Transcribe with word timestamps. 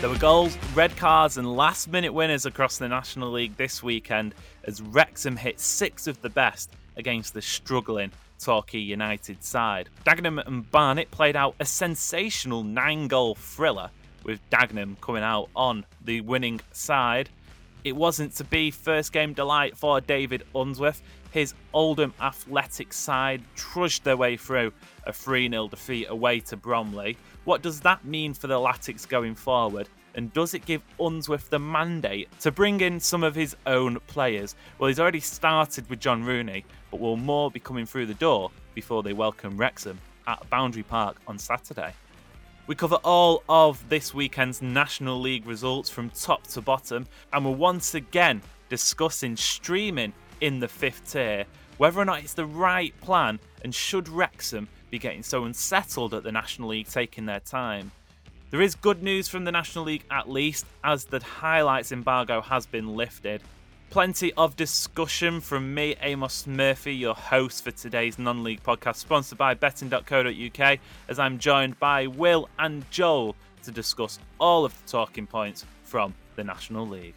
There 0.00 0.10
were 0.10 0.18
goals, 0.18 0.58
red 0.74 0.94
cards, 0.98 1.38
and 1.38 1.56
last 1.56 1.88
minute 1.88 2.12
winners 2.12 2.44
across 2.44 2.76
the 2.76 2.86
National 2.86 3.30
League 3.30 3.56
this 3.56 3.82
weekend 3.82 4.34
as 4.64 4.82
Wrexham 4.82 5.36
hit 5.36 5.58
six 5.58 6.06
of 6.06 6.20
the 6.20 6.28
best 6.28 6.70
against 6.98 7.32
the 7.32 7.40
struggling 7.40 8.12
Torquay 8.38 8.78
United 8.78 9.42
side. 9.42 9.88
Dagenham 10.04 10.46
and 10.46 10.70
Barnet 10.70 11.10
played 11.10 11.34
out 11.34 11.54
a 11.60 11.64
sensational 11.64 12.62
nine 12.62 13.08
goal 13.08 13.36
thriller, 13.36 13.88
with 14.22 14.38
Dagenham 14.50 15.00
coming 15.00 15.22
out 15.22 15.48
on 15.56 15.86
the 16.04 16.20
winning 16.20 16.60
side. 16.72 17.30
It 17.82 17.96
wasn't 17.96 18.34
to 18.36 18.44
be 18.44 18.70
first 18.70 19.12
game 19.12 19.32
delight 19.32 19.78
for 19.78 20.02
David 20.02 20.44
Unsworth. 20.54 21.02
His 21.36 21.52
Oldham 21.74 22.14
Athletic 22.18 22.94
side 22.94 23.42
trudged 23.56 24.04
their 24.04 24.16
way 24.16 24.38
through 24.38 24.72
a 25.04 25.12
3 25.12 25.50
0 25.50 25.68
defeat 25.68 26.06
away 26.08 26.40
to 26.40 26.56
Bromley. 26.56 27.18
What 27.44 27.60
does 27.60 27.78
that 27.80 28.06
mean 28.06 28.32
for 28.32 28.46
the 28.46 28.58
Latics 28.58 29.06
going 29.06 29.34
forward? 29.34 29.86
And 30.14 30.32
does 30.32 30.54
it 30.54 30.64
give 30.64 30.80
Unsworth 30.98 31.50
the 31.50 31.58
mandate 31.58 32.30
to 32.40 32.50
bring 32.50 32.80
in 32.80 32.98
some 32.98 33.22
of 33.22 33.34
his 33.34 33.54
own 33.66 34.00
players? 34.06 34.54
Well, 34.78 34.88
he's 34.88 34.98
already 34.98 35.20
started 35.20 35.90
with 35.90 36.00
John 36.00 36.24
Rooney, 36.24 36.64
but 36.90 37.00
will 37.00 37.18
more 37.18 37.50
be 37.50 37.60
coming 37.60 37.84
through 37.84 38.06
the 38.06 38.14
door 38.14 38.50
before 38.74 39.02
they 39.02 39.12
welcome 39.12 39.58
Wrexham 39.58 39.98
at 40.26 40.48
Boundary 40.48 40.84
Park 40.84 41.18
on 41.28 41.38
Saturday? 41.38 41.92
We 42.66 42.74
cover 42.74 42.96
all 43.04 43.42
of 43.46 43.86
this 43.90 44.14
weekend's 44.14 44.62
National 44.62 45.20
League 45.20 45.44
results 45.44 45.90
from 45.90 46.08
top 46.08 46.46
to 46.46 46.62
bottom, 46.62 47.06
and 47.34 47.44
we're 47.44 47.50
once 47.50 47.94
again 47.94 48.40
discussing 48.70 49.36
streaming 49.36 50.14
in 50.40 50.60
the 50.60 50.68
fifth 50.68 51.12
tier, 51.12 51.44
whether 51.78 52.00
or 52.00 52.04
not 52.04 52.20
it's 52.20 52.34
the 52.34 52.46
right 52.46 52.98
plan, 53.00 53.38
and 53.62 53.74
should 53.74 54.08
Wrexham 54.08 54.68
be 54.90 54.98
getting 54.98 55.22
so 55.22 55.44
unsettled 55.44 56.14
at 56.14 56.22
the 56.22 56.32
National 56.32 56.70
League 56.70 56.88
taking 56.88 57.26
their 57.26 57.40
time. 57.40 57.90
There 58.50 58.62
is 58.62 58.74
good 58.74 59.02
news 59.02 59.28
from 59.28 59.44
the 59.44 59.52
National 59.52 59.84
League 59.84 60.04
at 60.10 60.30
least, 60.30 60.66
as 60.84 61.04
the 61.04 61.20
highlights 61.20 61.92
embargo 61.92 62.40
has 62.40 62.64
been 62.64 62.94
lifted. 62.94 63.42
Plenty 63.90 64.32
of 64.34 64.56
discussion 64.56 65.40
from 65.40 65.74
me, 65.74 65.96
Amos 66.00 66.46
Murphy, 66.46 66.94
your 66.94 67.14
host 67.14 67.64
for 67.64 67.70
today's 67.72 68.18
non 68.18 68.44
league 68.44 68.62
podcast, 68.62 68.96
sponsored 68.96 69.38
by 69.38 69.54
betting.co.uk, 69.54 70.78
as 71.08 71.18
I'm 71.18 71.38
joined 71.38 71.78
by 71.78 72.06
Will 72.06 72.48
and 72.58 72.88
Joel 72.90 73.36
to 73.64 73.70
discuss 73.70 74.18
all 74.38 74.64
of 74.64 74.80
the 74.82 74.88
talking 74.88 75.26
points 75.26 75.64
from 75.82 76.14
the 76.36 76.44
National 76.44 76.86
League. 76.86 77.14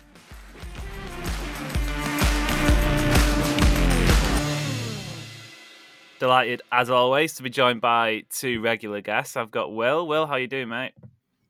Delighted, 6.19 6.61
as 6.69 6.89
always, 6.89 7.35
to 7.35 7.43
be 7.43 7.49
joined 7.49 7.79
by 7.79 8.23
two 8.29 8.59
regular 8.59 8.99
guests. 8.99 9.37
I've 9.37 9.51
got 9.51 9.73
Will. 9.73 10.05
Will, 10.05 10.25
how 10.25 10.35
you 10.35 10.47
doing, 10.47 10.67
mate? 10.67 10.91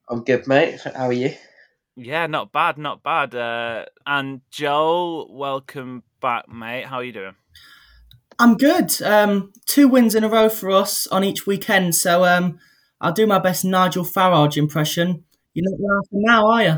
I'm 0.07 0.23
good, 0.23 0.47
mate. 0.47 0.79
How 0.81 1.07
are 1.07 1.13
you? 1.13 1.33
Yeah, 1.95 2.27
not 2.27 2.51
bad, 2.51 2.77
not 2.77 3.01
bad. 3.01 3.33
Uh, 3.33 3.85
and 4.05 4.41
Joel, 4.51 5.35
welcome 5.35 6.03
back, 6.21 6.47
mate. 6.47 6.85
How 6.85 6.97
are 6.97 7.03
you 7.03 7.11
doing? 7.11 7.33
I'm 8.37 8.57
good. 8.57 9.01
Um, 9.01 9.53
two 9.65 9.87
wins 9.87 10.13
in 10.13 10.23
a 10.23 10.29
row 10.29 10.49
for 10.49 10.69
us 10.69 11.07
on 11.07 11.23
each 11.23 11.47
weekend, 11.47 11.95
so 11.95 12.23
um, 12.23 12.59
I'll 13.01 13.11
do 13.11 13.25
my 13.25 13.39
best 13.39 13.65
Nigel 13.65 14.05
Farage 14.05 14.55
impression. 14.55 15.23
You're 15.55 15.65
not 15.67 15.79
laughing 15.79 16.23
now, 16.25 16.47
are 16.47 16.63
you? 16.63 16.77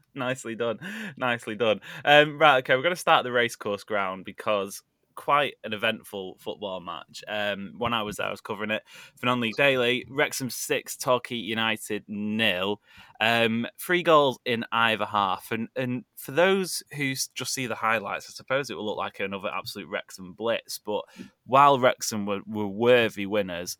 Nicely 0.14 0.54
done. 0.54 0.78
Nicely 1.16 1.56
done. 1.56 1.80
Um, 2.04 2.38
right, 2.38 2.58
okay, 2.58 2.76
we're 2.76 2.82
going 2.82 2.94
to 2.94 3.00
start 3.00 3.24
the 3.24 3.32
racecourse 3.32 3.82
ground 3.82 4.24
because 4.24 4.82
quite 5.16 5.54
an 5.64 5.72
eventful 5.72 6.36
football 6.38 6.80
match. 6.80 7.24
Um, 7.26 7.74
when 7.76 7.92
I 7.92 8.02
was 8.02 8.16
there, 8.16 8.28
I 8.28 8.30
was 8.30 8.40
covering 8.40 8.70
it 8.70 8.82
for 9.18 9.26
Non 9.26 9.40
League 9.40 9.56
Daily. 9.56 10.06
Wrexham 10.08 10.50
six, 10.50 10.96
Torquay 10.96 11.36
United 11.36 12.04
nil. 12.06 12.80
Um, 13.20 13.66
three 13.80 14.02
goals 14.02 14.38
in 14.44 14.64
either 14.70 15.06
half, 15.06 15.50
and 15.50 15.68
and 15.74 16.04
for 16.16 16.32
those 16.32 16.82
who 16.96 17.14
just 17.34 17.52
see 17.52 17.66
the 17.66 17.74
highlights, 17.74 18.26
I 18.28 18.32
suppose 18.32 18.70
it 18.70 18.74
will 18.74 18.86
look 18.86 18.98
like 18.98 19.18
another 19.18 19.50
absolute 19.52 19.88
Wrexham 19.88 20.34
blitz. 20.34 20.78
But 20.78 21.02
while 21.46 21.80
Wrexham 21.80 22.26
were, 22.26 22.40
were 22.46 22.68
worthy 22.68 23.26
winners, 23.26 23.76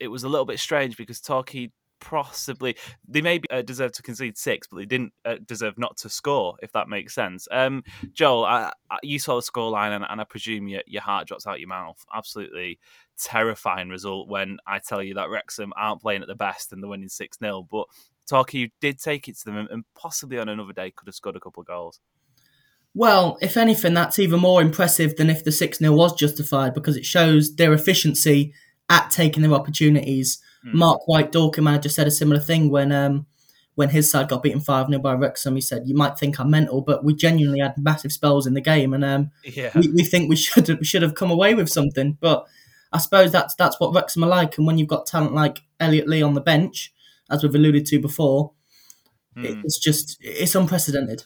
it 0.00 0.08
was 0.08 0.24
a 0.24 0.28
little 0.28 0.46
bit 0.46 0.58
strange 0.58 0.96
because 0.96 1.20
Torquay 1.20 1.70
possibly 2.04 2.76
they 3.08 3.22
maybe 3.22 3.48
uh, 3.50 3.62
deserve 3.62 3.92
to 3.92 4.02
concede 4.02 4.36
six, 4.36 4.68
but 4.68 4.76
they 4.76 4.84
didn't 4.84 5.12
uh, 5.24 5.36
deserve 5.44 5.78
not 5.78 5.96
to 5.98 6.08
score. 6.08 6.56
If 6.62 6.72
that 6.72 6.88
makes 6.88 7.14
sense. 7.14 7.48
Um, 7.50 7.82
Joel, 8.12 8.44
I, 8.44 8.72
I, 8.90 8.98
you 9.02 9.18
saw 9.18 9.36
the 9.36 9.42
scoreline, 9.42 9.94
and, 9.94 10.04
and 10.08 10.20
I 10.20 10.24
presume 10.24 10.68
your, 10.68 10.82
your 10.86 11.02
heart 11.02 11.26
drops 11.26 11.46
out 11.46 11.60
your 11.60 11.68
mouth. 11.68 12.04
Absolutely 12.14 12.78
terrifying 13.18 13.88
result 13.88 14.28
when 14.28 14.58
I 14.66 14.80
tell 14.80 15.02
you 15.02 15.14
that 15.14 15.30
Wrexham 15.30 15.72
aren't 15.76 16.02
playing 16.02 16.22
at 16.22 16.28
the 16.28 16.34
best 16.34 16.72
and 16.72 16.82
they're 16.82 16.90
winning 16.90 17.08
six 17.08 17.38
0 17.38 17.66
But 17.70 17.86
Torquay 18.28 18.72
did 18.80 18.98
take 18.98 19.28
it 19.28 19.38
to 19.38 19.44
them, 19.46 19.68
and 19.70 19.84
possibly 19.94 20.38
on 20.38 20.48
another 20.48 20.72
day 20.72 20.90
could 20.90 21.08
have 21.08 21.14
scored 21.14 21.36
a 21.36 21.40
couple 21.40 21.60
of 21.60 21.66
goals. 21.66 22.00
Well, 22.96 23.38
if 23.40 23.56
anything, 23.56 23.94
that's 23.94 24.20
even 24.20 24.38
more 24.38 24.62
impressive 24.62 25.16
than 25.16 25.28
if 25.28 25.42
the 25.42 25.50
6 25.50 25.78
0 25.78 25.92
was 25.92 26.14
justified 26.14 26.74
because 26.74 26.96
it 26.96 27.04
shows 27.04 27.56
their 27.56 27.72
efficiency 27.72 28.54
at 28.88 29.10
taking 29.10 29.42
their 29.42 29.52
opportunities 29.52 30.40
Mm. 30.66 30.74
Mark 30.74 31.06
White, 31.06 31.32
Dorking 31.32 31.64
manager, 31.64 31.88
said 31.88 32.06
a 32.06 32.10
similar 32.10 32.40
thing 32.40 32.70
when 32.70 32.90
um, 32.92 33.26
when 33.74 33.90
his 33.90 34.10
side 34.10 34.28
got 34.28 34.42
beaten 34.42 34.60
5 34.60 34.88
0 34.88 35.00
by 35.00 35.12
Wrexham. 35.12 35.54
He 35.54 35.60
said, 35.60 35.82
You 35.86 35.94
might 35.94 36.18
think 36.18 36.38
I'm 36.38 36.50
mental, 36.50 36.80
but 36.80 37.04
we 37.04 37.14
genuinely 37.14 37.60
had 37.60 37.76
massive 37.76 38.12
spells 38.12 38.46
in 38.46 38.54
the 38.54 38.60
game. 38.60 38.94
And 38.94 39.04
um, 39.04 39.30
yeah. 39.44 39.70
we, 39.74 39.88
we 39.88 40.04
think 40.04 40.28
we 40.28 40.36
should, 40.36 40.68
we 40.68 40.84
should 40.84 41.02
have 41.02 41.14
come 41.14 41.30
away 41.30 41.54
with 41.54 41.68
something. 41.68 42.16
But 42.20 42.46
I 42.92 42.98
suppose 42.98 43.32
that's 43.32 43.54
that's 43.56 43.78
what 43.78 43.94
Wrexham 43.94 44.24
are 44.24 44.28
like. 44.30 44.56
And 44.56 44.66
when 44.66 44.78
you've 44.78 44.88
got 44.88 45.06
talent 45.06 45.34
like 45.34 45.60
Elliot 45.80 46.08
Lee 46.08 46.22
on 46.22 46.34
the 46.34 46.40
bench, 46.40 46.92
as 47.30 47.42
we've 47.42 47.54
alluded 47.54 47.86
to 47.86 48.00
before, 48.00 48.52
mm. 49.36 49.62
it's 49.64 49.78
just 49.78 50.16
it's 50.20 50.54
unprecedented. 50.54 51.24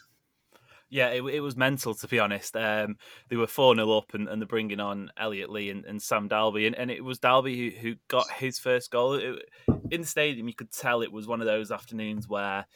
Yeah, 0.91 1.09
it, 1.09 1.23
it 1.23 1.41
was 1.41 1.57
mental 1.57 1.95
to 1.95 2.09
be 2.09 2.19
honest. 2.19 2.57
Um, 2.57 2.97
they 3.29 3.37
were 3.37 3.47
4 3.47 3.75
0 3.75 3.91
up 3.97 4.15
and, 4.15 4.29
and 4.29 4.41
they're 4.41 4.47
bringing 4.47 4.81
on 4.81 5.11
Elliot 5.17 5.51
Lee 5.51 5.71
and, 5.71 5.85
and 5.85 6.01
Sam 6.01 6.29
Dalby. 6.29 6.67
And, 6.67 6.77
and 6.77 6.91
it 6.91 7.05
was 7.05 7.19
Dalby 7.19 7.75
who, 7.75 7.81
who 7.81 7.95
got 8.09 8.31
his 8.31 8.59
first 8.59 8.91
goal. 8.91 9.15
It, 9.15 9.49
in 9.91 10.03
the 10.03 10.07
stadium, 10.07 10.49
you 10.49 10.55
could 10.55 10.73
tell 10.73 11.03
it 11.03 11.13
was 11.13 11.27
one 11.27 11.41
of 11.41 11.47
those 11.47 11.71
afternoons 11.71 12.29
where 12.29 12.67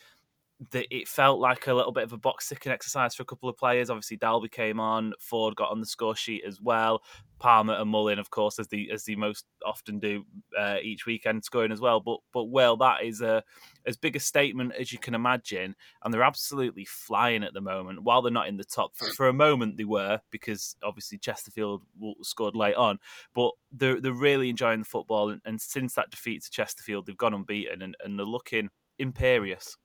the, 0.70 0.86
it 0.94 1.08
felt 1.08 1.40
like 1.40 1.66
a 1.66 1.74
little 1.74 1.92
bit 1.92 2.04
of 2.04 2.12
a 2.12 2.18
box 2.18 2.48
ticking 2.48 2.72
exercise 2.72 3.14
for 3.14 3.22
a 3.22 3.26
couple 3.26 3.48
of 3.48 3.56
players. 3.56 3.90
Obviously, 3.90 4.16
Dalby 4.16 4.48
came 4.48 4.78
on, 4.78 5.12
Forde 5.20 5.56
got 5.56 5.70
on 5.70 5.80
the 5.80 5.86
score 5.86 6.14
sheet 6.14 6.44
as 6.46 6.60
well. 6.60 7.02
Palmer 7.38 7.74
and 7.74 7.90
Mullin, 7.90 8.20
of 8.20 8.30
course, 8.30 8.60
as 8.60 8.68
the 8.68 8.88
as 8.92 9.02
the 9.04 9.16
most 9.16 9.46
often 9.66 9.98
do 9.98 10.24
uh, 10.56 10.76
each 10.80 11.06
weekend, 11.06 11.44
scoring 11.44 11.72
as 11.72 11.80
well. 11.80 11.98
But 11.98 12.18
but 12.32 12.44
well, 12.44 12.76
that 12.76 13.02
is 13.02 13.20
a 13.20 13.42
as 13.84 13.96
big 13.96 14.14
a 14.14 14.20
statement 14.20 14.74
as 14.78 14.92
you 14.92 14.98
can 14.98 15.14
imagine, 15.14 15.74
and 16.04 16.14
they're 16.14 16.22
absolutely 16.22 16.84
flying 16.84 17.42
at 17.42 17.52
the 17.52 17.60
moment. 17.60 18.04
While 18.04 18.22
they're 18.22 18.30
not 18.30 18.48
in 18.48 18.56
the 18.56 18.64
top, 18.64 18.94
for, 18.94 19.06
for 19.10 19.28
a 19.28 19.32
moment 19.32 19.76
they 19.76 19.84
were 19.84 20.20
because 20.30 20.76
obviously 20.84 21.18
Chesterfield 21.18 21.82
scored 22.22 22.54
late 22.54 22.76
on, 22.76 22.98
but 23.34 23.50
they're 23.72 24.00
they're 24.00 24.12
really 24.12 24.48
enjoying 24.48 24.78
the 24.78 24.84
football. 24.84 25.30
And, 25.30 25.40
and 25.44 25.60
since 25.60 25.94
that 25.94 26.10
defeat 26.10 26.44
to 26.44 26.50
Chesterfield, 26.50 27.06
they've 27.06 27.16
gone 27.16 27.34
unbeaten 27.34 27.82
and, 27.82 27.96
and 28.04 28.16
they're 28.18 28.26
looking 28.26 28.68
imperious. 29.00 29.76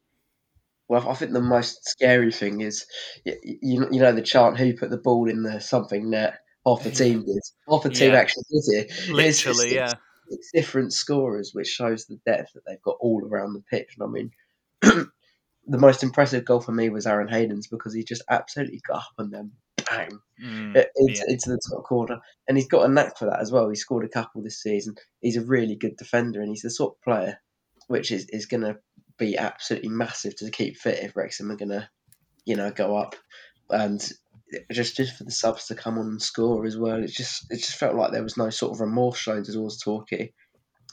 Well, 0.89 1.09
I 1.09 1.13
think 1.15 1.33
the 1.33 1.41
most 1.41 1.87
scary 1.87 2.31
thing 2.31 2.61
is, 2.61 2.85
you, 3.25 3.87
you 3.91 3.99
know, 3.99 4.13
the 4.13 4.21
chant 4.21 4.57
who 4.57 4.73
put 4.73 4.89
the 4.89 4.97
ball 4.97 5.29
in 5.29 5.43
the 5.43 5.59
something 5.59 6.09
net. 6.09 6.39
Half 6.65 6.83
the 6.83 6.91
team 6.91 7.23
did. 7.25 7.41
Half 7.69 7.83
the 7.83 7.89
team 7.89 8.11
yeah. 8.11 8.19
actually 8.19 8.43
did 8.49 8.85
it. 8.85 9.09
Literally, 9.09 9.75
yeah. 9.75 9.93
It's 10.29 10.51
different 10.53 10.91
scorers, 10.91 11.51
which 11.53 11.67
shows 11.67 12.05
the 12.05 12.19
depth 12.25 12.53
that 12.53 12.63
they've 12.67 12.81
got 12.81 12.97
all 12.99 13.23
around 13.23 13.53
the 13.53 13.63
pitch. 13.69 13.95
And 13.97 14.03
I 14.03 14.11
mean, 14.11 14.31
the 15.67 15.77
most 15.77 16.03
impressive 16.03 16.43
goal 16.43 16.59
for 16.59 16.73
me 16.73 16.89
was 16.89 17.07
Aaron 17.07 17.29
Hayden's 17.29 17.67
because 17.67 17.93
he 17.93 18.03
just 18.03 18.23
absolutely 18.29 18.81
got 18.85 18.97
up 18.97 19.13
and 19.17 19.33
then 19.33 19.51
bang 19.89 20.19
mm, 20.43 20.75
into, 20.75 21.13
yeah. 21.13 21.23
into, 21.29 21.49
the 21.51 21.61
top 21.69 21.85
corner. 21.85 22.19
And 22.49 22.57
he's 22.57 22.67
got 22.67 22.89
a 22.89 22.93
knack 22.93 23.17
for 23.17 23.25
that 23.25 23.39
as 23.39 23.51
well. 23.51 23.69
He 23.69 23.75
scored 23.75 24.03
a 24.03 24.09
couple 24.09 24.41
this 24.41 24.61
season. 24.61 24.95
He's 25.21 25.37
a 25.37 25.45
really 25.45 25.77
good 25.77 25.95
defender 25.95 26.41
and 26.41 26.49
he's 26.49 26.63
the 26.63 26.69
sort 26.69 26.95
of 26.95 27.01
player 27.01 27.39
which 27.87 28.11
is, 28.11 28.27
is 28.29 28.45
going 28.45 28.61
to 28.61 28.77
be 29.17 29.37
absolutely 29.37 29.89
massive 29.89 30.35
to 30.37 30.51
keep 30.51 30.77
fit 30.77 31.03
if 31.03 31.15
Wrexham 31.15 31.51
are 31.51 31.55
going 31.55 31.69
to, 31.69 31.89
you 32.45 32.55
know, 32.55 32.71
go 32.71 32.95
up. 32.95 33.15
And 33.69 34.01
just 34.71 34.95
just 34.95 35.17
for 35.17 35.23
the 35.23 35.31
subs 35.31 35.67
to 35.67 35.75
come 35.75 35.97
on 35.97 36.07
and 36.07 36.21
score 36.21 36.65
as 36.65 36.77
well, 36.77 37.03
it 37.03 37.11
just 37.11 37.51
it 37.51 37.57
just 37.57 37.75
felt 37.75 37.95
like 37.95 38.11
there 38.11 38.23
was 38.23 38.37
no 38.37 38.49
sort 38.49 38.73
of 38.73 38.81
remorse 38.81 39.17
shown 39.17 39.43
towards 39.43 39.81
Torquay. 39.81 40.33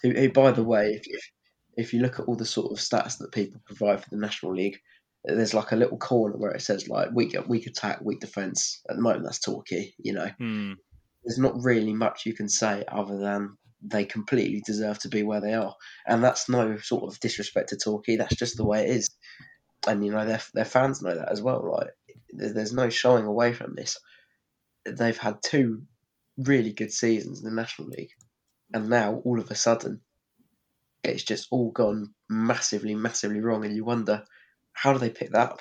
Who, 0.03 0.11
who 0.11 0.31
by 0.31 0.50
the 0.50 0.65
way, 0.65 0.94
if, 0.94 1.03
if 1.06 1.31
if 1.76 1.94
you 1.94 2.00
look 2.00 2.19
at 2.19 2.26
all 2.26 2.37
the 2.37 2.44
sort 2.44 2.73
of 2.73 2.79
stats 2.79 3.19
that 3.19 3.32
people 3.32 3.61
provide 3.65 4.03
for 4.03 4.11
the 4.11 4.17
National 4.17 4.55
League, 4.55 4.79
there's 5.25 5.55
like 5.55 5.73
a 5.73 5.76
little 5.76 5.99
corner 5.99 6.37
where 6.37 6.53
it 6.53 6.62
says 6.62 6.88
like 6.88 7.11
weak 7.12 7.37
weak 7.47 7.67
attack, 7.67 8.00
weak 8.03 8.21
defence. 8.21 8.81
At 8.88 8.97
the 8.97 9.03
moment, 9.03 9.25
that's 9.25 9.41
Torquay. 9.41 9.94
You 9.99 10.15
know, 10.15 10.29
hmm. 10.38 10.73
there's 11.25 11.38
not 11.38 11.62
really 11.62 11.94
much 11.94 12.26
you 12.26 12.35
can 12.35 12.49
say 12.49 12.85
other 12.88 13.19
than 13.19 13.56
they 13.85 14.05
completely 14.05 14.63
deserve 14.65 14.99
to 15.01 15.09
be 15.09 15.23
where 15.23 15.41
they 15.41 15.55
are. 15.55 15.75
And 16.07 16.25
that's 16.25 16.49
no 16.49 16.79
sort 16.79 17.05
of 17.05 17.21
disrespect 17.21 17.71
to 17.71 17.77
Torquay. 17.77 18.17
That's 18.17 18.37
just 18.37 18.57
the 18.57 18.65
way 18.65 18.85
it 18.85 18.91
is. 18.91 19.11
And 19.87 20.05
you 20.05 20.13
know 20.13 20.25
their 20.25 20.41
their 20.55 20.65
fans 20.65 21.03
know 21.03 21.15
that 21.15 21.31
as 21.31 21.43
well, 21.43 21.63
right? 21.63 21.91
There's 22.31 22.73
no 22.73 22.89
showing 22.89 23.27
away 23.27 23.53
from 23.53 23.75
this. 23.75 23.99
They've 24.87 25.17
had 25.17 25.43
two 25.43 25.83
really 26.39 26.73
good 26.73 26.93
seasons 26.93 27.41
in 27.41 27.45
the 27.45 27.55
National 27.55 27.89
League, 27.89 28.13
and 28.73 28.89
now 28.89 29.21
all 29.25 29.39
of 29.39 29.51
a 29.51 29.55
sudden 29.55 30.01
it's 31.03 31.23
just 31.23 31.49
all 31.51 31.71
gone 31.71 32.15
massively, 32.31 32.95
massively 32.95 33.41
wrong, 33.41 33.65
and 33.65 33.77
you 33.77 33.85
wonder 33.85 34.25
how 34.73 34.95
do 34.95 34.99
they 34.99 35.11
pick 35.11 35.33
that 35.33 35.51
up? 35.53 35.61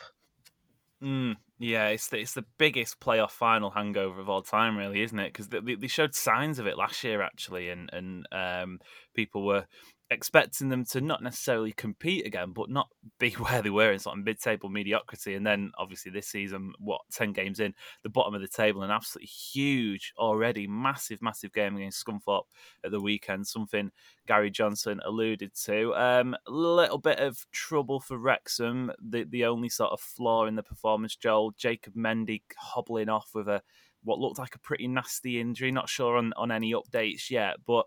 Mm, 1.03 1.35
yeah, 1.59 1.87
it's 1.87 2.09
the, 2.09 2.19
it's 2.19 2.33
the 2.33 2.45
biggest 2.57 2.99
playoff 2.99 3.31
final 3.31 3.69
hangover 3.69 4.19
of 4.19 4.29
all 4.29 4.41
time, 4.41 4.77
really, 4.77 5.01
isn't 5.01 5.19
it? 5.19 5.31
Because 5.33 5.49
they, 5.49 5.75
they 5.75 5.87
showed 5.87 6.15
signs 6.15 6.59
of 6.59 6.67
it 6.67 6.77
last 6.77 7.03
year, 7.03 7.21
actually, 7.21 7.69
and 7.69 7.89
and 7.93 8.27
um, 8.31 8.79
people 9.13 9.45
were 9.45 9.65
expecting 10.09 10.69
them 10.69 10.85
to 10.85 11.01
not 11.01 11.23
necessarily 11.23 11.71
compete 11.71 12.25
again, 12.25 12.51
but 12.53 12.69
not 12.69 12.87
be 13.19 13.31
where 13.31 13.61
they 13.61 13.69
were 13.69 13.91
in 13.91 13.99
sort 13.99 14.17
of 14.17 14.23
mid-table 14.23 14.69
mediocrity. 14.69 15.35
And 15.35 15.45
then 15.45 15.71
obviously 15.77 16.11
this 16.11 16.27
season, 16.27 16.73
what 16.79 17.01
ten 17.11 17.33
games 17.33 17.59
in, 17.59 17.73
the 18.03 18.09
bottom 18.09 18.33
of 18.33 18.41
the 18.41 18.47
table, 18.47 18.83
an 18.83 18.91
absolutely 18.91 19.27
huge 19.27 20.13
already, 20.17 20.67
massive, 20.67 21.21
massive 21.21 21.53
game 21.53 21.75
against 21.75 22.05
Scunthorpe 22.05 22.45
at 22.83 22.91
the 22.91 23.01
weekend. 23.01 23.47
Something 23.47 23.91
Gary 24.27 24.51
Johnson 24.51 24.99
alluded 25.05 25.53
to. 25.65 25.93
Um, 25.95 26.35
a 26.47 26.51
little 26.51 26.97
bit 26.99 27.19
of 27.19 27.45
trouble 27.51 27.99
for 27.99 28.17
Wrexham. 28.17 28.91
The 29.01 29.23
the 29.23 29.45
only 29.45 29.69
sort 29.69 29.91
of 29.91 29.99
flaw 29.99 30.45
in 30.45 30.55
the 30.55 30.63
performance, 30.63 31.15
Joel 31.15 31.51
Jacob 31.57 31.95
Mendy 31.95 32.41
hobbling 32.57 33.09
off 33.09 33.29
with 33.33 33.47
a 33.47 33.61
what 34.03 34.19
looked 34.19 34.39
like 34.39 34.55
a 34.55 34.59
pretty 34.59 34.87
nasty 34.87 35.39
injury. 35.39 35.71
Not 35.71 35.89
sure 35.89 36.17
on, 36.17 36.33
on 36.35 36.51
any 36.51 36.73
updates 36.73 37.29
yet, 37.29 37.55
but 37.65 37.85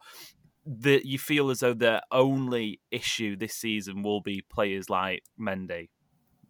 that 0.67 1.07
you 1.07 1.19
feel 1.19 1.51
as 1.51 1.61
though 1.61 1.75
the 1.75 2.03
only 2.11 2.81
issue 2.91 3.37
this 3.37 3.55
season 3.55 4.03
will 4.03 4.21
be 4.21 4.45
players 4.51 4.91
like 4.91 5.23
Mendy, 5.41 5.91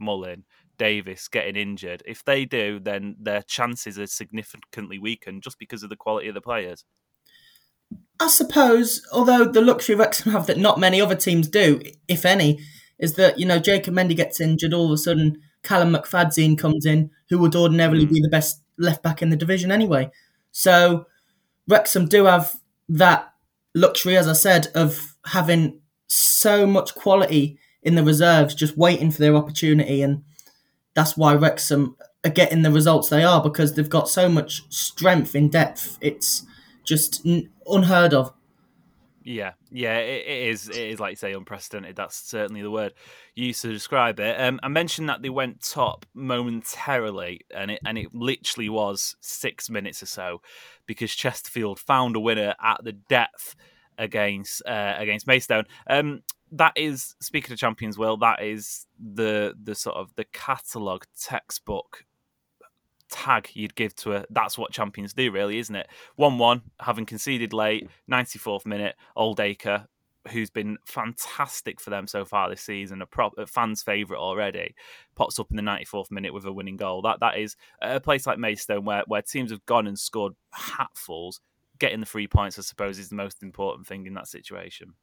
Mullin, 0.01 0.45
Davis 0.79 1.29
getting 1.29 1.57
injured. 1.57 2.03
If 2.07 2.25
they 2.25 2.45
do, 2.47 2.81
then 2.81 3.17
their 3.21 3.43
chances 3.43 3.99
are 3.99 4.07
significantly 4.07 4.99
weakened 4.99 5.43
just 5.43 5.59
because 5.59 5.83
of 5.83 5.91
the 5.91 5.97
quality 5.97 6.29
of 6.29 6.35
the 6.35 6.41
players. 6.41 6.85
I 8.19 8.29
suppose, 8.29 9.07
although 9.13 9.45
the 9.45 9.61
luxury 9.61 9.95
Wrexham 9.95 10.33
have 10.33 10.47
that 10.47 10.59
not 10.59 10.81
many 10.81 11.01
other 11.01 11.15
teams 11.15 11.49
do, 11.49 11.81
if 12.09 12.25
any, 12.25 12.59
is 12.99 13.15
that, 13.15 13.39
you 13.39 13.45
know, 13.45 13.59
Jacob 13.59 13.95
Mendy 13.95 14.17
gets 14.17 14.41
injured, 14.41 14.73
all 14.73 14.87
of 14.87 14.93
a 14.93 14.97
sudden 14.97 15.41
Callum 15.63 15.93
McFadzean 15.93 16.57
comes 16.57 16.87
in, 16.87 17.11
who 17.29 17.39
would 17.39 17.55
ordinarily 17.55 18.07
mm. 18.07 18.15
be 18.15 18.21
the 18.21 18.31
best 18.31 18.63
left 18.79 19.03
back 19.03 19.21
in 19.21 19.29
the 19.29 19.37
division 19.37 19.71
anyway. 19.71 20.11
So 20.53 21.07
Wrexham 21.69 22.07
do 22.07 22.25
have 22.25 22.57
that 22.89 23.33
luxury, 23.77 24.17
as 24.17 24.27
I 24.27 24.33
said, 24.33 24.69
of 24.75 25.15
having 25.27 25.81
so 26.09 26.67
much 26.67 26.95
quality 26.95 27.59
in 27.83 27.95
the 27.95 28.03
reserves, 28.03 28.55
just 28.55 28.77
waiting 28.77 29.13
for 29.13 29.19
their 29.19 29.37
opportunity, 29.37 30.03
and 30.03 30.25
that's 30.95 31.17
why 31.17 31.35
Wrexham 31.35 31.97
are 32.25 32.31
getting 32.31 32.63
the 32.63 32.73
results 32.73 33.09
they 33.09 33.23
are 33.23 33.41
because 33.41 33.75
they've 33.75 33.89
got 33.89 34.09
so 34.09 34.29
much 34.29 34.63
strength 34.73 35.37
in 35.37 35.49
depth. 35.49 35.99
It's 36.01 36.45
just 36.85 37.25
unheard 37.67 38.15
of. 38.15 38.33
Yeah, 39.29 39.55
yeah, 39.73 39.99
it, 39.99 40.25
it 40.25 40.49
is. 40.51 40.69
It 40.69 40.77
is 40.77 41.01
like 41.01 41.11
you 41.11 41.17
say, 41.17 41.33
unprecedented. 41.33 41.97
That's 41.97 42.17
certainly 42.17 42.63
the 42.63 42.71
word 42.71 42.95
you 43.35 43.47
used 43.47 43.63
to 43.63 43.73
describe 43.73 44.21
it. 44.21 44.41
Um, 44.41 44.61
I 44.63 44.69
mentioned 44.69 45.09
that 45.09 45.21
they 45.21 45.31
went 45.31 45.69
top 45.69 46.07
momentarily, 46.15 47.41
and 47.53 47.73
it 47.73 47.81
and 47.85 47.99
it 47.99 48.15
literally 48.15 48.69
was 48.69 49.17
six 49.21 49.69
minutes 49.69 50.01
or 50.01 50.07
so, 50.07 50.43
because 50.87 51.13
Chesterfield 51.13 51.81
found 51.81 52.15
a 52.15 52.21
winner 52.21 52.55
at 52.63 52.85
the 52.85 52.93
depth 52.93 53.57
against 53.99 54.63
uh, 54.65 54.95
against 54.97 55.27
Maidstone. 55.27 55.65
Um, 55.91 56.23
that 56.53 56.75
is 56.77 57.17
speaking 57.21 57.53
of 57.53 57.59
champions, 57.59 57.99
Will. 57.99 58.17
That 58.19 58.45
is 58.45 58.87
the 58.97 59.55
the 59.61 59.75
sort 59.75 59.97
of 59.97 60.15
the 60.15 60.27
catalogue 60.33 61.05
textbook 61.21 62.05
tag 63.11 63.49
you'd 63.55 63.75
give 63.75 63.95
to 63.95 64.13
a 64.13 64.25
that's 64.31 64.59
what 64.59 64.73
champions 64.73 65.13
do 65.13 65.31
really 65.31 65.59
isn't 65.59 65.77
it 65.77 65.89
1-1 66.19 66.63
having 66.81 67.07
conceded 67.07 67.53
late 67.53 67.89
94th 68.11 68.67
minute 68.67 68.97
Oldaker 69.17 69.87
who's 70.31 70.51
been 70.51 70.77
fantastic 70.85 71.81
for 71.81 71.91
them 71.91 72.07
so 72.07 72.25
far 72.25 72.51
this 72.51 72.63
season 72.63 73.01
a, 73.01 73.07
prop, 73.07 73.33
a 73.39 73.47
fan's 73.47 73.83
favourite 73.83 74.21
already 74.21 74.75
pops 75.15 75.39
up 75.39 75.51
in 75.51 75.57
the 75.57 75.63
94th 75.63 76.11
minute 76.11 76.35
with 76.35 76.45
a 76.45 76.53
winning 76.53 76.77
goal 76.77 77.03
that 77.03 77.21
that 77.21 77.39
is 77.39 77.57
a 77.81 78.01
place 78.01 78.27
like 78.27 78.39
Maidstone 78.39 78.85
where, 78.85 79.05
where 79.07 79.23
teams 79.23 79.51
have 79.51 79.65
gone 79.67 79.87
and 79.87 79.99
scored 79.99 80.33
hatfuls 80.55 81.41
getting 81.79 82.01
the 82.01 82.07
three 82.07 82.27
points 82.27 82.59
I 82.59 82.63
suppose 82.63 82.99
is 82.99 83.09
the 83.09 83.15
most 83.15 83.43
important 83.43 83.87
thing 83.87 84.07
in 84.07 84.15
that 84.15 84.27
situation 84.27 84.95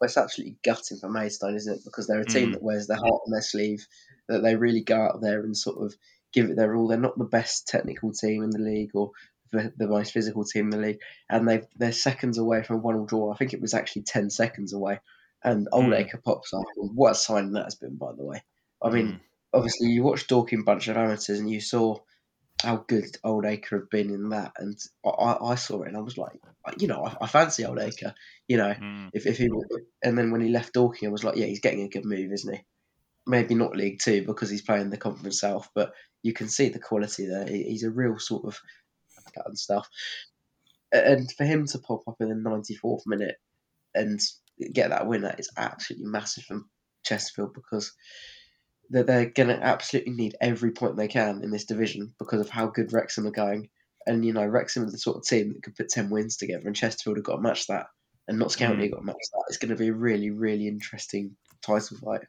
well, 0.00 0.06
it's 0.06 0.16
absolutely 0.16 0.56
gutting 0.64 0.98
for 0.98 1.08
Maidstone, 1.08 1.56
isn't 1.56 1.78
it? 1.78 1.84
Because 1.84 2.06
they're 2.06 2.20
a 2.20 2.24
team 2.24 2.50
mm. 2.50 2.52
that 2.52 2.62
wears 2.62 2.86
their 2.86 2.98
heart 2.98 3.22
on 3.26 3.32
their 3.32 3.42
sleeve, 3.42 3.84
that 4.28 4.42
they 4.42 4.54
really 4.54 4.80
go 4.80 5.00
out 5.00 5.20
there 5.20 5.40
and 5.40 5.56
sort 5.56 5.84
of 5.84 5.94
give 6.32 6.50
it 6.50 6.56
their 6.56 6.74
all. 6.74 6.88
They're 6.88 6.98
not 6.98 7.18
the 7.18 7.24
best 7.24 7.68
technical 7.68 8.12
team 8.12 8.42
in 8.42 8.50
the 8.50 8.58
league 8.58 8.90
or 8.94 9.12
the, 9.52 9.72
the 9.76 9.86
most 9.86 10.12
physical 10.12 10.44
team 10.44 10.66
in 10.66 10.70
the 10.70 10.86
league, 10.86 11.00
and 11.30 11.48
they 11.48 11.62
they're 11.76 11.92
seconds 11.92 12.38
away 12.38 12.62
from 12.62 12.82
one 12.82 12.96
all 12.96 13.06
draw. 13.06 13.32
I 13.32 13.36
think 13.36 13.52
it 13.52 13.60
was 13.60 13.74
actually 13.74 14.02
ten 14.02 14.30
seconds 14.30 14.72
away, 14.72 15.00
and 15.42 15.68
Oldaker 15.72 16.16
mm. 16.16 16.24
pops 16.24 16.52
up. 16.52 16.64
What 16.76 17.12
a 17.12 17.14
sign 17.14 17.52
that 17.52 17.64
has 17.64 17.74
been, 17.74 17.96
by 17.96 18.12
the 18.16 18.24
way. 18.24 18.42
I 18.82 18.90
mean, 18.90 19.06
mm. 19.08 19.20
obviously 19.52 19.88
you 19.88 20.02
watched 20.02 20.28
Dorking 20.28 20.64
Bunch 20.64 20.88
of 20.88 20.96
Amateurs 20.96 21.38
and 21.38 21.50
you 21.50 21.60
saw 21.60 21.98
how 22.62 22.84
good 22.88 23.16
Oldaker 23.24 23.70
have 23.70 23.90
been 23.90 24.10
in 24.10 24.30
that, 24.30 24.52
and 24.58 24.78
I, 25.04 25.36
I 25.42 25.54
saw 25.54 25.82
it 25.82 25.88
and 25.88 25.96
I 25.96 26.00
was 26.00 26.18
like, 26.18 26.38
you 26.78 26.88
know, 26.88 27.04
I, 27.04 27.24
I 27.24 27.26
fancy 27.26 27.62
Oldaker. 27.62 28.14
You 28.46 28.58
know, 28.58 28.74
mm. 28.74 29.10
if 29.12 29.26
if 29.26 29.38
he 29.38 29.48
and 30.02 30.18
then 30.18 30.30
when 30.30 30.40
he 30.40 30.48
left 30.48 30.74
Dorking, 30.74 31.08
I 31.08 31.12
was 31.12 31.24
like, 31.24 31.36
yeah, 31.36 31.46
he's 31.46 31.60
getting 31.60 31.82
a 31.82 31.88
good 31.88 32.04
move, 32.04 32.32
isn't 32.32 32.54
he? 32.54 32.60
Maybe 33.28 33.54
not 33.54 33.76
League 33.76 34.00
Two 34.00 34.24
because 34.24 34.50
he's 34.50 34.62
playing 34.62 34.90
the 34.90 34.96
Conference 34.96 35.40
South, 35.40 35.68
but 35.74 35.92
you 36.22 36.32
can 36.32 36.48
see 36.48 36.68
the 36.68 36.78
quality 36.78 37.26
there. 37.26 37.46
He's 37.46 37.84
a 37.84 37.90
real 37.90 38.18
sort 38.18 38.44
of 38.44 38.58
and 39.46 39.58
stuff. 39.58 39.88
And 40.92 41.30
for 41.32 41.44
him 41.44 41.66
to 41.66 41.78
pop 41.78 42.02
up 42.08 42.16
in 42.20 42.28
the 42.28 42.34
94th 42.34 43.02
minute 43.06 43.36
and 43.94 44.20
get 44.72 44.90
that 44.90 45.06
winner 45.06 45.34
is 45.38 45.50
absolutely 45.56 46.06
massive 46.06 46.44
for 46.44 46.62
Chesterfield 47.04 47.54
because 47.54 47.92
they're, 48.90 49.04
they're 49.04 49.26
going 49.26 49.48
to 49.48 49.62
absolutely 49.62 50.12
need 50.12 50.36
every 50.40 50.70
point 50.70 50.96
they 50.96 51.08
can 51.08 51.42
in 51.42 51.50
this 51.50 51.66
division 51.66 52.14
because 52.18 52.40
of 52.40 52.48
how 52.48 52.66
good 52.66 52.92
Wrexham 52.92 53.26
are 53.26 53.32
going. 53.32 53.68
And, 54.06 54.24
you 54.24 54.32
know, 54.32 54.46
Wrexham 54.46 54.84
are 54.84 54.90
the 54.90 54.98
sort 54.98 55.18
of 55.18 55.24
team 55.24 55.52
that 55.52 55.62
could 55.62 55.76
put 55.76 55.90
10 55.90 56.08
wins 56.08 56.38
together, 56.38 56.66
and 56.66 56.74
Chesterfield 56.74 57.18
have 57.18 57.24
got 57.24 57.36
to 57.36 57.42
match 57.42 57.66
that. 57.66 57.86
And 58.26 58.38
Notts 58.38 58.56
County 58.56 58.78
mm. 58.78 58.82
have 58.84 58.92
got 58.92 58.98
to 59.00 59.06
match 59.06 59.16
that. 59.32 59.44
It's 59.48 59.58
going 59.58 59.70
to 59.70 59.76
be 59.76 59.88
a 59.88 59.92
really, 59.92 60.30
really 60.30 60.66
interesting 60.66 61.36
title 61.60 61.98
fight. 61.98 62.22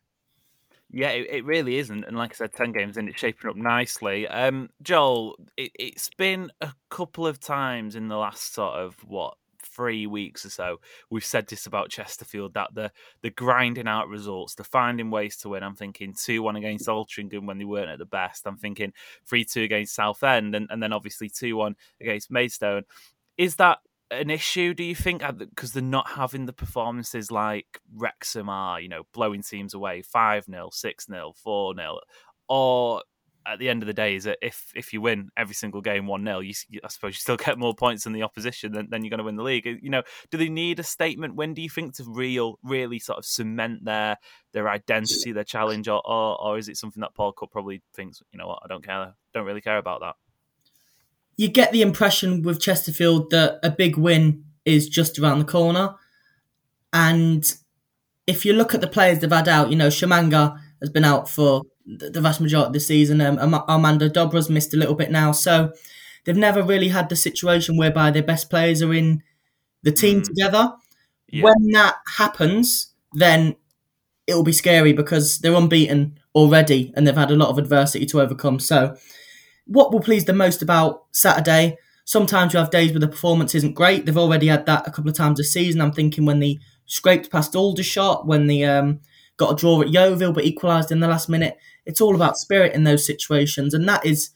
Yeah, 0.91 1.09
it, 1.09 1.27
it, 1.30 1.45
really 1.45 1.77
isn't. 1.77 2.03
And 2.06 2.18
like 2.18 2.31
I 2.33 2.36
said, 2.36 2.53
10 2.53 2.71
games 2.71 2.97
in, 2.97 3.07
it's 3.07 3.19
shaping 3.19 3.50
up 3.50 3.56
nicely. 3.56 4.27
Um, 4.27 4.69
Joel, 4.81 5.36
it, 5.56 5.71
it's 5.75 6.09
been 6.18 6.51
a 6.62 6.74
couple 6.89 7.27
of 7.27 7.39
times 7.39 7.95
in 7.95 8.07
the 8.07 8.18
last 8.18 8.53
sort 8.53 8.74
of, 8.74 8.95
what, 9.05 9.36
three 9.79 10.08
weeks 10.08 10.46
or 10.46 10.50
so, 10.50 10.79
we've 11.10 11.24
said 11.24 11.48
this 11.48 11.65
about 11.65 11.89
Chesterfield 11.89 12.53
that 12.53 12.74
the 12.74 12.91
the 13.22 13.29
grinding 13.29 13.88
out 13.88 14.10
results, 14.10 14.55
the 14.55 14.63
finding 14.63 15.10
ways 15.10 15.38
to 15.38 15.50
win. 15.50 15.63
I'm 15.63 15.75
thinking 15.75 16.13
2 16.13 16.43
1 16.43 16.55
against 16.58 16.88
Altrincham 16.88 17.46
when 17.46 17.58
they 17.58 17.65
weren't 17.65 17.89
at 17.89 18.00
the 18.00 18.05
best. 18.05 18.46
I'm 18.46 18.58
thinking 18.58 18.93
3 19.25 19.46
2 19.46 19.63
against 19.63 19.96
Southend, 19.96 20.55
and, 20.55 20.67
and 20.69 20.81
then 20.81 20.93
obviously 20.93 21.29
2 21.29 21.55
1 21.55 21.75
against 22.01 22.31
Maidstone. 22.31 22.84
Is 23.38 23.55
that 23.55 23.79
an 24.12 24.30
issue, 24.30 24.74
do 24.74 24.84
you 24.84 24.96
think? 24.96 25.24
Because 25.38 25.74
they're 25.74 25.84
not 25.84 26.10
having 26.10 26.46
the 26.46 26.54
performances 26.54 27.32
like 27.32 27.80
Wrexham 27.96 28.50
are, 28.50 28.80
you 28.80 28.89
know, 28.89 29.04
blowing 29.13 29.44
teams 29.44 29.74
away 29.74 30.01
5 30.01 30.46
0, 30.46 30.70
6 30.72 31.06
0, 31.06 31.34
4 31.36 31.75
0. 31.75 32.00
Or 32.48 33.04
at 33.46 33.60
the 33.60 33.70
end 33.70 33.84
of 33.84 33.88
the 33.88 33.94
day, 33.94 34.16
is 34.16 34.24
that 34.24 34.39
if 34.42 34.72
if 34.75 34.94
you 34.94 35.01
win 35.01 35.30
every 35.38 35.54
single 35.54 35.82
game 35.82 36.08
1 36.08 36.25
0, 36.25 36.39
you, 36.39 36.54
I 36.84 36.88
suppose 36.88 37.12
you 37.12 37.20
still 37.20 37.38
get 37.46 37.60
more 37.60 37.75
points 37.75 38.04
than 38.04 38.13
the 38.13 38.24
opposition, 38.24 38.72
then, 38.72 38.88
then 38.89 39.04
you're 39.04 39.12
going 39.12 39.20
to 39.20 39.24
win 39.24 39.36
the 39.36 39.44
league. 39.44 39.66
You 39.66 39.89
know, 39.89 40.04
do 40.32 40.38
they 40.38 40.50
need 40.50 40.80
a 40.80 40.84
statement? 40.84 41.36
When 41.36 41.54
do 41.54 41.62
you 41.62 41.70
think 41.70 41.96
to 41.96 42.06
real, 42.08 42.58
really 42.63 43.00
sort 43.00 43.20
of 43.20 43.25
cement 43.25 43.86
their 43.86 44.18
their 44.54 44.70
identity, 44.70 45.32
their 45.32 45.44
challenge, 45.44 45.88
or, 45.88 46.01
or, 46.06 46.42
or 46.42 46.58
is 46.58 46.68
it 46.68 46.78
something 46.78 47.01
that 47.01 47.13
Paul 47.13 47.34
Cook 47.34 47.51
probably 47.51 47.84
thinks, 47.96 48.22
you 48.32 48.39
know 48.39 48.48
what, 48.48 48.60
I 48.63 48.68
don't 48.68 48.84
care, 48.84 49.13
don't 49.34 49.46
really 49.46 49.62
care 49.62 49.78
about 49.78 50.01
that? 50.01 50.16
You 51.39 51.48
get 51.48 51.72
the 51.72 51.81
impression 51.81 52.41
with 52.41 52.60
Chesterfield 52.60 53.29
that 53.29 53.62
a 53.63 53.72
big 53.72 53.96
win 53.96 54.43
is 54.65 54.89
just 54.89 55.17
around 55.17 55.39
the 55.39 55.46
corner. 55.46 55.96
And 56.91 57.46
if 58.27 58.43
you 58.43 58.51
look 58.51 58.75
at 58.75 58.81
the 58.81 58.89
players 58.89 59.19
they've 59.19 59.31
had 59.31 59.48
out, 59.48 59.69
you 59.69 59.77
know, 59.77 59.88
Tshimanga 59.88 60.60
has 60.81 60.89
been 60.89 61.05
out 61.05 61.29
for 61.29 61.62
the 61.86 62.19
vast 62.19 62.41
majority 62.41 62.67
of 62.67 62.74
the 62.74 62.81
season. 62.81 63.22
Um, 63.22 63.53
Armando 63.53 64.10
Dobra's 64.10 64.50
missed 64.50 64.74
a 64.74 64.77
little 64.77 64.96
bit 64.96 65.12
now. 65.12 65.31
So 65.31 65.72
they've 66.25 66.36
never 66.36 66.62
really 66.62 66.89
had 66.89 67.08
the 67.08 67.15
situation 67.15 67.77
whereby 67.77 68.12
their 68.12 68.22
best 68.22 68.50
players 68.50 68.81
are 68.81 68.93
in 68.93 69.24
the 69.81 69.93
team 69.93 70.19
mm. 70.19 70.25
together. 70.25 70.74
Yeah. 71.29 71.46
When 71.46 71.72
that 71.72 71.96
happens, 72.17 72.93
then 73.13 73.55
it'll 74.27 74.43
be 74.43 74.51
scary 74.51 74.91
because 74.91 75.39
they're 75.39 75.55
unbeaten 75.55 76.19
already 76.36 76.91
and 76.98 77.08
they've 77.08 77.15
had 77.15 77.31
a 77.31 77.38
lot 77.38 77.48
of 77.48 77.58
adversity 77.58 78.05
to 78.08 78.19
overcome. 78.19 78.60
So 78.60 78.98
what 79.70 79.94
will 79.94 80.00
please 80.00 80.26
the 80.26 80.34
most 80.34 80.62
about 80.62 81.04
Saturday? 81.12 81.78
Sometimes 82.06 82.54
you 82.54 82.60
have 82.60 82.72
days 82.72 82.92
where 82.92 83.00
the 83.00 83.08
performance 83.08 83.54
isn't 83.54 83.76
great. 83.76 84.06
They've 84.06 84.18
already 84.18 84.48
had 84.48 84.66
that 84.66 84.88
a 84.88 84.92
couple 84.92 85.12
of 85.12 85.16
times 85.16 85.38
this 85.38 85.54
season. 85.54 85.80
I'm 85.80 85.92
thinking 85.92 86.26
when 86.26 86.40
they 86.40 86.60
scraped 86.88 87.32
past 87.32 87.56
Aldershot, 87.56 88.26
when 88.26 88.48
they 88.48 88.64
um, 88.64 89.00
got 89.38 89.54
a 89.54 89.56
draw 89.56 89.82
at 89.84 89.90
Yeovil 89.90 90.34
but 90.34 90.44
equalised 90.44 90.92
in 90.92 91.02
the 91.02 91.08
last 91.08 91.30
minute. 91.30 91.58
It's 91.86 92.02
all 92.02 92.16
about 92.16 92.38
spirit 92.38 92.74
in 92.74 92.84
those 92.84 93.06
situations, 93.06 93.76
and 93.76 93.88
that 93.88 94.06
is, 94.06 94.32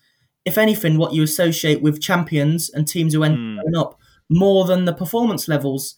if 0.46 0.58
anything, 0.58 0.98
what 0.98 1.14
you 1.14 1.24
associate 1.24 1.82
with 1.82 2.02
champions 2.02 2.70
and 2.70 2.88
teams 2.88 3.14
who 3.14 3.24
end 3.24 3.38
mm. 3.38 3.78
up 3.78 4.00
more 4.30 4.66
than 4.66 4.86
the 4.86 4.94
performance 4.94 5.48
levels. 5.48 5.96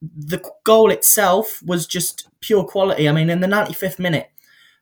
the 0.00 0.40
goal 0.64 0.92
itself 0.92 1.60
was 1.64 1.84
just 1.84 2.28
pure 2.40 2.62
quality. 2.62 3.08
I 3.08 3.12
mean, 3.12 3.30
in 3.30 3.40
the 3.40 3.48
95th 3.48 3.98
minute, 3.98 4.30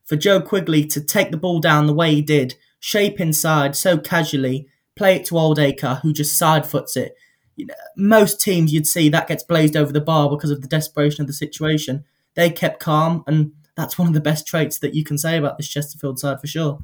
for 0.05 0.17
Joe 0.17 0.43
Quigley 0.43 0.85
to 0.87 1.01
take 1.01 1.31
the 1.31 1.39
ball 1.39 1.59
down 1.61 1.87
the 1.87 1.95
way 1.95 2.15
he 2.15 2.23
did, 2.23 2.55
shape 2.87 3.21
inside 3.21 3.75
so 3.75 3.99
casually, 3.99 4.69
play 4.95 5.17
it 5.17 5.25
to 5.25 5.35
Oldaker, 5.35 6.01
who 6.03 6.13
just 6.13 6.39
side 6.39 6.65
foots 6.65 6.97
it. 6.97 7.17
You 7.57 7.67
know, 7.67 7.75
most 7.97 8.41
teams 8.41 8.73
you'd 8.73 8.87
see 8.87 9.09
that 9.09 9.27
gets 9.27 9.43
blazed 9.43 9.77
over 9.77 9.93
the 9.93 10.01
bar 10.01 10.31
because 10.31 10.53
of 10.53 10.63
the 10.63 10.69
desperation 10.69 11.21
of 11.21 11.27
the 11.27 11.33
situation. 11.33 12.05
They 12.37 12.49
kept 12.49 12.79
calm, 12.79 13.25
and 13.27 13.51
that's 13.75 13.99
one 13.99 14.07
of 14.07 14.15
the 14.15 14.21
best 14.21 14.47
traits 14.47 14.79
that 14.79 14.95
you 14.95 15.03
can 15.03 15.19
say 15.19 15.37
about 15.37 15.57
this 15.57 15.67
Chesterfield 15.67 16.21
side 16.21 16.41
for 16.41 16.47
sure. 16.47 16.79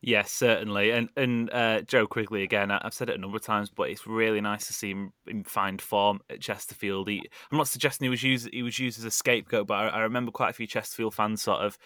Yes, 0.00 0.30
certainly, 0.30 0.92
and 0.92 1.08
and 1.16 1.50
uh, 1.52 1.80
Joe 1.80 2.06
Quigley 2.06 2.44
again. 2.44 2.70
I've 2.70 2.94
said 2.94 3.10
it 3.10 3.16
a 3.16 3.20
number 3.20 3.38
of 3.38 3.42
times, 3.42 3.70
but 3.70 3.90
it's 3.90 4.06
really 4.06 4.40
nice 4.40 4.68
to 4.68 4.72
see 4.72 4.90
him, 4.92 5.12
him 5.26 5.42
find 5.42 5.82
form 5.82 6.20
at 6.30 6.40
Chesterfield. 6.40 7.08
He, 7.08 7.28
I'm 7.50 7.58
not 7.58 7.66
suggesting 7.66 8.04
he 8.04 8.10
was 8.10 8.22
used 8.22 8.48
he 8.52 8.62
was 8.62 8.78
used 8.78 9.00
as 9.00 9.04
a 9.04 9.10
scapegoat, 9.10 9.66
but 9.66 9.74
I, 9.74 9.88
I 9.88 9.98
remember 10.02 10.30
quite 10.30 10.50
a 10.50 10.52
few 10.52 10.68
Chesterfield 10.68 11.14
fans 11.14 11.42
sort 11.42 11.62
of 11.62 11.76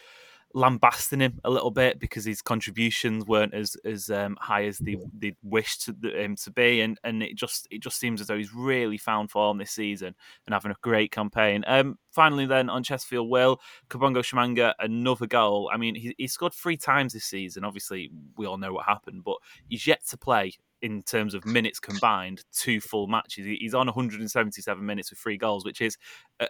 lambasting 0.54 1.20
him 1.20 1.40
a 1.44 1.50
little 1.50 1.70
bit 1.70 1.98
because 1.98 2.24
his 2.24 2.42
contributions 2.42 3.26
weren't 3.26 3.54
as 3.54 3.76
as 3.84 4.10
um, 4.10 4.36
high 4.40 4.64
as 4.64 4.78
they 4.78 4.96
they 5.18 5.34
wished 5.42 5.88
him 6.02 6.36
to 6.36 6.50
be, 6.50 6.80
and 6.80 6.98
and 7.04 7.22
it 7.22 7.36
just 7.36 7.66
it 7.70 7.80
just 7.80 7.98
seems 7.98 8.20
as 8.20 8.26
though 8.26 8.36
he's 8.36 8.54
really 8.54 8.98
found 8.98 9.30
form 9.30 9.58
this 9.58 9.70
season 9.70 10.14
and 10.46 10.54
having 10.54 10.72
a 10.72 10.76
great 10.80 11.10
campaign. 11.10 11.64
Um, 11.66 11.98
finally, 12.10 12.46
then 12.46 12.68
on 12.68 12.82
Chesterfield, 12.82 13.28
Will 13.28 13.60
Kabongo 13.88 14.18
Tshimanga 14.18 14.74
another 14.78 15.26
goal. 15.26 15.70
I 15.72 15.76
mean, 15.76 15.94
he, 15.94 16.14
he 16.18 16.26
scored 16.26 16.54
three 16.54 16.76
times 16.76 17.12
this 17.12 17.24
season. 17.24 17.64
Obviously, 17.64 18.10
we 18.36 18.46
all 18.46 18.58
know 18.58 18.72
what 18.72 18.86
happened, 18.86 19.24
but 19.24 19.36
he's 19.68 19.86
yet 19.86 20.06
to 20.08 20.16
play 20.16 20.52
in 20.82 21.00
terms 21.02 21.32
of 21.32 21.46
minutes 21.46 21.78
combined, 21.78 22.44
two 22.52 22.80
full 22.80 23.06
matches. 23.06 23.46
He's 23.46 23.72
on 23.72 23.86
177 23.86 24.84
minutes 24.84 25.10
with 25.10 25.18
three 25.18 25.38
goals, 25.38 25.64
which 25.64 25.80
is 25.80 25.96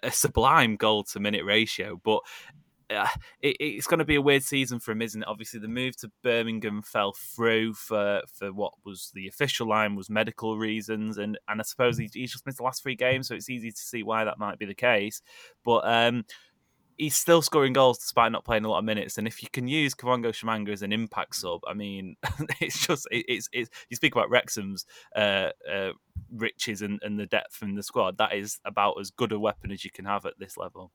a, 0.03 0.11
sublime 0.11 0.77
goal 0.77 1.05
to 1.05 1.21
minute 1.21 1.45
ratio. 1.45 2.01
But 2.03 2.21
uh, 2.91 3.09
it, 3.41 3.57
it's 3.61 3.87
going 3.87 3.99
to 3.99 4.05
be 4.05 4.17
a 4.17 4.23
weird 4.23 4.43
season 4.43 4.79
for 4.79 4.93
him, 4.93 5.03
isn't 5.03 5.23
it? 5.23 5.29
Obviously, 5.29 5.61
the 5.61 5.69
move 5.69 5.97
to 5.99 6.11
Birmingham 6.23 6.83
fell 6.83 7.13
through 7.13 7.75
for 7.75 8.23
for 8.33 8.53
what 8.53 8.75
was 8.85 9.11
the 9.15 9.29
official 9.29 9.69
line 9.69 9.95
was 9.95 10.11
medical 10.11 10.59
reasons, 10.59 11.19
and 11.19 11.39
and 11.49 11.61
I 11.61 11.65
suppose 11.65 11.99
he, 11.99 12.09
he 12.13 12.27
just 12.27 12.47
missed 12.47 12.59
the 12.59 12.65
last 12.65 12.83
three 12.83 12.97
games, 12.97 13.29
so 13.29 13.35
it's 13.35 13.51
easy 13.51 13.71
to 13.71 13.77
see 13.77 14.03
why 14.03 14.25
that 14.25 14.39
might 14.39 14.59
be 14.59 14.67
the 14.67 14.75
case. 14.75 15.23
But 15.65 15.87
um, 15.87 16.25
he's 16.97 17.17
still 17.17 17.43
scoring 17.43 17.73
goals 17.73 17.99
despite 17.99 18.33
not 18.33 18.45
playing 18.45 18.65
a 18.65 18.71
lot 18.71 18.79
of 18.79 18.85
minutes. 18.85 19.19
And 19.19 19.27
if 19.27 19.43
you 19.43 19.49
can 19.53 19.69
use 19.69 19.95
Kabongo 19.95 20.27
Tshimanga 20.27 20.71
as 20.71 20.83
an 20.83 20.93
impact 20.93 21.37
sub, 21.37 21.61
I 21.67 21.75
mean, 21.75 22.17
it's 22.61 22.87
just 22.87 23.07
it, 23.11 23.25
it's 23.29 23.49
it's 23.53 23.71
you 23.89 23.97
speak 23.97 24.15
about 24.15 24.31
Wrexham's 24.31 24.87
uh, 25.17 25.51
uh, 25.71 25.91
riches 26.31 26.83
and, 26.83 27.01
and 27.03 27.19
the 27.19 27.27
depth 27.27 27.63
in 27.63 27.75
the 27.75 27.83
squad. 27.83 28.19
That 28.19 28.35
is 28.35 28.61
about 28.65 29.01
as 29.01 29.11
good 29.11 29.33
a 29.33 29.39
weapon 29.39 29.71
as 29.71 29.85
you 29.85 29.91
can 29.91 30.05
have 30.05 30.27
at 30.27 30.39
this 30.39 30.57
level 30.57 30.93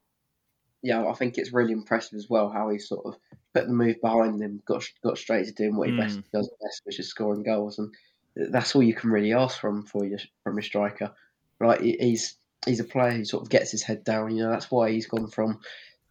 yeah, 0.83 1.05
I 1.05 1.13
think 1.13 1.37
it's 1.37 1.53
really 1.53 1.71
impressive 1.71 2.17
as 2.17 2.27
well 2.29 2.49
how 2.49 2.69
he 2.69 2.79
sort 2.79 3.05
of 3.05 3.15
put 3.53 3.67
the 3.67 3.73
move 3.73 3.95
behind 4.01 4.41
him, 4.41 4.61
got 4.65 4.83
got 5.03 5.17
straight 5.17 5.45
to 5.45 5.51
doing 5.51 5.75
what 5.75 5.89
he 5.89 5.93
mm. 5.93 5.99
best 5.99 6.19
does 6.31 6.49
best, 6.61 6.81
which 6.83 6.99
is 6.99 7.09
scoring 7.09 7.43
goals, 7.43 7.79
and 7.79 7.93
that's 8.35 8.75
all 8.75 8.83
you 8.83 8.93
can 8.93 9.09
really 9.09 9.33
ask 9.33 9.59
from 9.59 9.85
for 9.85 10.05
you 10.05 10.17
from 10.43 10.57
a 10.57 10.63
striker. 10.63 11.11
Right, 11.59 11.81
he's 11.81 12.35
he's 12.65 12.79
a 12.79 12.85
player 12.85 13.11
who 13.11 13.25
sort 13.25 13.43
of 13.43 13.49
gets 13.49 13.71
his 13.71 13.83
head 13.83 14.03
down. 14.03 14.35
You 14.35 14.43
know, 14.43 14.51
that's 14.51 14.69
why 14.69 14.91
he's 14.91 15.07
gone 15.07 15.29
from. 15.29 15.59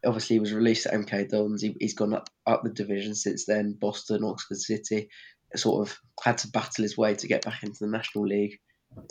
Obviously, 0.05 0.37
he 0.37 0.41
was 0.41 0.53
released 0.53 0.87
at 0.87 0.95
MK 0.95 1.29
Dons. 1.29 1.63
He, 1.63 1.77
has 1.81 1.95
gone 1.95 2.15
up 2.15 2.29
up 2.47 2.63
the 2.65 2.71
division 2.71 3.15
since 3.15 3.47
then. 3.47 3.77
Boston, 3.81 4.25
Oxford 4.25 4.59
City, 4.59 5.09
sort 5.55 5.89
of 5.89 5.97
had 6.23 6.39
to 6.39 6.49
battle 6.49 6.83
his 6.83 6.99
way 6.99 7.15
to 7.15 7.29
get 7.29 7.45
back 7.45 7.63
into 7.63 7.79
the 7.81 7.91
National 7.91 8.27
League. 8.27 8.59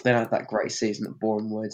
Then 0.04 0.16
had 0.16 0.32
that 0.32 0.48
great 0.48 0.72
season 0.72 1.08
at 1.08 1.20
Boreham 1.20 1.50
Wood, 1.50 1.72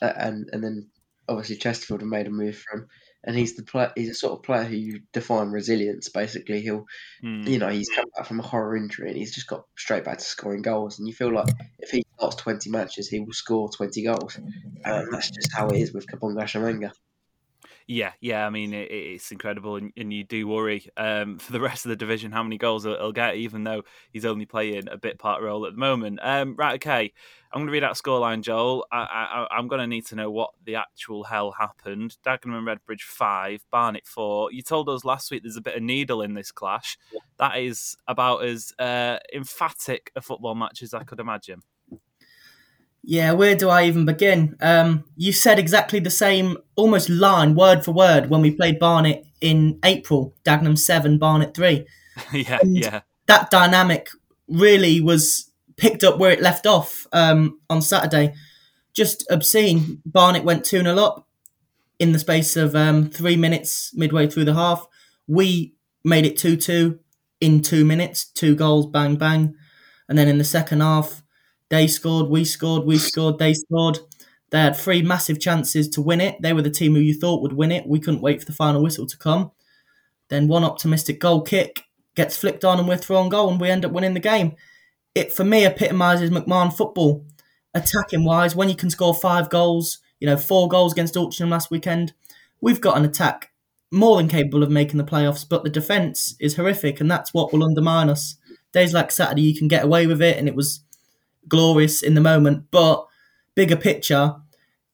uh, 0.00 0.12
and 0.16 0.48
and 0.52 0.64
then 0.64 0.88
obviously 1.28 1.56
Chesterfield 1.56 2.00
have 2.00 2.08
made 2.08 2.26
a 2.26 2.30
move 2.30 2.56
for 2.56 2.78
him 2.78 2.88
and 3.24 3.36
he's 3.36 3.56
the 3.56 3.62
play, 3.62 3.88
he's 3.96 4.10
a 4.10 4.14
sort 4.14 4.32
of 4.32 4.42
player 4.42 4.64
who 4.64 4.76
you 4.76 5.00
define 5.12 5.48
resilience. 5.48 6.08
Basically, 6.08 6.60
he'll, 6.60 6.86
mm. 7.22 7.46
you 7.46 7.58
know, 7.58 7.68
he's 7.68 7.88
come 7.88 8.06
back 8.16 8.26
from 8.26 8.40
a 8.40 8.44
horror 8.44 8.76
injury 8.76 9.08
and 9.08 9.16
he's 9.16 9.34
just 9.34 9.46
got 9.46 9.64
straight 9.76 10.04
back 10.04 10.18
to 10.18 10.24
scoring 10.24 10.62
goals. 10.62 10.98
And 10.98 11.06
you 11.06 11.14
feel 11.14 11.32
like 11.32 11.48
if 11.78 11.90
he 11.90 12.04
starts 12.16 12.36
twenty 12.36 12.70
matches, 12.70 13.08
he 13.08 13.20
will 13.20 13.32
score 13.32 13.70
twenty 13.70 14.04
goals, 14.04 14.36
and 14.36 15.12
that's 15.12 15.30
just 15.30 15.52
how 15.54 15.68
it 15.68 15.78
is 15.78 15.92
with 15.92 16.06
Kabongo 16.06 16.42
Tshimanga. 16.42 16.92
Yeah, 17.90 18.12
yeah. 18.20 18.46
I 18.46 18.50
mean, 18.50 18.72
it, 18.72 18.88
it's 18.88 19.32
incredible, 19.32 19.74
and, 19.74 19.92
and, 19.96 20.12
you 20.12 20.22
do 20.22 20.46
worry 20.46 20.86
um, 20.96 21.38
for 21.40 21.50
the 21.50 21.58
rest 21.58 21.84
of 21.84 21.88
the 21.88 21.96
division 21.96 22.30
how 22.30 22.44
many 22.44 22.56
goals 22.56 22.84
he'll, 22.84 22.96
he'll, 22.96 23.10
get, 23.10 23.34
even 23.34 23.64
though 23.64 23.82
he's 24.12 24.24
only 24.24 24.46
playing 24.46 24.88
a 24.88 24.96
bit 24.96 25.18
part 25.18 25.42
role 25.42 25.66
at 25.66 25.72
the 25.72 25.78
moment. 25.78 26.20
Um, 26.22 26.54
right, 26.56 26.74
okay. 26.74 27.12
I'm 27.52 27.58
going 27.58 27.66
to 27.66 27.72
read 27.72 27.82
out 27.82 27.96
scoreline, 27.96 28.42
Joel. 28.42 28.86
I, 28.92 29.44
am 29.50 29.66
going 29.66 29.80
to 29.80 29.88
need 29.88 30.06
to 30.06 30.14
know 30.14 30.30
what 30.30 30.50
the 30.64 30.76
actual 30.76 31.24
hell 31.24 31.50
happened. 31.50 32.16
Dagenham 32.24 32.56
and 32.56 32.64
Redbridge 32.64 33.00
five, 33.00 33.64
Barnet 33.72 34.06
four. 34.06 34.52
You 34.52 34.62
told 34.62 34.88
us 34.88 35.04
last 35.04 35.32
week 35.32 35.42
there's 35.42 35.56
a 35.56 35.60
bit 35.60 35.74
of 35.74 35.82
needle 35.82 36.22
in 36.22 36.34
this 36.34 36.52
clash. 36.52 36.96
That 37.40 37.58
is 37.58 37.96
about 38.06 38.44
as 38.44 38.72
uh, 38.78 39.18
emphatic 39.34 40.12
a 40.14 40.20
football 40.20 40.54
match 40.54 40.80
as 40.84 40.94
I 40.94 41.02
could 41.02 41.18
imagine. 41.18 41.62
Yeah, 43.02 43.32
where 43.32 43.54
do 43.54 43.68
I 43.70 43.84
even 43.84 44.04
begin? 44.04 44.56
Um, 44.60 45.04
you 45.16 45.32
said 45.32 45.58
exactly 45.58 46.00
the 46.00 46.10
same, 46.10 46.58
almost 46.76 47.08
line, 47.08 47.54
word 47.54 47.84
for 47.84 47.92
word, 47.92 48.28
when 48.28 48.42
we 48.42 48.50
played 48.50 48.78
Barnet 48.78 49.24
in 49.40 49.78
April. 49.84 50.34
Dagenham 50.44 50.78
seven, 50.78 51.18
Barnet 51.18 51.54
three. 51.54 51.86
yeah, 52.32 52.58
and 52.60 52.76
yeah. 52.76 53.00
That 53.26 53.50
dynamic 53.50 54.08
really 54.48 55.00
was 55.00 55.50
picked 55.76 56.04
up 56.04 56.18
where 56.18 56.32
it 56.32 56.42
left 56.42 56.66
off 56.66 57.06
um, 57.12 57.58
on 57.70 57.80
Saturday. 57.80 58.34
Just 58.92 59.24
obscene. 59.30 60.02
Barnet 60.04 60.44
went 60.44 60.64
two 60.64 60.82
0 60.82 60.96
up 60.98 61.26
in 61.98 62.12
the 62.12 62.18
space 62.18 62.56
of 62.56 62.74
um, 62.74 63.08
three 63.08 63.36
minutes 63.36 63.92
midway 63.94 64.26
through 64.26 64.44
the 64.44 64.54
half. 64.54 64.86
We 65.26 65.74
made 66.04 66.26
it 66.26 66.36
two 66.36 66.56
two 66.56 66.98
in 67.40 67.62
two 67.62 67.84
minutes, 67.84 68.26
two 68.26 68.54
goals, 68.54 68.86
bang 68.86 69.16
bang, 69.16 69.54
and 70.08 70.18
then 70.18 70.28
in 70.28 70.38
the 70.38 70.44
second 70.44 70.80
half 70.80 71.22
they 71.70 71.86
scored, 71.86 72.28
we 72.28 72.44
scored, 72.44 72.84
we 72.84 72.98
scored, 72.98 73.38
they 73.38 73.54
scored. 73.54 74.00
They 74.50 74.58
had 74.58 74.76
three 74.76 75.02
massive 75.02 75.40
chances 75.40 75.88
to 75.90 76.02
win 76.02 76.20
it. 76.20 76.42
They 76.42 76.52
were 76.52 76.62
the 76.62 76.70
team 76.70 76.94
who 76.94 77.00
you 77.00 77.14
thought 77.14 77.42
would 77.42 77.52
win 77.52 77.70
it. 77.70 77.86
We 77.86 78.00
couldn't 78.00 78.20
wait 78.20 78.40
for 78.40 78.46
the 78.46 78.52
final 78.52 78.82
whistle 78.82 79.06
to 79.06 79.16
come. 79.16 79.52
Then 80.28 80.48
one 80.48 80.64
optimistic 80.64 81.20
goal 81.20 81.42
kick 81.42 81.84
gets 82.16 82.36
flicked 82.36 82.64
on 82.64 82.78
and 82.78 82.88
we're 82.88 82.96
thrown 82.96 83.28
goal 83.28 83.50
and 83.50 83.60
we 83.60 83.70
end 83.70 83.84
up 83.84 83.92
winning 83.92 84.14
the 84.14 84.20
game. 84.20 84.56
It 85.14 85.32
for 85.32 85.44
me 85.44 85.64
epitomises 85.64 86.30
McMahon 86.30 86.72
football. 86.76 87.24
Attacking 87.72 88.24
wise, 88.24 88.56
when 88.56 88.68
you 88.68 88.74
can 88.74 88.90
score 88.90 89.14
five 89.14 89.48
goals, 89.48 89.98
you 90.18 90.26
know, 90.26 90.36
four 90.36 90.68
goals 90.68 90.92
against 90.92 91.14
Altrincham 91.14 91.50
last 91.50 91.70
weekend, 91.70 92.12
we've 92.60 92.80
got 92.80 92.96
an 92.96 93.04
attack 93.04 93.52
more 93.92 94.16
than 94.16 94.28
capable 94.28 94.64
of 94.64 94.70
making 94.70 94.98
the 94.98 95.04
playoffs, 95.04 95.48
but 95.48 95.62
the 95.62 95.70
defence 95.70 96.34
is 96.40 96.56
horrific 96.56 97.00
and 97.00 97.08
that's 97.08 97.32
what 97.32 97.52
will 97.52 97.62
undermine 97.62 98.10
us. 98.10 98.36
Days 98.72 98.92
like 98.92 99.12
Saturday 99.12 99.42
you 99.42 99.56
can 99.56 99.68
get 99.68 99.84
away 99.84 100.08
with 100.08 100.20
it 100.20 100.36
and 100.36 100.48
it 100.48 100.56
was 100.56 100.80
glorious 101.48 102.02
in 102.02 102.14
the 102.14 102.20
moment, 102.20 102.66
but 102.70 103.06
bigger 103.54 103.76
picture, 103.76 104.36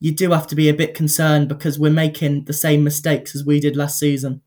you 0.01 0.13
do 0.13 0.31
have 0.31 0.47
to 0.49 0.55
be 0.55 0.69
a 0.69 0.75
bit 0.75 0.95
concerned 0.95 1.49
because 1.49 1.79
we're 1.79 1.91
making 1.91 2.45
the 2.45 2.53
same 2.53 2.85
mistakes 2.85 3.35
as 3.35 3.45
we 3.45 3.61
did 3.61 3.77
last 3.77 3.99
season. 3.99 4.43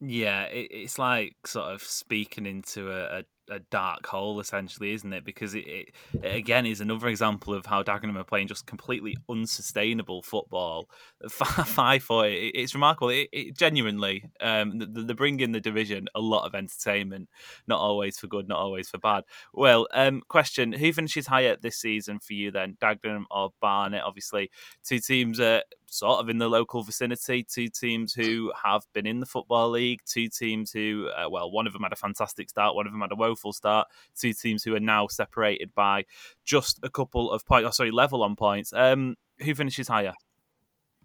Yeah, 0.00 0.44
it's 0.50 0.98
like 0.98 1.36
sort 1.46 1.72
of 1.72 1.82
speaking 1.82 2.46
into 2.46 2.90
a, 2.90 3.18
a 3.18 3.24
dark 3.58 4.06
hole 4.06 4.38
essentially, 4.40 4.92
isn't 4.92 5.12
it? 5.12 5.24
Because 5.24 5.54
it, 5.54 5.66
it, 5.66 5.88
it, 6.22 6.34
again 6.34 6.66
is 6.66 6.80
another 6.80 7.08
example 7.08 7.52
of 7.52 7.66
how 7.66 7.82
Dagenham 7.82 8.16
are 8.16 8.24
playing 8.24 8.48
just 8.48 8.66
completely 8.66 9.16
unsustainable 9.28 10.22
football. 10.22 10.88
Five 11.28 12.02
four, 12.02 12.26
it, 12.26 12.52
it's 12.54 12.74
remarkable. 12.74 13.10
It, 13.10 13.56
genuinely, 13.56 14.24
um, 14.40 14.78
they 14.78 15.14
bring 15.14 15.40
in 15.40 15.52
the 15.52 15.60
division 15.60 16.06
a 16.14 16.20
lot 16.20 16.46
of 16.46 16.54
entertainment, 16.54 17.28
not 17.66 17.80
always 17.80 18.18
for 18.18 18.28
good, 18.28 18.48
not 18.48 18.58
always 18.58 18.88
for 18.88 18.98
bad. 18.98 19.24
Well, 19.52 19.88
um, 19.92 20.22
question: 20.28 20.72
Who 20.72 20.92
finishes 20.92 21.26
higher 21.26 21.56
this 21.60 21.76
season 21.76 22.20
for 22.20 22.34
you 22.34 22.50
then, 22.50 22.76
Dagenham 22.80 23.24
or 23.30 23.50
Barnet? 23.60 24.02
Obviously, 24.04 24.50
two 24.84 25.00
teams 25.00 25.40
are 25.40 25.62
sort 25.90 26.20
of 26.20 26.28
in 26.28 26.38
the 26.38 26.48
local 26.48 26.82
vicinity. 26.82 27.42
Two 27.42 27.68
teams 27.68 28.14
who 28.14 28.52
have 28.64 28.86
been 28.94 29.06
in 29.06 29.20
the 29.20 29.26
football 29.26 29.70
league. 29.70 30.00
Two 30.06 30.28
teams 30.28 30.72
who, 30.72 31.08
uh, 31.08 31.28
well, 31.28 31.50
one 31.50 31.66
of 31.66 31.72
them 31.72 31.82
had 31.82 31.92
a 31.92 31.96
fantastic 31.96 32.48
start, 32.48 32.74
one 32.74 32.86
of 32.86 32.92
them 32.92 33.02
had 33.02 33.12
a 33.12 33.16
woeful 33.16 33.52
start. 33.52 33.88
Two 34.16 34.32
teams 34.32 34.64
who 34.64 34.74
are 34.74 34.80
now 34.80 35.08
separated 35.08 35.74
by 35.74 36.04
just 36.44 36.80
a 36.82 36.88
couple 36.88 37.30
of 37.30 37.44
points. 37.44 37.66
Oh, 37.68 37.70
sorry, 37.72 37.90
level 37.90 38.22
on 38.22 38.36
points. 38.36 38.72
Um, 38.72 39.16
who 39.40 39.54
finishes 39.54 39.88
higher? 39.88 40.14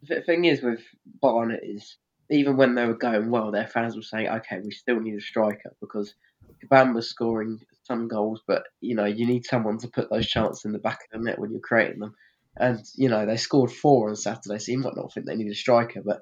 The 0.04 0.22
thing 0.22 0.46
is 0.46 0.62
with 0.62 0.82
Barnet 1.20 1.62
is 1.63 1.98
even 2.30 2.58
when 2.58 2.75
they 2.75 2.86
were 2.86 2.96
going 2.96 3.30
well, 3.30 3.51
their 3.51 3.68
fans 3.68 3.96
were 3.96 4.01
saying, 4.01 4.27
"Okay, 4.27 4.60
we 4.63 4.72
still 4.72 5.00
need 5.00 5.15
a 5.15 5.22
striker 5.22 5.75
because 5.80 6.13
Kabamba's 6.63 7.10
scoring 7.10 7.60
some 7.84 8.08
goals, 8.08 8.42
but 8.46 8.63
you 8.82 8.96
know 8.96 9.06
you 9.06 9.25
need 9.25 9.46
someone 9.46 9.77
to 9.80 9.88
put 9.88 10.10
those 10.10 10.27
chances 10.27 10.65
in 10.65 10.72
the 10.72 10.80
back 10.80 11.00
of 11.01 11.20
the 11.20 11.25
net 11.25 11.39
when 11.39 11.51
you're 11.51 11.60
creating 11.60 12.00
them." 12.00 12.15
And 12.57 12.79
you 12.95 13.09
know 13.09 13.25
they 13.25 13.38
scored 13.38 13.71
four 13.71 14.09
on 14.09 14.15
Saturday, 14.15 14.59
so 14.59 14.71
you 14.71 14.79
might 14.79 14.95
not 14.95 15.13
think 15.13 15.25
they 15.25 15.35
need 15.35 15.51
a 15.51 15.55
striker, 15.55 16.01
but 16.05 16.21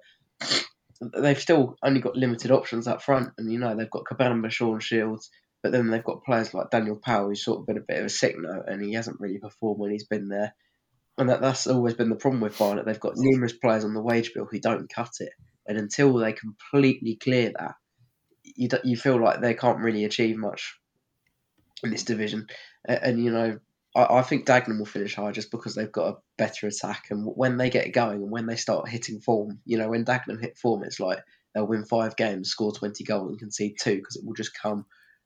they've 1.18 1.40
still 1.40 1.78
only 1.84 2.00
got 2.00 2.16
limited 2.16 2.52
options 2.52 2.88
up 2.88 3.02
front. 3.02 3.30
And 3.38 3.52
you 3.52 3.60
know 3.60 3.76
they've 3.76 3.90
got 3.90 4.06
Kabamba, 4.06 4.50
Shaun 4.50 4.80
Shields, 4.80 5.30
but 5.62 5.72
then 5.72 5.90
they've 5.90 6.04
got 6.04 6.24
players 6.24 6.54
like 6.54 6.72
Daniel 6.72 6.98
Powell, 6.98 7.28
who's 7.28 7.44
sort 7.44 7.60
of 7.60 7.68
been 7.68 7.78
a 7.78 7.82
bit 7.88 8.00
of 8.00 8.06
a 8.06 8.10
sick 8.10 8.36
note, 8.38 8.66
and 8.68 8.84
he 8.84 8.94
hasn't 8.94 9.20
really 9.20 9.40
performed 9.40 9.80
when 9.80 9.92
he's 9.92 10.08
been 10.08 10.28
there. 10.28 10.54
and 11.18 11.30
that, 11.30 11.42
that's 11.42 11.68
always 11.68 11.94
been 11.94 12.10
the 12.10 12.16
problem 12.16 12.42
with 12.42 12.58
Barnet. 12.58 12.86
They've 12.86 13.00
got 13.00 13.14
numerous 13.16 13.54
players 13.54 13.86
on 13.86 13.94
the 13.94 14.02
wage 14.02 14.34
bill 14.34 14.48
who 14.50 14.60
don't 14.60 14.92
cut 14.92 15.12
it, 15.20 15.34
and 15.68 15.78
until 15.78 16.14
they 16.14 16.34
completely 16.34 17.16
clear 17.16 17.52
that, 17.60 17.76
you 18.44 18.70
you 18.84 18.98
feel 18.98 19.22
like 19.22 19.42
they 19.42 19.54
can't 19.54 19.80
really 19.80 20.06
achieve 20.06 20.38
much 20.38 20.80
in 21.84 21.92
this 21.92 22.04
division. 22.04 22.48
And, 22.86 23.00
and 23.04 23.24
you 23.24 23.32
know, 23.32 23.60
I, 23.96 24.18
I, 24.18 24.22
think 24.22 24.46
Dagenham 24.46 24.80
will 24.80 24.86
finish 24.86 25.16
high 25.16 25.32
just 25.32 25.52
because 25.52 25.76
they've 25.76 25.92
got 25.92 26.14
a 26.14 26.18
better 26.38 26.68
attack, 26.68 27.08
and 27.10 27.26
when 27.36 27.58
they 27.58 27.70
get 27.70 27.94
going 27.94 28.22
and 28.22 28.32
when 28.32 28.46
they 28.46 28.56
start 28.56 28.90
hitting 28.90 29.20
form, 29.20 29.60
you 29.66 29.78
know, 29.78 29.90
when 29.90 30.06
Dagenham 30.06 30.42
hit 30.42 30.58
form, 30.58 30.84
it's 30.84 31.00
like 31.00 31.20
they'll 31.54 31.68
win 31.68 31.86
five 31.86 32.16
games, 32.16 32.50
score 32.50 32.72
twenty 32.72 33.04
goals, 33.04 33.30
and 33.30 33.40
concede 33.40 33.76
two 33.80 33.98
because 33.98 34.16
it 34.16 34.26
will 34.26 34.34
just 34.34 34.58
come. 34.60 34.86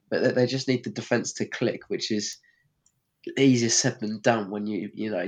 But 0.09 0.35
they 0.35 0.45
just 0.45 0.67
need 0.67 0.83
the 0.83 0.89
defense 0.89 1.33
to 1.33 1.45
click, 1.45 1.81
which 1.89 2.11
is 2.11 2.37
easier 3.37 3.69
said 3.69 3.99
than 3.99 4.19
done 4.21 4.49
when 4.49 4.67
you 4.67 4.89
you 4.93 5.11
know 5.11 5.25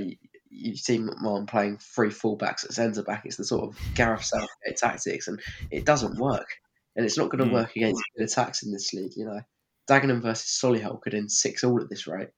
you've 0.50 0.78
seen 0.78 1.08
McMahon 1.08 1.46
playing 1.46 1.78
three 1.78 2.08
fullbacks 2.08 2.64
at 2.64 2.72
centre 2.72 3.02
back. 3.02 3.22
It's 3.24 3.36
the 3.36 3.44
sort 3.44 3.68
of 3.68 3.78
Gareth 3.94 4.24
Southgate 4.24 4.76
tactics, 4.76 5.28
and 5.28 5.40
it 5.70 5.84
doesn't 5.84 6.18
work. 6.18 6.48
And 6.96 7.06
it's 7.06 7.16
not 7.16 7.30
going 7.30 7.44
to 7.44 7.50
mm. 7.50 7.54
work 7.54 7.76
against 7.76 8.02
good 8.16 8.24
attacks 8.24 8.64
in 8.64 8.72
this 8.72 8.92
league. 8.92 9.12
You 9.16 9.26
know, 9.26 9.40
Dagenham 9.88 10.22
versus 10.22 10.60
Solihull 10.62 11.00
could 11.00 11.14
end 11.14 11.30
six 11.30 11.62
all 11.62 11.80
at 11.80 11.88
this 11.88 12.06
rate. 12.06 12.30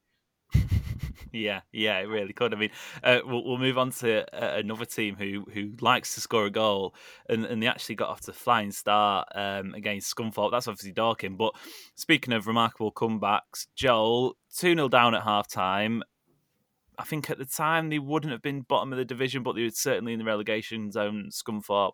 Yeah, 1.33 1.61
yeah, 1.71 1.97
it 1.97 2.07
really 2.07 2.31
could. 2.31 2.53
I 2.53 2.57
mean, 2.57 2.69
uh, 3.03 3.19
we'll, 3.25 3.43
we'll, 3.43 3.57
move 3.57 3.79
on 3.79 3.89
to 3.89 4.23
uh, 4.35 4.59
another 4.59 4.85
team 4.85 5.15
who 5.15 5.45
who 5.51 5.71
likes 5.81 6.13
to 6.13 6.21
score 6.21 6.45
a 6.45 6.51
goal, 6.51 6.93
and, 7.27 7.43
and 7.43 7.61
they 7.61 7.65
actually 7.65 7.95
got 7.95 8.09
off 8.09 8.21
to 8.21 8.31
a 8.31 8.35
flying 8.35 8.71
start 8.71 9.27
um, 9.33 9.73
against 9.73 10.15
Scunthorpe. 10.15 10.51
That's 10.51 10.67
obviously 10.67 10.91
Dorking. 10.91 11.35
But 11.35 11.55
speaking 11.95 12.33
of 12.33 12.45
remarkable 12.45 12.91
comebacks, 12.91 13.65
Joel, 13.75 14.37
2 14.55 14.75
0 14.75 14.87
down 14.89 15.15
at 15.15 15.23
half 15.23 15.47
time. 15.47 16.03
I 16.99 17.05
think 17.05 17.31
at 17.31 17.39
the 17.39 17.45
time 17.45 17.89
they 17.89 17.97
wouldn't 17.97 18.31
have 18.31 18.43
been 18.43 18.61
bottom 18.61 18.93
of 18.93 18.99
the 18.99 19.05
division, 19.05 19.41
but 19.41 19.55
they 19.55 19.63
were 19.63 19.71
certainly 19.71 20.13
in 20.13 20.19
the 20.19 20.25
relegation 20.25 20.91
zone. 20.91 21.29
Scunthorpe, 21.31 21.93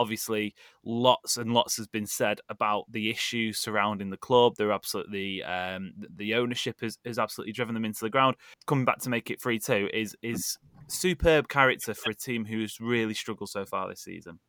obviously, 0.00 0.54
lots 0.82 1.36
and 1.36 1.52
lots 1.52 1.76
has 1.76 1.86
been 1.86 2.06
said 2.06 2.40
about 2.48 2.90
the 2.90 3.10
issues 3.10 3.58
surrounding 3.58 4.08
the 4.08 4.16
club. 4.16 4.54
They're 4.56 4.72
absolutely 4.72 5.42
um, 5.44 5.92
the 6.16 6.34
ownership 6.34 6.80
has, 6.80 6.98
has 7.04 7.18
absolutely 7.18 7.52
driven 7.52 7.74
them 7.74 7.84
into 7.84 8.00
the 8.00 8.10
ground. 8.10 8.36
Coming 8.66 8.86
back 8.86 8.98
to 9.00 9.10
make 9.10 9.30
it 9.30 9.42
three 9.42 9.58
two 9.58 9.90
is 9.92 10.16
is 10.22 10.56
superb 10.88 11.48
character 11.48 11.92
for 11.92 12.10
a 12.10 12.14
team 12.14 12.46
who's 12.46 12.80
really 12.80 13.14
struggled 13.14 13.50
so 13.50 13.66
far 13.66 13.88
this 13.88 14.00
season. 14.00 14.40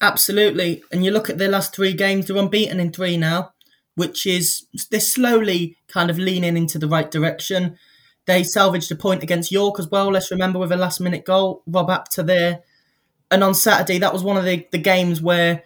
Absolutely, 0.00 0.82
and 0.90 1.04
you 1.04 1.12
look 1.12 1.30
at 1.30 1.38
their 1.38 1.48
last 1.48 1.74
three 1.74 1.94
games; 1.94 2.26
they're 2.26 2.36
unbeaten 2.36 2.80
in 2.80 2.92
three 2.92 3.16
now, 3.16 3.52
which 3.94 4.26
is 4.26 4.66
they're 4.90 4.98
slowly 4.98 5.76
kind 5.86 6.10
of 6.10 6.18
leaning 6.18 6.56
into 6.56 6.80
the 6.80 6.88
right 6.88 7.10
direction. 7.10 7.78
They 8.26 8.42
salvaged 8.42 8.90
a 8.90 8.96
point 8.96 9.22
against 9.22 9.52
York 9.52 9.78
as 9.78 9.88
well. 9.88 10.10
Let's 10.10 10.32
remember 10.32 10.58
with 10.58 10.72
a 10.72 10.76
last 10.76 11.00
minute 11.00 11.24
goal, 11.24 11.62
Rob 11.66 11.90
Apter 11.90 12.24
there. 12.24 12.62
And 13.30 13.42
on 13.42 13.54
Saturday, 13.54 13.98
that 13.98 14.12
was 14.12 14.22
one 14.22 14.36
of 14.36 14.44
the, 14.44 14.66
the 14.70 14.78
games 14.78 15.20
where 15.20 15.64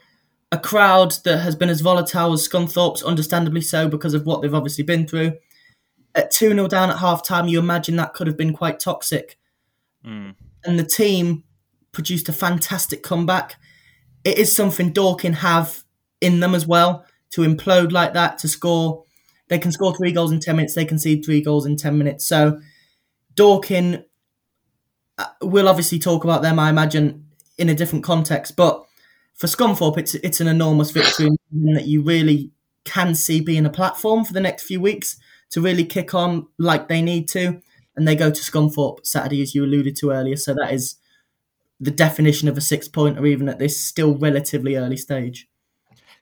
a 0.51 0.59
crowd 0.59 1.13
that 1.25 1.39
has 1.39 1.55
been 1.55 1.69
as 1.69 1.81
volatile 1.81 2.33
as 2.33 2.49
Scunthorpe's, 2.49 3.03
understandably 3.03 3.61
so 3.61 3.89
because 3.89 4.15
of 4.15 4.25
what 4.25 4.41
they've 4.41 4.55
obviously 4.55 4.85
been 4.85 5.07
through. 5.07 5.33
At 6.15 6.31
2 6.31 6.51
0 6.51 6.69
down 6.69 6.91
at 6.91 6.99
half 6.99 7.23
time, 7.23 7.49
you 7.49 7.59
imagine 7.59 7.97
that 7.97 8.15
could 8.15 8.27
have 8.27 8.37
been 8.37 8.55
quite 8.55 8.81
toxic. 8.81 9.39
Mm. 10.05 10.35
And 10.65 10.79
the 10.79 10.85
team 10.85 11.45
produced 11.93 12.29
a 12.29 12.33
fantastic 12.33 13.03
comeback. 13.03 13.57
It 14.25 14.39
is 14.39 14.55
something 14.55 14.93
Dorking 14.93 15.35
have 15.35 15.85
in 16.21 16.41
them 16.41 16.55
as 16.55 16.67
well 16.67 17.05
to 17.31 17.43
implode 17.43 17.93
like 17.93 18.15
that, 18.15 18.39
to 18.39 18.49
score 18.49 19.05
they 19.49 19.59
can 19.59 19.73
score 19.73 19.95
three 19.97 20.13
goals 20.13 20.31
in 20.31 20.41
10 20.41 20.57
minutes, 20.57 20.75
they 20.75 20.85
concede 20.85 21.25
three 21.25 21.41
goals 21.41 21.67
in 21.67 21.77
10 21.77 21.97
minutes. 21.97 22.25
So 22.25 22.61
Dorking, 23.35 24.05
uh, 25.17 25.27
we'll 25.43 25.69
obviously 25.69 25.99
talk 25.99 26.25
about 26.25 26.43
them, 26.43 26.59
I 26.59 26.71
imagine, 26.71 27.28
in 27.59 27.69
a 27.69 27.75
different 27.75 28.05
context. 28.05 28.57
But 28.57 28.85
for 29.35 29.47
Scunthorpe, 29.47 29.99
it's, 29.99 30.15
it's 30.17 30.41
an 30.41 30.49
enormous 30.49 30.91
victory 30.91 31.31
that 31.75 31.87
you 31.87 32.03
really 32.03 32.51
can 32.85 33.15
see 33.15 33.41
being 33.41 33.67
a 33.67 33.71
platform 33.71 34.25
for 34.25 34.33
the 34.33 34.41
next 34.41 34.65
few 34.65 34.81
weeks 34.81 35.19
to 35.51 35.61
really 35.61 35.85
kick 35.85 36.15
on 36.15 36.47
like 36.59 36.89
they 36.89 37.03
need 37.03 37.29
to. 37.29 37.61
And 37.97 38.07
they 38.07 38.15
go 38.15 38.31
to 38.31 38.41
Scunthorpe 38.41 39.05
Saturday, 39.05 39.43
as 39.43 39.55
you 39.55 39.65
alluded 39.65 39.97
to 39.97 40.11
earlier. 40.11 40.37
So 40.37 40.55
that 40.55 40.73
is 40.73 40.97
the 41.81 41.91
definition 41.91 42.49
of 42.49 42.57
a 42.57 42.61
six 42.61 42.89
pointer, 42.89 43.27
even 43.27 43.49
at 43.49 43.59
this 43.59 43.81
still 43.81 44.17
relatively 44.17 44.77
early 44.77 44.97
stage. 44.97 45.49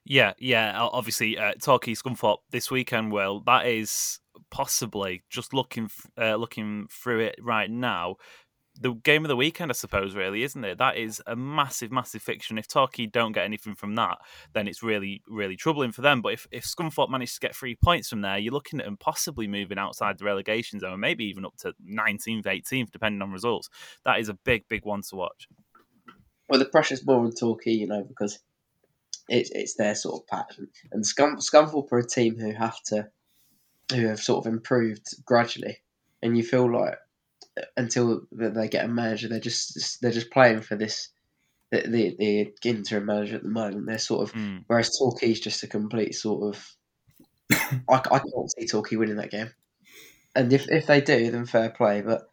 Yeah, 0.05 0.33
yeah. 0.38 0.72
Obviously, 0.79 1.37
uh, 1.37 1.55
Torquay 1.61 1.94
Scunthorpe 1.94 2.38
this 2.51 2.70
weekend. 2.70 3.12
Well, 3.12 3.40
that 3.40 3.66
is 3.66 4.20
possibly 4.51 5.22
just 5.29 5.53
looking 5.53 5.90
uh, 6.16 6.37
looking 6.37 6.87
through 6.90 7.20
it 7.20 7.37
right 7.42 7.70
now. 7.70 8.16
The 8.78 8.92
game 8.92 9.24
of 9.24 9.28
the 9.28 9.36
weekend, 9.36 9.70
I 9.70 9.74
suppose, 9.74 10.14
really, 10.14 10.42
isn't 10.42 10.64
it? 10.64 10.78
That 10.78 10.96
is 10.96 11.22
a 11.26 11.34
massive, 11.34 11.90
massive 11.90 12.22
fiction. 12.22 12.58
If 12.58 12.68
Torquay 12.68 13.06
don't 13.06 13.32
get 13.32 13.44
anything 13.44 13.74
from 13.74 13.94
that, 13.94 14.18
then 14.52 14.68
it's 14.68 14.82
really, 14.82 15.22
really 15.26 15.56
troubling 15.56 15.92
for 15.92 16.02
them. 16.02 16.20
But 16.20 16.34
if, 16.34 16.46
if 16.50 16.64
Scunthorpe 16.64 17.10
manage 17.10 17.34
to 17.34 17.40
get 17.40 17.56
three 17.56 17.74
points 17.74 18.08
from 18.08 18.20
there, 18.20 18.36
you're 18.36 18.52
looking 18.52 18.78
at 18.80 18.84
them 18.84 18.98
possibly 18.98 19.46
moving 19.48 19.78
outside 19.78 20.18
the 20.18 20.26
relegation 20.26 20.78
zone, 20.78 21.00
maybe 21.00 21.24
even 21.24 21.46
up 21.46 21.56
to 21.58 21.72
19th, 21.90 22.44
18th, 22.44 22.90
depending 22.90 23.22
on 23.22 23.32
results. 23.32 23.70
That 24.04 24.20
is 24.20 24.28
a 24.28 24.34
big, 24.34 24.68
big 24.68 24.84
one 24.84 25.02
to 25.08 25.16
watch. 25.16 25.48
Well, 26.48 26.58
the 26.58 26.66
pressure's 26.66 27.04
more 27.04 27.24
on 27.24 27.32
Torquay, 27.32 27.72
you 27.72 27.86
know, 27.86 28.04
because 28.04 28.38
it's 29.28 29.50
it's 29.50 29.74
their 29.74 29.94
sort 29.94 30.22
of 30.22 30.26
patch. 30.26 30.58
And 30.92 31.04
Scum, 31.04 31.36
Scunthorpe 31.38 31.90
are 31.92 31.98
a 31.98 32.06
team 32.06 32.38
who 32.38 32.52
have 32.52 32.80
to, 32.86 33.08
who 33.92 34.06
have 34.06 34.20
sort 34.20 34.46
of 34.46 34.52
improved 34.52 35.06
gradually, 35.24 35.78
and 36.22 36.36
you 36.36 36.44
feel 36.44 36.70
like 36.70 36.98
until 37.76 38.22
they 38.32 38.68
get 38.68 38.84
a 38.84 38.88
manager, 38.88 39.28
they're 39.28 39.40
just 39.40 40.00
they're 40.00 40.10
just 40.10 40.30
playing 40.30 40.60
for 40.60 40.76
this. 40.76 41.08
The, 41.72 41.80
the, 41.80 42.54
the 42.62 42.70
interim 42.70 43.06
manager 43.06 43.34
at 43.34 43.42
the 43.42 43.48
moment, 43.48 43.86
they're 43.86 43.98
sort 43.98 44.28
of 44.28 44.34
mm. 44.34 44.62
whereas 44.68 44.96
Torquay's 44.96 45.40
just 45.40 45.64
a 45.64 45.66
complete 45.66 46.14
sort 46.14 46.54
of. 46.54 46.76
I, 47.50 47.94
I 47.94 48.18
can't 48.20 48.52
see 48.56 48.66
Torquay 48.66 48.96
winning 48.96 49.16
that 49.16 49.32
game, 49.32 49.50
and 50.34 50.52
if 50.52 50.68
if 50.70 50.86
they 50.86 51.00
do, 51.00 51.30
then 51.30 51.44
fair 51.44 51.70
play. 51.70 52.02
But 52.02 52.28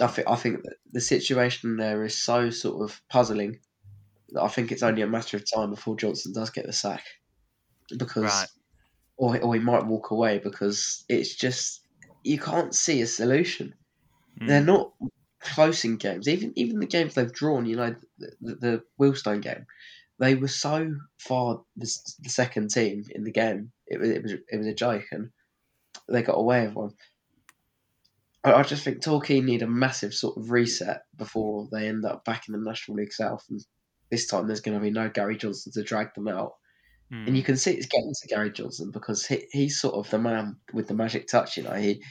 I 0.00 0.06
think 0.06 0.28
I 0.28 0.36
think 0.36 0.62
that 0.62 0.76
the 0.92 1.00
situation 1.00 1.76
there 1.76 2.04
is 2.04 2.16
so 2.16 2.50
sort 2.50 2.82
of 2.88 3.00
puzzling 3.08 3.58
that 4.30 4.42
I 4.42 4.48
think 4.48 4.70
it's 4.70 4.82
only 4.82 5.02
a 5.02 5.06
matter 5.06 5.36
of 5.36 5.50
time 5.50 5.70
before 5.70 5.96
Johnson 5.96 6.32
does 6.32 6.50
get 6.50 6.66
the 6.66 6.72
sack, 6.72 7.04
because, 7.96 8.24
right. 8.24 8.48
or 9.16 9.38
or 9.40 9.54
he 9.54 9.60
might 9.60 9.86
walk 9.86 10.10
away 10.10 10.38
because 10.38 11.04
it's 11.08 11.34
just 11.34 11.80
you 12.22 12.38
can't 12.38 12.74
see 12.74 13.00
a 13.00 13.06
solution. 13.06 13.74
Mm. 14.40 14.48
They're 14.48 14.60
not 14.62 14.92
close 15.40 15.84
in 15.84 15.96
games. 15.96 16.28
Even 16.28 16.52
even 16.56 16.80
the 16.80 16.86
games 16.86 17.14
they've 17.14 17.32
drawn, 17.32 17.66
you 17.66 17.76
know, 17.76 17.94
the, 18.18 18.32
the, 18.40 18.54
the 18.54 18.82
Wealdstone 19.00 19.42
game, 19.42 19.66
they 20.18 20.34
were 20.34 20.48
so 20.48 20.94
far 21.18 21.62
the, 21.76 21.90
the 22.20 22.30
second 22.30 22.70
team 22.70 23.04
in 23.10 23.24
the 23.24 23.32
game. 23.32 23.72
It 23.86 24.00
was 24.00 24.10
it 24.10 24.22
was 24.22 24.32
it 24.32 24.56
was 24.56 24.66
a 24.66 24.74
joke, 24.74 25.06
and 25.12 25.30
they 26.08 26.22
got 26.22 26.38
away 26.38 26.66
with 26.66 26.74
one. 26.74 26.94
I, 28.44 28.54
I 28.54 28.62
just 28.62 28.84
think 28.84 29.02
Torquay 29.02 29.40
need 29.40 29.62
a 29.62 29.66
massive 29.66 30.14
sort 30.14 30.36
of 30.36 30.50
reset 30.50 31.02
before 31.16 31.68
they 31.70 31.88
end 31.88 32.04
up 32.04 32.24
back 32.24 32.48
in 32.48 32.52
the 32.52 32.58
National 32.58 32.98
League 32.98 33.12
South 33.12 33.44
and 33.50 33.64
this 34.10 34.26
time 34.26 34.46
there's 34.46 34.60
going 34.60 34.76
to 34.76 34.82
be 34.82 34.90
no 34.90 35.08
Gary 35.08 35.36
Johnson 35.36 35.72
to 35.72 35.82
drag 35.82 36.14
them 36.14 36.28
out. 36.28 36.54
Mm. 37.12 37.26
And 37.28 37.36
you 37.36 37.42
hmm. 37.42 37.46
can 37.46 37.56
see 37.56 37.72
it's 37.72 37.86
getting 37.86 38.12
to 38.12 38.28
Gary 38.28 38.50
Johnson 38.50 38.90
because 38.90 39.26
he, 39.26 39.46
he's 39.50 39.80
sort 39.80 39.94
of 39.94 40.10
the 40.10 40.18
man 40.18 40.56
with 40.72 40.88
the 40.88 40.94
magic 40.94 41.28
touch. 41.28 41.56
You 41.56 41.64
know, 41.64 41.74
he, 41.74 42.02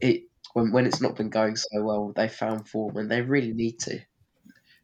he 0.00 0.26
when 0.52 0.72
when 0.72 0.86
it's 0.86 1.00
not 1.00 1.16
been 1.16 1.30
going 1.30 1.56
so 1.56 1.82
well, 1.82 2.12
they 2.14 2.28
found 2.28 2.68
form 2.68 2.96
and 2.96 3.10
they 3.10 3.22
really 3.22 3.52
need 3.52 3.78
to 3.80 4.00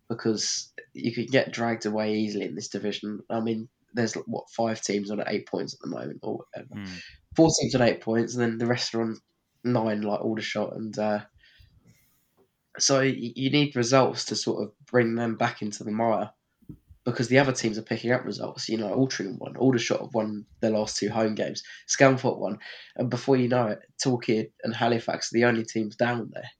because 0.08 0.72
you 0.94 1.12
can 1.12 1.26
get 1.26 1.52
dragged 1.52 1.86
away 1.86 2.14
easily 2.14 2.46
in 2.46 2.54
this 2.54 2.68
division. 2.68 3.20
I 3.28 3.40
mean, 3.40 3.68
there's 3.94 4.14
what 4.14 4.50
five 4.50 4.80
teams 4.80 5.10
on 5.10 5.22
eight 5.26 5.46
points 5.46 5.74
at 5.74 5.80
the 5.80 5.88
moment, 5.88 6.20
or 6.22 6.38
whatever. 6.38 6.74
Mm. 6.74 7.02
Four 7.36 7.50
teams 7.60 7.74
on 7.74 7.82
eight 7.82 8.00
points, 8.00 8.34
and 8.34 8.42
then 8.42 8.58
the 8.58 8.66
rest 8.66 8.94
are 8.94 9.02
on 9.02 9.18
nine, 9.64 10.02
like 10.02 10.20
Aldershot, 10.20 10.74
and 10.74 10.98
uh, 10.98 11.20
so 12.78 13.00
you 13.00 13.50
need 13.50 13.76
results 13.76 14.26
to 14.26 14.36
sort 14.36 14.62
of 14.62 14.72
bring 14.86 15.14
them 15.14 15.36
back 15.36 15.62
into 15.62 15.84
the 15.84 15.90
mire 15.90 16.30
because 17.10 17.28
the 17.28 17.38
other 17.38 17.52
teams 17.52 17.78
are 17.78 17.82
picking 17.82 18.12
up 18.12 18.24
results. 18.24 18.68
You 18.68 18.78
know, 18.78 18.94
Altrincham 18.94 19.38
won, 19.38 19.56
Aldershot 19.56 20.00
have 20.00 20.14
won 20.14 20.46
their 20.60 20.70
last 20.70 20.96
two 20.96 21.10
home 21.10 21.34
games, 21.34 21.62
Scunthorpe 21.88 22.38
won, 22.38 22.58
and 22.96 23.10
before 23.10 23.36
you 23.36 23.48
know 23.48 23.68
it, 23.68 23.80
Torquay 24.02 24.50
and 24.62 24.74
Halifax 24.74 25.32
are 25.32 25.34
the 25.34 25.44
only 25.44 25.64
teams 25.64 25.96
down 25.96 26.30
there 26.32 26.50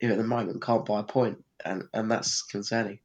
who 0.00 0.10
at 0.10 0.18
the 0.18 0.24
moment 0.24 0.62
can't 0.62 0.84
buy 0.84 1.00
a 1.00 1.04
point, 1.04 1.44
and, 1.64 1.84
and 1.92 2.10
that's 2.10 2.42
concerning. 2.42 3.00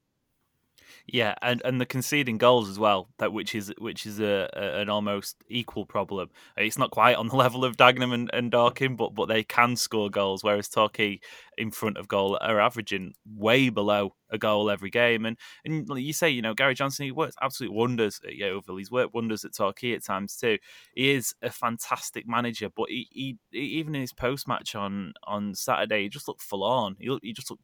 Yeah, 1.06 1.36
and, 1.42 1.62
and 1.66 1.82
the 1.82 1.86
conceding 1.86 2.38
goals 2.38 2.70
as 2.70 2.80
well, 2.80 3.10
that 3.18 3.34
which 3.34 3.56
is 3.56 3.74
which 3.78 4.06
is 4.06 4.22
a, 4.22 4.50
a, 4.54 4.80
an 4.80 4.90
almost 4.90 5.36
equal 5.50 5.86
problem. 5.86 6.30
It's 6.56 6.78
not 6.78 6.92
quite 6.92 7.18
on 7.18 7.28
the 7.28 7.36
level 7.44 7.66
of 7.66 7.76
Dagenham 7.76 8.14
and, 8.14 8.30
and 8.32 8.50
Dorking, 8.50 8.96
but 8.96 9.14
but 9.14 9.26
they 9.28 9.44
can 9.44 9.76
score 9.76 10.10
goals, 10.10 10.44
whereas 10.44 10.70
Torquay 10.70 11.20
in 11.58 11.72
front 11.72 11.98
of 11.98 12.08
goal 12.08 12.38
are 12.40 12.60
averaging 12.60 13.14
way 13.36 13.68
below 13.70 14.16
a 14.30 14.38
goal 14.38 14.72
every 14.72 14.90
game. 14.90 15.26
And 15.26 15.38
and 15.66 15.86
you 16.00 16.14
say, 16.14 16.30
you 16.30 16.42
know, 16.42 16.54
Gary 16.54 16.74
Johnson, 16.74 17.04
he 17.04 17.12
works 17.12 17.36
absolute 17.42 17.74
wonders 17.74 18.22
uh, 18.24 18.30
at 18.30 18.36
Yeovil. 18.36 18.78
He's 18.78 18.92
worked 18.92 19.14
wonders 19.14 19.44
at 19.44 19.54
Torquay 19.54 19.94
at 19.94 20.06
times 20.06 20.38
too. 20.38 20.58
He 20.96 21.12
is 21.12 21.36
a 21.42 21.50
fantastic 21.50 22.26
manager, 22.26 22.70
but 22.74 22.88
he, 22.90 23.10
he 23.52 23.58
even 23.60 23.94
in 23.94 24.02
his 24.02 24.14
post 24.14 24.48
match 24.48 24.74
on 24.74 25.14
on 25.26 25.54
Saturday, 25.54 26.04
he 26.04 26.10
just 26.10 26.30
looked 26.30 26.42
forlorn. 26.42 26.96
He, 26.98 27.18
he 27.22 27.34
just 27.34 27.50
looked 27.52 27.64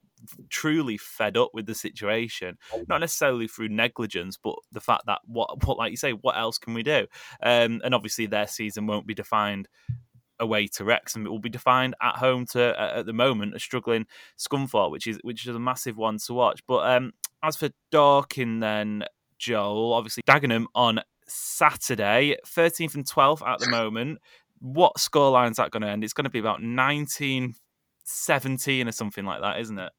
truly 0.49 0.97
fed 0.97 1.38
up 1.38 1.51
with 1.53 1.65
the 1.65 1.75
situation. 1.75 2.58
Not 2.88 3.01
necessarily 3.01 3.47
through 3.47 3.69
negligence, 3.69 4.38
but 4.41 4.55
the 4.71 4.82
fact 4.82 5.03
that 5.08 5.19
what, 5.25 5.63
what 5.65 5.77
like 5.77 5.91
you 5.91 5.97
say, 5.97 6.12
what 6.12 6.38
else 6.38 6.58
can 6.58 6.73
we 6.73 6.84
do? 6.84 7.08
Um, 7.41 7.82
and 7.84 7.93
obviously, 7.93 8.25
their 8.25 8.47
season 8.47 8.88
won't 8.88 9.08
be 9.08 9.13
defined 9.13 9.67
away 10.39 10.67
to 10.67 10.84
Wrexham. 10.84 11.25
It 11.25 11.29
will 11.29 11.39
be 11.39 11.49
defined 11.49 11.95
at 12.01 12.15
home 12.15 12.45
to 12.51 12.79
uh, 12.79 12.99
at 12.99 13.05
the 13.05 13.13
moment 13.13 13.55
a 13.55 13.60
struggling 13.60 14.05
Scunthorpe, 14.38 14.91
which 14.91 15.08
is 15.08 15.19
which 15.23 15.45
is 15.45 15.55
a 15.55 15.60
massive 15.60 15.97
one 15.97 16.17
to 16.25 16.34
watch. 16.34 16.62
But 16.67 16.89
um, 16.89 17.13
as 17.43 17.58
for 17.58 17.69
Dorking, 17.91 18.60
then 18.60 19.03
Joel, 19.38 19.93
obviously 19.93 20.23
Dagenham 20.27 20.65
on 20.75 21.01
Saturday, 21.27 22.36
13th 22.45 22.95
and 22.95 23.05
12th 23.05 23.47
at 23.47 23.60
the 23.60 23.69
moment. 23.69 24.19
What 24.60 24.97
scoreline 24.97 25.51
is 25.51 25.58
that 25.58 25.71
going 25.71 25.84
to 25.84 25.89
end? 25.89 26.03
It's 26.03 26.13
going 26.13 26.25
to 26.25 26.29
be 26.29 26.39
about 26.39 26.62
19 26.62 27.55
17 28.10 28.88
or 28.88 28.91
something 28.91 29.23
like 29.23 29.41
that, 29.41 29.60
isn't 29.60 29.77
it? 29.77 29.91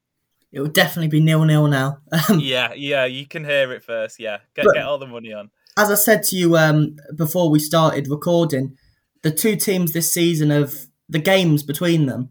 It 0.53 0.61
will 0.61 0.69
definitely 0.69 1.09
be 1.09 1.21
nil 1.21 1.45
nil 1.45 1.67
now. 1.67 1.99
Um, 2.29 2.41
yeah, 2.41 2.73
yeah, 2.75 3.05
you 3.05 3.27
can 3.27 3.45
hear 3.45 3.73
it 3.73 3.85
first. 3.85 4.19
Yeah, 4.19 4.39
get, 4.55 4.67
get 4.75 4.85
all 4.85 4.99
the 4.99 5.07
money 5.07 5.33
on. 5.33 5.51
As 5.79 5.91
I 5.91 5.95
said 5.95 6.23
to 6.25 6.37
you 6.37 6.57
um, 6.57 6.97
before 7.15 7.51
we 7.51 7.59
started 7.59 8.09
recording, 8.09 8.77
the 9.23 9.31
two 9.31 9.57
teams 9.57 9.93
this 9.93 10.13
season 10.13 10.51
of 10.51 10.87
the 11.09 11.19
games 11.19 11.63
between 11.63 12.07
them 12.07 12.31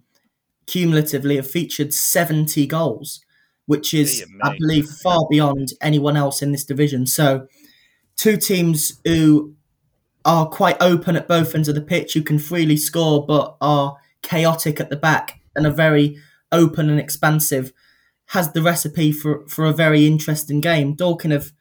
cumulatively 0.69 1.36
have 1.38 1.49
featured 1.49 1.93
70 1.93 2.67
goals, 2.67 3.23
which 3.65 3.93
is, 3.93 4.25
I 4.43 4.55
believe, 4.58 4.88
far 4.88 5.21
beyond 5.29 5.69
anyone 5.82 6.15
else 6.15 6.41
in 6.41 6.51
this 6.51 6.63
division. 6.63 7.08
So, 7.08 7.47
two 8.15 8.38
teams 8.38 8.99
who 9.03 9.55
are 10.25 10.47
quite 10.47 10.77
open 10.82 11.15
at 11.15 11.27
both 11.27 11.55
ends 11.55 11.69
of 11.69 11.75
the 11.75 11.82
pitch, 11.82 12.13
who 12.13 12.21
can 12.21 12.39
freely 12.39 12.77
score 12.77 13.25
but 13.25 13.58
are 13.62 13.97
chaotic 14.21 14.79
at 14.79 14.89
the 14.89 14.95
back 14.95 15.39
and 15.55 15.65
are 15.65 15.71
very 15.71 16.17
open 16.51 16.89
and 16.89 16.99
expansive, 16.99 17.71
has 18.30 18.52
the 18.54 18.62
recipe 18.62 19.12
for, 19.12 19.46
for 19.48 19.65
a 19.65 19.74
very 19.74 20.06
interesting 20.06 20.62
game. 20.62 20.94
Dorking 20.94 21.32
have 21.32 21.52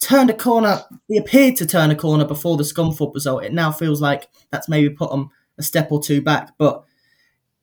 turned 0.00 0.30
a 0.30 0.34
corner. 0.34 0.82
He 1.08 1.16
appeared 1.16 1.56
to 1.56 1.66
turn 1.66 1.90
a 1.90 1.96
corner 1.96 2.24
before 2.24 2.56
the 2.56 2.62
Scunthorpe 2.62 3.14
result. 3.14 3.44
It 3.44 3.52
now 3.52 3.72
feels 3.72 4.00
like 4.00 4.28
that's 4.50 4.68
maybe 4.68 4.88
put 4.90 5.10
them 5.10 5.30
a 5.58 5.62
step 5.62 5.90
or 5.90 6.00
two 6.00 6.20
back, 6.22 6.52
but 6.58 6.84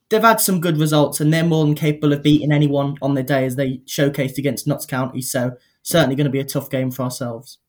they've 0.10 0.22
had 0.22 0.42
some 0.42 0.60
good 0.60 0.78
results 0.78 1.22
and 1.22 1.34
they're 1.34 1.44
more 1.44 1.64
than 1.66 1.76
capable 1.76 2.12
of 2.12 2.22
beating 2.22 2.52
anyone 2.52 2.98
on 3.02 3.14
their 3.14 3.24
day 3.24 3.46
as 3.46 3.56
they 3.56 3.78
showcased 3.86 4.38
against 4.38 4.68
Notts 4.68 4.86
County. 4.86 5.22
So 5.22 5.54
certainly 5.82 6.16
going 6.16 6.26
to 6.26 6.32
be 6.32 6.40
a 6.40 6.46
tough 6.46 6.70
game 6.70 6.92
for 6.92 7.04
ourselves 7.04 7.60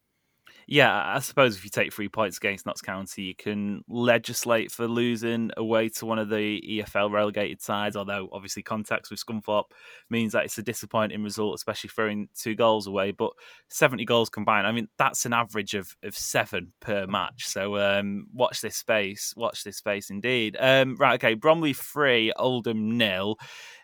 yeah, 0.66 1.14
I 1.14 1.18
suppose 1.18 1.56
if 1.56 1.64
you 1.64 1.70
take 1.70 1.92
three 1.92 2.08
points 2.08 2.38
against 2.38 2.66
Notts 2.66 2.80
County, 2.80 3.22
you 3.22 3.34
can 3.34 3.84
legislate 3.88 4.70
for 4.70 4.88
losing 4.88 5.50
away 5.56 5.88
to 5.90 6.06
one 6.06 6.18
of 6.18 6.28
the 6.28 6.62
EFL 6.86 7.10
relegated 7.10 7.60
sides. 7.60 7.96
Although 7.96 8.28
obviously 8.32 8.62
contacts 8.62 9.10
with 9.10 9.24
Scunthorpe 9.24 9.70
means 10.10 10.32
that 10.32 10.44
it's 10.44 10.58
a 10.58 10.62
disappointing 10.62 11.22
result, 11.22 11.54
especially 11.54 11.90
throwing 11.90 12.28
two 12.34 12.54
goals 12.54 12.86
away. 12.86 13.10
But 13.10 13.32
seventy 13.68 14.04
goals 14.04 14.30
combined, 14.30 14.66
I 14.66 14.72
mean, 14.72 14.88
that's 14.96 15.26
an 15.26 15.32
average 15.32 15.74
of, 15.74 15.94
of 16.02 16.16
seven 16.16 16.72
per 16.80 17.06
match. 17.06 17.46
So 17.46 17.76
um, 17.76 18.26
watch 18.32 18.60
this 18.60 18.76
space, 18.76 19.34
watch 19.36 19.64
this 19.64 19.76
space 19.76 20.10
indeed. 20.10 20.56
Um, 20.58 20.96
right, 20.96 21.14
okay, 21.14 21.34
Bromley 21.34 21.74
three, 21.74 22.32
Oldham 22.36 22.96
nil 22.96 23.36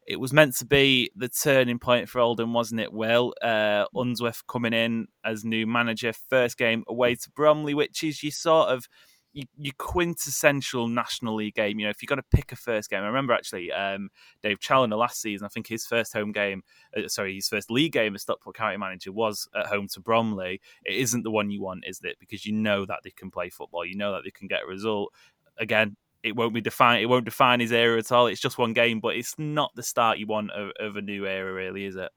it 0.06 0.18
was 0.18 0.32
meant 0.32 0.56
to 0.56 0.66
be 0.66 1.10
the 1.14 1.28
turning 1.28 1.78
point 1.78 2.08
for 2.08 2.20
Oldham, 2.20 2.52
wasn't 2.52 2.80
it, 2.80 2.92
Will? 2.92 3.34
Uh, 3.42 3.84
Unsworth 3.94 4.46
coming 4.46 4.72
in 4.72 5.06
as 5.24 5.44
new 5.44 5.66
manager, 5.66 6.12
first 6.12 6.58
game 6.58 6.84
away 6.88 7.14
to 7.14 7.30
Bromley, 7.30 7.74
which 7.74 8.02
is 8.02 8.22
your 8.22 8.32
sort 8.32 8.68
of 8.70 8.88
your, 9.32 9.72
quintessential 9.78 10.88
National 10.88 11.36
League 11.36 11.54
game. 11.54 11.78
You 11.78 11.86
know, 11.86 11.90
if 11.90 12.02
you're 12.02 12.08
going 12.08 12.22
to 12.22 12.36
pick 12.36 12.52
a 12.52 12.56
first 12.56 12.90
game, 12.90 13.02
I 13.02 13.06
remember 13.06 13.32
actually 13.32 13.70
um, 13.72 14.10
Dave 14.42 14.58
Challinor 14.58 14.98
last 14.98 15.20
season, 15.20 15.44
I 15.44 15.48
think 15.48 15.68
his 15.68 15.86
first 15.86 16.12
home 16.12 16.32
game, 16.32 16.62
uh, 16.96 17.08
sorry, 17.08 17.34
his 17.34 17.48
first 17.48 17.70
league 17.70 17.92
game 17.92 18.14
as 18.14 18.22
Stockport 18.22 18.56
County 18.56 18.76
manager 18.76 19.12
was 19.12 19.48
at 19.54 19.66
home 19.66 19.88
to 19.88 20.00
Bromley. 20.00 20.60
It 20.84 20.96
isn't 20.96 21.22
the 21.22 21.30
one 21.30 21.50
you 21.50 21.62
want, 21.62 21.84
is 21.86 22.00
it? 22.02 22.16
Because 22.18 22.44
you 22.44 22.52
know 22.52 22.84
that 22.86 23.00
they 23.04 23.10
can 23.10 23.30
play 23.30 23.50
football, 23.50 23.84
you 23.84 23.96
know 23.96 24.12
that 24.12 24.22
they 24.24 24.30
can 24.30 24.48
get 24.48 24.64
a 24.64 24.66
result. 24.66 25.12
Again, 25.58 25.96
it 26.22 26.36
won't 26.36 26.54
be 26.54 26.60
define 26.60 27.00
it 27.00 27.08
won't 27.08 27.24
define 27.24 27.60
his 27.60 27.72
era 27.72 27.98
at 27.98 28.12
all. 28.12 28.26
It's 28.26 28.40
just 28.40 28.58
one 28.58 28.72
game, 28.72 29.00
but 29.00 29.16
it's 29.16 29.34
not 29.38 29.72
the 29.74 29.82
start 29.82 30.18
you 30.18 30.26
want 30.26 30.50
of, 30.52 30.70
of 30.78 30.96
a 30.96 31.02
new 31.02 31.26
era, 31.26 31.52
really, 31.52 31.84
is 31.84 31.96
it? 31.96 32.10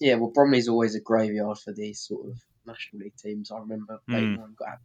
Yeah, 0.00 0.14
well, 0.14 0.30
Bromley's 0.30 0.68
always 0.68 0.94
a 0.94 1.00
graveyard 1.00 1.58
for 1.58 1.72
these 1.72 2.00
sort 2.00 2.26
of 2.28 2.38
National 2.66 3.02
League 3.02 3.16
teams. 3.16 3.50
I 3.50 3.58
remember 3.58 3.98
mm. 4.08 4.36
got 4.56 4.78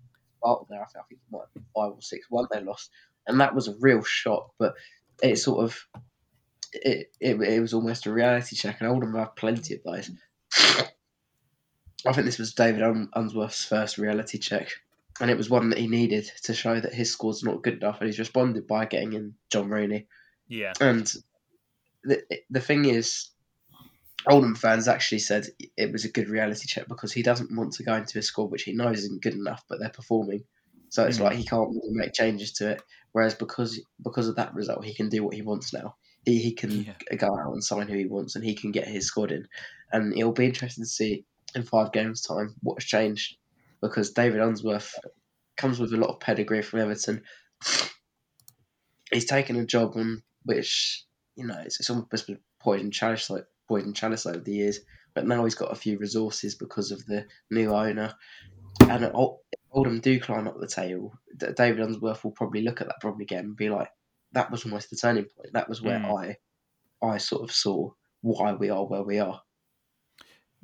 out 0.46 0.68
there. 0.70 0.82
I 0.82 0.86
think, 0.86 0.98
I 0.98 1.08
think 1.08 1.22
it 1.22 1.32
might 1.32 1.42
have 1.42 1.54
been 1.54 1.66
five 1.76 1.92
or 1.92 2.02
six 2.02 2.26
one 2.30 2.48
they 2.52 2.62
lost, 2.62 2.90
and 3.28 3.40
that 3.40 3.54
was 3.54 3.68
a 3.68 3.76
real 3.80 4.02
shock. 4.04 4.52
But 4.58 4.74
it 5.22 5.38
sort 5.38 5.64
of 5.64 5.80
it, 6.74 7.12
it, 7.20 7.40
it 7.40 7.60
was 7.60 7.74
almost 7.74 8.08
a 8.08 8.14
reality 8.14 8.56
check, 8.56 8.78
and 8.80 8.90
Oldham 8.90 9.16
have 9.16 9.36
plenty 9.36 9.76
of 9.76 9.84
those. 9.84 10.10
I 12.06 12.12
think 12.12 12.26
this 12.26 12.40
was 12.40 12.54
David 12.54 12.82
Unsworth's 13.14 13.64
first 13.64 13.98
reality 13.98 14.38
check 14.38 14.70
and 15.20 15.30
it 15.30 15.38
was 15.38 15.50
one 15.50 15.70
that 15.70 15.80
he 15.80 15.88
needed 15.88 16.30
to 16.44 16.54
show 16.54 16.80
that 16.80 16.94
his 16.94 17.12
score's 17.12 17.44
not 17.44 17.62
good 17.62 17.76
enough, 17.76 18.00
and 18.00 18.08
he's 18.08 18.20
responded 18.20 18.68
by 18.68 18.86
getting 18.86 19.14
in 19.14 19.36
John 19.50 19.70
Rooney. 19.70 20.08
Yeah, 20.48 20.74
and 20.82 21.12
the 22.04 22.24
the 22.50 22.62
thing 22.62 22.86
is, 22.86 23.30
Oldham 24.28 24.56
fans 24.56 24.88
actually 24.88 25.20
said 25.20 25.48
it 25.78 25.92
was 25.92 26.06
a 26.06 26.12
good 26.12 26.30
reality 26.30 26.68
check 26.68 26.88
because 26.88 27.14
he 27.14 27.24
doesn't 27.24 27.56
want 27.56 27.74
to 27.74 27.84
go 27.84 27.96
into 27.96 28.20
a 28.20 28.22
score 28.22 28.48
which 28.48 28.64
he 28.64 28.74
knows 28.74 29.00
isn't 29.00 29.22
good 29.22 29.36
enough, 29.36 29.64
but 29.70 29.80
they're 29.80 29.90
performing. 29.90 30.44
So 30.90 31.06
it's 31.06 31.18
mm. 31.18 31.24
like 31.24 31.38
he 31.38 31.46
can't 31.46 31.70
really 31.70 31.94
make 31.94 32.14
changes 32.14 32.54
to 32.54 32.72
it. 32.72 32.82
Whereas 33.12 33.36
because 33.36 33.82
because 34.04 34.28
of 34.28 34.36
that 34.38 34.54
result, 34.54 34.86
he 34.86 34.94
can 34.94 35.10
do 35.10 35.24
what 35.24 35.36
he 35.36 35.42
wants 35.42 35.74
now. 35.74 35.96
He 36.26 36.40
he 36.40 36.54
can 36.54 36.84
yeah. 36.84 37.16
go 37.18 37.28
out 37.28 37.54
and 37.54 37.64
sign 37.64 37.88
who 37.88 37.98
he 37.98 38.06
wants, 38.06 38.36
and 38.36 38.44
he 38.44 38.56
can 38.56 38.72
get 38.72 38.88
his 38.88 39.08
squad 39.08 39.32
in. 39.32 39.48
And 39.92 40.18
it'll 40.18 40.32
be 40.32 40.46
interesting 40.46 40.84
to 40.84 40.90
see 40.90 41.26
in 41.56 41.64
five 41.64 41.92
games' 41.92 42.22
time 42.22 42.56
what's 42.62 42.86
changed 42.86 43.38
because 43.84 44.12
David 44.12 44.40
Unsworth 44.40 44.96
comes 45.58 45.80
with 45.80 45.94
a 45.94 45.98
lot 45.98 46.10
of 46.10 46.20
pedigree 46.20 46.62
from 46.62 46.80
Everton. 46.80 47.22
He's 49.12 49.26
taken 49.26 49.58
a 49.58 49.66
job 49.66 49.94
on 49.96 50.24
which 50.46 51.06
you 51.36 51.46
know 51.46 51.62
it's, 51.64 51.80
it's 51.80 51.90
almost 51.90 52.28
been 52.28 52.40
poison 52.60 52.92
chalice 52.92 53.30
like 53.30 53.46
poison 53.68 53.94
chalice 53.94 54.26
over 54.26 54.40
the 54.40 54.54
years, 54.54 54.80
but 55.14 55.28
now 55.28 55.44
he's 55.44 55.56
got 55.56 55.72
a 55.72 55.76
few 55.76 56.00
resources 56.00 56.56
because 56.56 56.92
of 56.92 57.06
the 57.06 57.28
new 57.52 57.74
owner. 57.74 58.14
And 58.82 59.04
if 59.04 59.12
Oldham 59.72 60.00
do 60.00 60.20
climb 60.20 60.48
up 60.48 60.60
the 60.60 60.68
table. 60.68 61.14
David 61.56 61.80
Unsworth 61.80 62.24
will 62.24 62.32
probably 62.32 62.62
look 62.62 62.82
at 62.82 62.88
that 62.88 63.02
problem 63.02 63.22
again 63.22 63.46
and 63.46 63.56
be 63.56 63.70
like, 63.70 63.90
"That 64.32 64.52
was 64.52 64.66
almost 64.66 64.90
the 64.90 64.96
turning 64.96 65.26
point. 65.26 65.54
That 65.54 65.68
was 65.68 65.82
where 65.82 66.00
mm. 66.00 66.38
I, 67.02 67.06
I 67.06 67.18
sort 67.18 67.44
of 67.44 67.52
saw 67.52 67.92
why 68.22 68.54
we 68.54 68.70
are 68.70 68.86
where 68.86 69.04
we 69.04 69.20
are." 69.20 69.42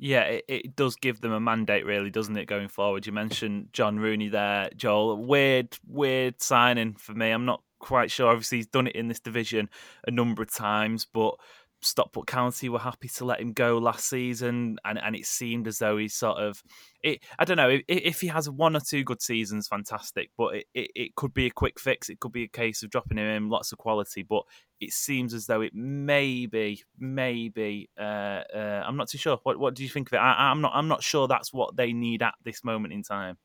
Yeah, 0.02 0.22
it, 0.22 0.44
it 0.48 0.76
does 0.76 0.96
give 0.96 1.20
them 1.20 1.32
a 1.32 1.40
mandate, 1.40 1.84
really, 1.84 2.08
doesn't 2.08 2.36
it, 2.38 2.46
going 2.46 2.68
forward? 2.68 3.06
You 3.06 3.12
mentioned 3.12 3.68
John 3.74 3.98
Rooney 3.98 4.28
there, 4.28 4.70
Joel. 4.74 5.18
Weird, 5.18 5.76
weird 5.86 6.40
signing 6.40 6.94
for 6.94 7.12
me. 7.12 7.30
I'm 7.30 7.44
not 7.44 7.62
quite 7.80 8.10
sure. 8.10 8.30
Obviously, 8.30 8.58
he's 8.58 8.66
done 8.66 8.86
it 8.86 8.96
in 8.96 9.08
this 9.08 9.20
division 9.20 9.68
a 10.08 10.10
number 10.10 10.42
of 10.42 10.50
times, 10.50 11.04
but 11.04 11.34
Stockport 11.82 12.26
County 12.26 12.68
were 12.68 12.78
happy 12.78 13.08
to 13.08 13.24
let 13.24 13.40
him 13.40 13.52
go 13.52 13.78
last 13.78 14.08
season, 14.08 14.78
and, 14.84 14.98
and 14.98 15.16
it 15.16 15.26
seemed 15.26 15.66
as 15.66 15.78
though 15.78 15.96
he 15.96 16.08
sort 16.08 16.38
of, 16.38 16.62
it, 17.02 17.22
I 17.38 17.44
don't 17.44 17.56
know, 17.56 17.70
if, 17.70 17.82
if 17.88 18.20
he 18.20 18.28
has 18.28 18.48
one 18.50 18.76
or 18.76 18.80
two 18.80 19.04
good 19.04 19.22
seasons, 19.22 19.68
fantastic, 19.68 20.30
but 20.36 20.56
it, 20.56 20.66
it, 20.74 20.90
it, 20.94 21.14
could 21.14 21.32
be 21.32 21.46
a 21.46 21.50
quick 21.50 21.80
fix. 21.80 22.08
It 22.08 22.20
could 22.20 22.32
be 22.32 22.44
a 22.44 22.48
case 22.48 22.82
of 22.82 22.90
dropping 22.90 23.18
him 23.18 23.26
in, 23.26 23.48
lots 23.48 23.72
of 23.72 23.78
quality, 23.78 24.22
but 24.22 24.42
it 24.80 24.92
seems 24.92 25.34
as 25.34 25.46
though 25.46 25.60
it 25.60 25.74
may 25.74 26.46
be, 26.46 26.82
maybe, 26.98 27.88
uh, 27.98 28.42
uh, 28.54 28.84
I'm 28.86 28.96
not 28.96 29.08
too 29.08 29.18
sure. 29.18 29.38
What 29.42 29.58
what 29.58 29.74
do 29.74 29.82
you 29.82 29.88
think 29.88 30.08
of 30.08 30.14
it? 30.14 30.18
I, 30.18 30.50
I'm 30.50 30.60
not 30.60 30.72
I'm 30.74 30.88
not 30.88 31.02
sure 31.02 31.28
that's 31.28 31.52
what 31.52 31.76
they 31.76 31.92
need 31.92 32.22
at 32.22 32.34
this 32.44 32.64
moment 32.64 32.92
in 32.92 33.02
time. 33.02 33.38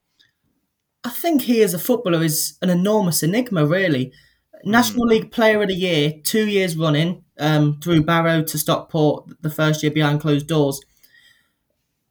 I 1.04 1.10
think 1.10 1.43
he 1.43 1.62
as 1.62 1.74
a 1.74 1.80
footballer 1.80 2.24
is 2.24 2.58
an 2.62 2.69
enormous 2.69 3.21
enigma, 3.21 3.65
really. 3.65 4.12
National 4.65 5.06
mm. 5.06 5.10
League 5.10 5.32
Player 5.32 5.62
of 5.62 5.67
the 5.67 5.75
Year, 5.75 6.13
two 6.23 6.47
years 6.47 6.75
running, 6.75 7.23
um, 7.39 7.80
through 7.82 8.04
Barrow 8.04 8.41
to 8.43 8.58
Stockport, 8.58 9.41
the 9.41 9.49
first 9.49 9.84
year 9.84 9.91
behind 9.91 10.21
closed 10.21 10.47
doors. 10.47 10.82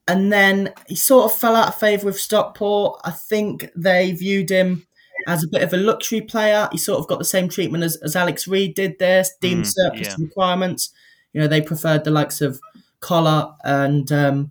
And 0.07 0.33
then 0.33 0.73
he 0.87 0.95
sort 0.95 1.31
of 1.31 1.39
fell 1.39 1.57
out 1.57 1.69
of 1.69 1.75
favour 1.75 2.07
with 2.07 2.21
Stockport. 2.21 3.01
I 3.05 3.11
think 3.11 3.71
they 3.75 4.13
viewed 4.13 4.51
him 4.51 4.87
as 5.27 5.43
a 5.43 5.49
bit 5.49 5.63
of 5.63 5.73
a 5.73 5.79
luxury 5.79 6.21
player. 6.21 6.69
He 6.71 6.79
sort 6.79 7.01
of 7.01 7.09
got 7.09 7.19
the 7.19 7.25
same 7.25 7.49
treatment 7.49 7.83
as, 7.83 7.97
as 7.97 8.15
Alex 8.15 8.47
Reid 8.47 8.75
did 8.75 8.99
there, 8.99 9.25
deemed 9.41 9.65
mm, 9.65 9.73
surplus 9.73 10.09
yeah. 10.09 10.17
requirements. 10.19 10.91
You 11.33 11.41
know, 11.41 11.49
they 11.49 11.61
preferred 11.63 12.05
the 12.05 12.11
likes 12.11 12.41
of 12.41 12.61
Collar 13.01 13.55
and 13.65 14.13
um, 14.13 14.51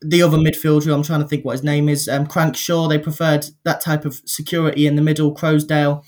the 0.00 0.22
other 0.22 0.38
midfielder, 0.38 0.92
I'm 0.92 1.02
trying 1.02 1.22
to 1.22 1.28
think 1.28 1.44
what 1.44 1.52
his 1.52 1.62
name 1.62 1.88
is, 1.88 2.08
um, 2.08 2.26
Crankshaw. 2.26 2.88
They 2.88 2.98
preferred 2.98 3.46
that 3.62 3.80
type 3.80 4.04
of 4.04 4.20
security 4.24 4.86
in 4.86 4.96
the 4.96 5.02
middle, 5.02 5.34
Croasdale 5.34 6.02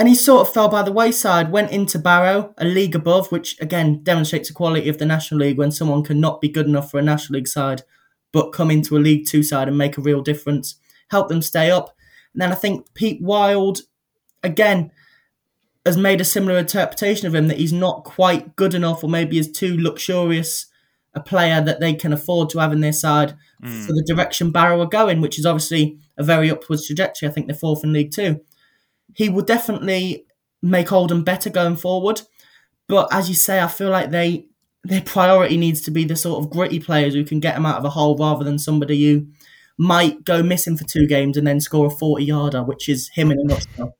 and 0.00 0.08
he 0.08 0.14
sort 0.14 0.48
of 0.48 0.54
fell 0.54 0.70
by 0.70 0.82
the 0.82 0.90
wayside, 0.90 1.52
went 1.52 1.72
into 1.72 1.98
Barrow, 1.98 2.54
a 2.56 2.64
league 2.64 2.94
above, 2.94 3.30
which 3.30 3.60
again 3.60 4.02
demonstrates 4.02 4.48
the 4.48 4.54
quality 4.54 4.88
of 4.88 4.96
the 4.96 5.04
National 5.04 5.40
League 5.40 5.58
when 5.58 5.70
someone 5.70 6.02
cannot 6.02 6.40
be 6.40 6.48
good 6.48 6.64
enough 6.64 6.90
for 6.90 6.98
a 6.98 7.02
National 7.02 7.36
League 7.36 7.46
side, 7.46 7.82
but 8.32 8.50
come 8.50 8.70
into 8.70 8.96
a 8.96 8.98
League 8.98 9.26
Two 9.26 9.42
side 9.42 9.68
and 9.68 9.76
make 9.76 9.98
a 9.98 10.00
real 10.00 10.22
difference, 10.22 10.76
help 11.10 11.28
them 11.28 11.42
stay 11.42 11.70
up. 11.70 11.94
And 12.32 12.40
then 12.40 12.50
I 12.50 12.54
think 12.54 12.94
Pete 12.94 13.20
Wild, 13.20 13.80
again, 14.42 14.90
has 15.84 15.98
made 15.98 16.22
a 16.22 16.24
similar 16.24 16.56
interpretation 16.56 17.26
of 17.26 17.34
him 17.34 17.48
that 17.48 17.58
he's 17.58 17.70
not 17.70 18.04
quite 18.04 18.56
good 18.56 18.72
enough, 18.72 19.04
or 19.04 19.10
maybe 19.10 19.36
is 19.36 19.52
too 19.52 19.76
luxurious 19.76 20.64
a 21.12 21.20
player 21.20 21.60
that 21.60 21.80
they 21.80 21.92
can 21.92 22.14
afford 22.14 22.48
to 22.48 22.58
have 22.58 22.72
in 22.72 22.80
their 22.80 22.94
side 22.94 23.36
mm. 23.62 23.84
for 23.84 23.92
the 23.92 24.04
direction 24.08 24.50
Barrow 24.50 24.80
are 24.80 24.86
going, 24.86 25.20
which 25.20 25.38
is 25.38 25.44
obviously 25.44 25.98
a 26.16 26.22
very 26.22 26.50
upwards 26.50 26.86
trajectory. 26.86 27.28
I 27.28 27.32
think 27.32 27.48
they're 27.48 27.54
fourth 27.54 27.84
in 27.84 27.92
League 27.92 28.12
Two. 28.12 28.40
He 29.14 29.28
will 29.28 29.42
definitely 29.42 30.26
make 30.62 30.92
Oldham 30.92 31.24
better 31.24 31.50
going 31.50 31.76
forward. 31.76 32.22
But 32.88 33.08
as 33.12 33.28
you 33.28 33.34
say, 33.34 33.60
I 33.60 33.68
feel 33.68 33.90
like 33.90 34.10
they 34.10 34.46
their 34.82 35.02
priority 35.02 35.56
needs 35.56 35.82
to 35.82 35.90
be 35.90 36.04
the 36.04 36.16
sort 36.16 36.42
of 36.42 36.50
gritty 36.50 36.80
players 36.80 37.14
who 37.14 37.24
can 37.24 37.38
get 37.38 37.54
them 37.54 37.66
out 37.66 37.76
of 37.76 37.84
a 37.84 37.90
hole 37.90 38.16
rather 38.16 38.44
than 38.44 38.58
somebody 38.58 39.04
who 39.04 39.26
might 39.78 40.24
go 40.24 40.42
missing 40.42 40.76
for 40.76 40.84
two 40.84 41.06
games 41.06 41.36
and 41.36 41.46
then 41.46 41.60
score 41.60 41.86
a 41.86 41.90
40 41.90 42.24
yarder, 42.24 42.62
which 42.62 42.88
is 42.88 43.10
him 43.14 43.30
in 43.30 43.38
a 43.38 43.44
nutshell. 43.44 43.94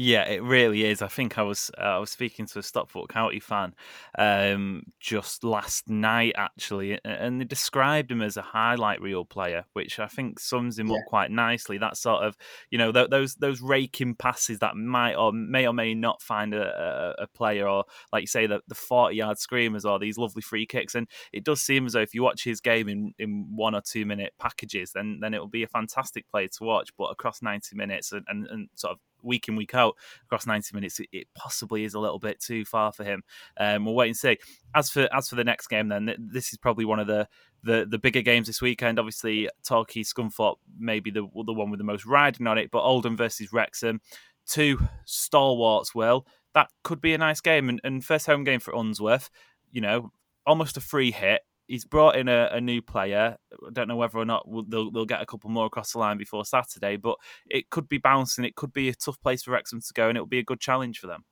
Yeah, 0.00 0.28
it 0.28 0.44
really 0.44 0.84
is. 0.84 1.02
I 1.02 1.08
think 1.08 1.38
I 1.38 1.42
was 1.42 1.72
uh, 1.76 1.80
I 1.80 1.98
was 1.98 2.12
speaking 2.12 2.46
to 2.46 2.60
a 2.60 2.62
Stockport 2.62 3.08
County 3.08 3.40
fan 3.40 3.74
um, 4.16 4.84
just 5.00 5.42
last 5.42 5.88
night 5.88 6.34
actually, 6.36 7.00
and 7.04 7.40
they 7.40 7.44
described 7.44 8.12
him 8.12 8.22
as 8.22 8.36
a 8.36 8.42
highlight 8.42 9.02
reel 9.02 9.24
player, 9.24 9.64
which 9.72 9.98
I 9.98 10.06
think 10.06 10.38
sums 10.38 10.78
him 10.78 10.86
yeah. 10.86 10.98
up 10.98 11.00
quite 11.08 11.32
nicely. 11.32 11.78
That 11.78 11.96
sort 11.96 12.22
of 12.22 12.36
you 12.70 12.78
know 12.78 12.92
th- 12.92 13.10
those 13.10 13.34
those 13.34 13.60
raking 13.60 14.14
passes 14.14 14.60
that 14.60 14.76
might 14.76 15.16
or 15.16 15.32
may 15.32 15.66
or 15.66 15.72
may 15.72 15.94
not 15.94 16.22
find 16.22 16.54
a, 16.54 17.16
a, 17.18 17.24
a 17.24 17.26
player, 17.26 17.66
or 17.66 17.82
like 18.12 18.20
you 18.20 18.28
say 18.28 18.46
the 18.46 18.60
the 18.68 18.76
forty 18.76 19.16
yard 19.16 19.40
screamers 19.40 19.84
or 19.84 19.98
these 19.98 20.16
lovely 20.16 20.42
free 20.42 20.64
kicks. 20.64 20.94
And 20.94 21.08
it 21.32 21.42
does 21.42 21.60
seem 21.60 21.86
as 21.86 21.94
though 21.94 22.02
if 22.02 22.14
you 22.14 22.22
watch 22.22 22.44
his 22.44 22.60
game 22.60 22.88
in, 22.88 23.14
in 23.18 23.48
one 23.52 23.74
or 23.74 23.80
two 23.80 24.06
minute 24.06 24.32
packages, 24.38 24.92
then 24.92 25.18
then 25.20 25.34
it 25.34 25.40
will 25.40 25.48
be 25.48 25.64
a 25.64 25.68
fantastic 25.68 26.28
play 26.28 26.46
to 26.46 26.62
watch. 26.62 26.90
But 26.96 27.06
across 27.06 27.42
ninety 27.42 27.74
minutes 27.74 28.12
and, 28.12 28.24
and, 28.28 28.46
and 28.46 28.68
sort 28.76 28.92
of 28.92 29.00
week 29.22 29.48
in 29.48 29.56
week 29.56 29.74
out 29.74 29.94
across 30.24 30.46
90 30.46 30.74
minutes 30.74 31.00
it, 31.12 31.28
possibly 31.34 31.84
is 31.84 31.94
a 31.94 32.00
little 32.00 32.18
bit 32.18 32.40
too 32.40 32.64
far 32.64 32.92
for 32.92 33.04
him. 33.04 33.22
Um, 33.58 33.84
we'll 33.84 33.94
wait 33.94 34.08
and 34.08 34.16
see. 34.16 34.38
As 34.74 34.90
for 34.90 35.08
as 35.12 35.28
for 35.28 35.36
the 35.36 35.44
next 35.44 35.68
game 35.68 35.88
then 35.88 36.14
this 36.18 36.52
is 36.52 36.58
probably 36.58 36.84
one 36.84 37.00
of 37.00 37.06
the 37.06 37.28
the, 37.64 37.86
the 37.88 37.98
bigger 37.98 38.22
games 38.22 38.46
this 38.46 38.62
weekend. 38.62 38.98
Obviously 38.98 39.48
Torquay 39.66 40.02
Scunthorpe 40.02 40.56
maybe 40.78 41.10
the 41.10 41.28
the 41.46 41.52
one 41.52 41.70
with 41.70 41.78
the 41.78 41.84
most 41.84 42.06
riding 42.06 42.46
on 42.46 42.58
it 42.58 42.70
but 42.70 42.82
Oldham 42.82 43.16
versus 43.16 43.52
Wrexham 43.52 44.00
two 44.46 44.80
stalwarts 45.04 45.94
will. 45.94 46.26
That 46.54 46.70
could 46.82 47.00
be 47.00 47.14
a 47.14 47.18
nice 47.18 47.40
game 47.40 47.68
and, 47.68 47.80
and 47.84 48.04
first 48.04 48.26
home 48.26 48.44
game 48.44 48.60
for 48.60 48.74
Unsworth 48.74 49.30
you 49.70 49.80
know 49.80 50.10
almost 50.46 50.76
a 50.76 50.80
free 50.80 51.10
hit 51.10 51.42
he's 51.68 51.84
brought 51.84 52.16
in 52.16 52.28
a, 52.28 52.48
a, 52.52 52.60
new 52.60 52.82
player. 52.82 53.36
I 53.52 53.70
don't 53.72 53.86
know 53.86 53.96
whether 53.96 54.18
or 54.18 54.24
not 54.24 54.48
we'll, 54.48 54.64
they'll, 54.66 54.90
they'll 54.90 55.06
get 55.06 55.22
a 55.22 55.26
couple 55.26 55.50
more 55.50 55.66
across 55.66 55.92
the 55.92 55.98
line 55.98 56.18
before 56.18 56.44
Saturday, 56.44 56.96
but 56.96 57.16
it 57.48 57.70
could 57.70 57.88
be 57.88 57.98
bouncing. 57.98 58.44
It 58.44 58.56
could 58.56 58.72
be 58.72 58.88
a 58.88 58.94
tough 58.94 59.20
place 59.20 59.42
for 59.42 59.52
Wrexham 59.52 59.80
to 59.80 59.92
go, 59.94 60.08
and 60.08 60.16
it 60.16 60.20
will 60.20 60.26
be 60.26 60.40
a 60.40 60.44
good 60.44 60.60
challenge 60.60 60.98
for 60.98 61.06
them. 61.06 61.24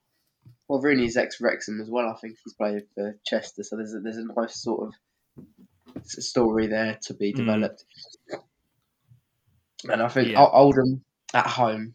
Well, 0.69 0.81
Rooney's 0.81 1.17
ex 1.17 1.41
Wrexham 1.41 1.81
as 1.81 1.91
well. 1.91 2.09
I 2.09 2.19
think 2.21 2.37
he's 2.45 2.55
played 2.55 2.83
for 2.95 3.19
Chester, 3.25 3.63
so 3.63 3.77
there's 3.77 3.95
a, 3.95 4.01
there's 4.01 4.19
a 4.19 4.27
nice 4.37 4.63
sort 4.63 4.89
of 4.89 6.05
story 6.05 6.67
there 6.67 6.99
to 7.03 7.15
be 7.15 7.33
hmm. 7.33 7.39
developed. 7.39 7.85
Mm. 8.33 9.93
And 9.93 10.03
I 10.03 10.09
think 10.09 10.29
yeah. 10.29 10.45
Oldham 10.45 11.05
at 11.35 11.47
home, 11.47 11.95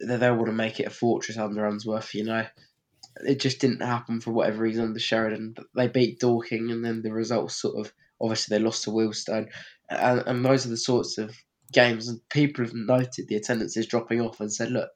they, 0.00 0.16
they 0.16 0.30
want 0.30 0.46
to 0.46 0.52
make 0.52 0.80
it 0.80 0.86
a 0.86 0.90
fortress 0.90 1.36
under 1.36 1.66
Unsworth. 1.66 2.14
You 2.14 2.24
know, 2.24 2.46
it 3.16 3.40
just 3.40 3.60
didn't 3.60 3.82
happen 3.82 4.20
for 4.20 4.32
whatever 4.32 4.62
reason 4.62 4.84
under 4.84 5.00
Sheridan. 5.00 5.54
They 5.74 5.88
beat 5.88 6.20
Dorking, 6.20 6.70
and 6.70 6.84
then 6.84 7.02
the 7.02 7.12
results 7.12 7.60
sort 7.60 7.78
of 7.78 7.92
obviously 8.20 8.56
they 8.56 8.64
lost 8.64 8.84
to 8.84 8.90
Wealdstone, 8.90 9.48
and, 9.90 10.22
and 10.26 10.44
those 10.44 10.66
are 10.66 10.70
the 10.70 10.76
sorts 10.76 11.18
of 11.18 11.34
games. 11.72 12.08
And 12.08 12.20
people 12.28 12.64
have 12.64 12.74
noted 12.74 13.28
the 13.28 13.36
attendance 13.36 13.76
is 13.76 13.86
dropping 13.86 14.20
off, 14.20 14.40
and 14.40 14.52
said, 14.52 14.70
look, 14.70 14.90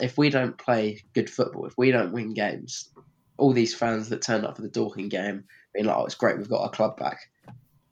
if 0.00 0.16
we 0.16 0.30
don't 0.30 0.58
play 0.58 1.02
good 1.14 1.30
football, 1.30 1.66
if 1.66 1.74
we 1.76 1.90
don't 1.90 2.12
win 2.12 2.34
games, 2.34 2.88
all 3.36 3.52
these 3.52 3.74
fans 3.74 4.08
that 4.08 4.22
turn 4.22 4.44
up 4.44 4.56
for 4.56 4.62
the 4.62 4.68
Dorking 4.68 5.08
game 5.08 5.44
being 5.74 5.86
like, 5.86 5.96
oh, 5.96 6.04
it's 6.04 6.14
great, 6.14 6.38
we've 6.38 6.48
got 6.48 6.62
our 6.62 6.70
club 6.70 6.96
back, 6.96 7.18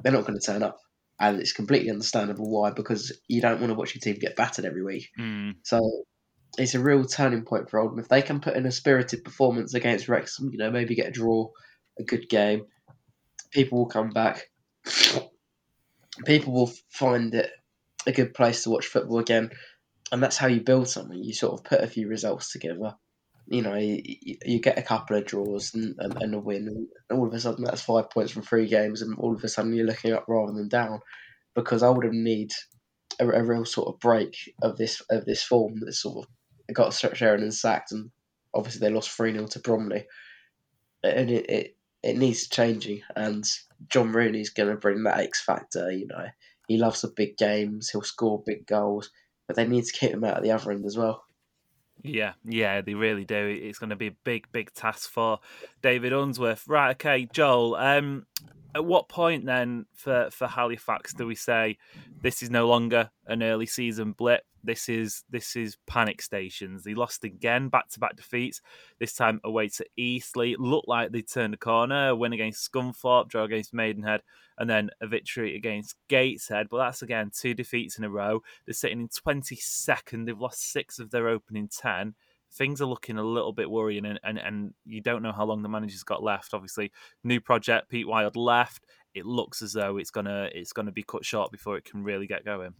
they're 0.02 0.12
not 0.12 0.26
going 0.26 0.38
to 0.38 0.44
turn 0.44 0.62
up. 0.62 0.78
And 1.20 1.40
it's 1.40 1.52
completely 1.52 1.90
understandable 1.90 2.48
why, 2.48 2.70
because 2.70 3.12
you 3.26 3.40
don't 3.40 3.60
want 3.60 3.70
to 3.70 3.74
watch 3.74 3.94
your 3.94 4.00
team 4.00 4.20
get 4.20 4.36
battered 4.36 4.64
every 4.64 4.84
week. 4.84 5.08
Mm. 5.18 5.56
So 5.64 5.80
it's 6.56 6.74
a 6.74 6.80
real 6.80 7.04
turning 7.04 7.44
point 7.44 7.68
for 7.68 7.78
Oldham. 7.78 7.98
If 7.98 8.08
they 8.08 8.22
can 8.22 8.40
put 8.40 8.56
in 8.56 8.66
a 8.66 8.72
spirited 8.72 9.24
performance 9.24 9.74
against 9.74 10.08
Wrexham, 10.08 10.50
you 10.50 10.58
know, 10.58 10.70
maybe 10.70 10.94
get 10.94 11.08
a 11.08 11.12
draw, 11.12 11.50
a 11.98 12.02
good 12.02 12.28
game, 12.28 12.66
people 13.50 13.78
will 13.78 13.86
come 13.86 14.10
back. 14.10 14.50
People 16.24 16.52
will 16.52 16.72
find 16.90 17.34
it 17.34 17.50
a 18.06 18.12
good 18.12 18.34
place 18.34 18.62
to 18.62 18.70
watch 18.70 18.86
football 18.86 19.18
again, 19.18 19.50
and 20.10 20.22
that's 20.22 20.36
how 20.36 20.46
you 20.46 20.60
build 20.60 20.88
something. 20.88 21.22
You 21.22 21.32
sort 21.32 21.54
of 21.54 21.64
put 21.64 21.80
a 21.80 21.86
few 21.86 22.08
results 22.08 22.52
together. 22.52 22.94
You 23.46 23.62
know, 23.62 23.76
you, 23.76 24.02
you 24.44 24.60
get 24.60 24.78
a 24.78 24.82
couple 24.82 25.16
of 25.16 25.24
draws 25.24 25.74
and, 25.74 25.94
and, 25.98 26.20
and, 26.20 26.34
a 26.34 26.38
win, 26.38 26.88
and 27.08 27.18
all 27.18 27.26
of 27.26 27.32
a 27.32 27.40
sudden 27.40 27.64
that's 27.64 27.82
five 27.82 28.10
points 28.10 28.32
from 28.32 28.42
three 28.42 28.66
games, 28.66 29.02
and 29.02 29.16
all 29.18 29.34
of 29.34 29.44
a 29.44 29.48
sudden 29.48 29.74
you're 29.74 29.86
looking 29.86 30.12
up 30.12 30.24
rather 30.28 30.52
than 30.52 30.68
down, 30.68 31.00
because 31.54 31.82
Oldham 31.82 32.24
need 32.24 32.50
a, 33.20 33.28
a 33.28 33.44
real 33.44 33.64
sort 33.64 33.94
of 33.94 34.00
break 34.00 34.36
of 34.62 34.76
this 34.76 35.00
of 35.10 35.24
this 35.24 35.42
form 35.42 35.80
that's 35.80 36.02
sort 36.02 36.26
of 36.26 36.37
got 36.74 36.94
Sheridan 36.94 37.52
sacked, 37.52 37.92
and 37.92 38.10
obviously 38.54 38.80
they 38.80 38.94
lost 38.94 39.10
3 39.10 39.32
0 39.32 39.46
to 39.48 39.60
Bromley. 39.60 40.06
And 41.02 41.30
it, 41.30 41.48
it, 41.48 41.76
it 42.02 42.16
needs 42.16 42.48
changing, 42.48 43.02
and 43.16 43.44
John 43.88 44.12
Rooney's 44.12 44.50
going 44.50 44.68
to 44.68 44.76
bring 44.76 45.04
that 45.04 45.20
X 45.20 45.42
factor. 45.42 45.90
You 45.90 46.06
know, 46.06 46.26
he 46.66 46.76
loves 46.76 47.02
the 47.02 47.08
big 47.08 47.36
games, 47.36 47.90
he'll 47.90 48.02
score 48.02 48.42
big 48.44 48.66
goals, 48.66 49.10
but 49.46 49.56
they 49.56 49.66
need 49.66 49.84
to 49.84 49.92
keep 49.92 50.10
him 50.10 50.24
out 50.24 50.38
at 50.38 50.42
the 50.42 50.50
other 50.50 50.72
end 50.72 50.84
as 50.84 50.96
well. 50.96 51.24
Yeah, 52.02 52.34
yeah, 52.44 52.80
they 52.80 52.94
really 52.94 53.24
do. 53.24 53.58
It's 53.62 53.78
going 53.78 53.90
to 53.90 53.96
be 53.96 54.08
a 54.08 54.16
big, 54.24 54.46
big 54.52 54.72
task 54.72 55.10
for 55.10 55.40
David 55.82 56.12
Unsworth. 56.12 56.64
Right, 56.68 56.90
okay, 56.92 57.28
Joel. 57.32 57.74
Um, 57.74 58.26
at 58.74 58.84
what 58.84 59.08
point 59.08 59.46
then 59.46 59.86
for 59.94 60.28
for 60.30 60.46
Halifax 60.46 61.14
do 61.14 61.26
we 61.26 61.34
say 61.34 61.78
this 62.22 62.42
is 62.42 62.50
no 62.50 62.68
longer 62.68 63.10
an 63.26 63.42
early 63.42 63.66
season 63.66 64.12
blip? 64.12 64.42
This 64.62 64.88
is 64.88 65.24
this 65.30 65.56
is 65.56 65.76
panic 65.86 66.20
stations. 66.20 66.84
They 66.84 66.94
lost 66.94 67.24
again, 67.24 67.68
back 67.68 67.88
to 67.90 68.00
back 68.00 68.16
defeats. 68.16 68.60
This 68.98 69.14
time 69.14 69.40
away 69.44 69.68
to 69.68 69.86
Eastleigh. 69.96 70.56
Looked 70.58 70.88
like 70.88 71.12
they 71.12 71.22
turned 71.22 71.54
a 71.54 71.56
corner. 71.56 72.10
A 72.10 72.16
win 72.16 72.32
against 72.32 72.70
Scunthorpe, 72.70 73.28
draw 73.28 73.44
against 73.44 73.72
Maidenhead, 73.72 74.22
and 74.58 74.68
then 74.68 74.90
a 75.00 75.06
victory 75.06 75.56
against 75.56 75.96
Gateshead. 76.08 76.68
But 76.70 76.78
that's 76.78 77.02
again 77.02 77.30
two 77.34 77.54
defeats 77.54 77.98
in 77.98 78.04
a 78.04 78.10
row. 78.10 78.42
They're 78.66 78.74
sitting 78.74 79.00
in 79.00 79.08
twenty 79.08 79.56
second. 79.56 80.26
They've 80.26 80.38
lost 80.38 80.70
six 80.70 80.98
of 80.98 81.10
their 81.10 81.28
opening 81.28 81.68
ten 81.68 82.14
things 82.52 82.80
are 82.80 82.86
looking 82.86 83.18
a 83.18 83.22
little 83.22 83.52
bit 83.52 83.70
worrying, 83.70 84.04
and, 84.04 84.18
and, 84.22 84.38
and 84.38 84.74
you 84.84 85.00
don't 85.00 85.22
know 85.22 85.32
how 85.32 85.44
long 85.44 85.62
the 85.62 85.68
manager's 85.68 86.02
got 86.02 86.22
left. 86.22 86.54
Obviously, 86.54 86.92
new 87.24 87.40
project, 87.40 87.88
Pete 87.88 88.08
Wild 88.08 88.36
left. 88.36 88.84
It 89.14 89.26
looks 89.26 89.62
as 89.62 89.72
though 89.72 89.96
it's 89.96 90.10
gonna 90.10 90.48
it's 90.54 90.72
gonna 90.72 90.92
be 90.92 91.02
cut 91.02 91.24
short 91.24 91.50
before 91.50 91.76
it 91.76 91.84
can 91.84 92.04
really 92.04 92.26
get 92.26 92.44
going. 92.44 92.74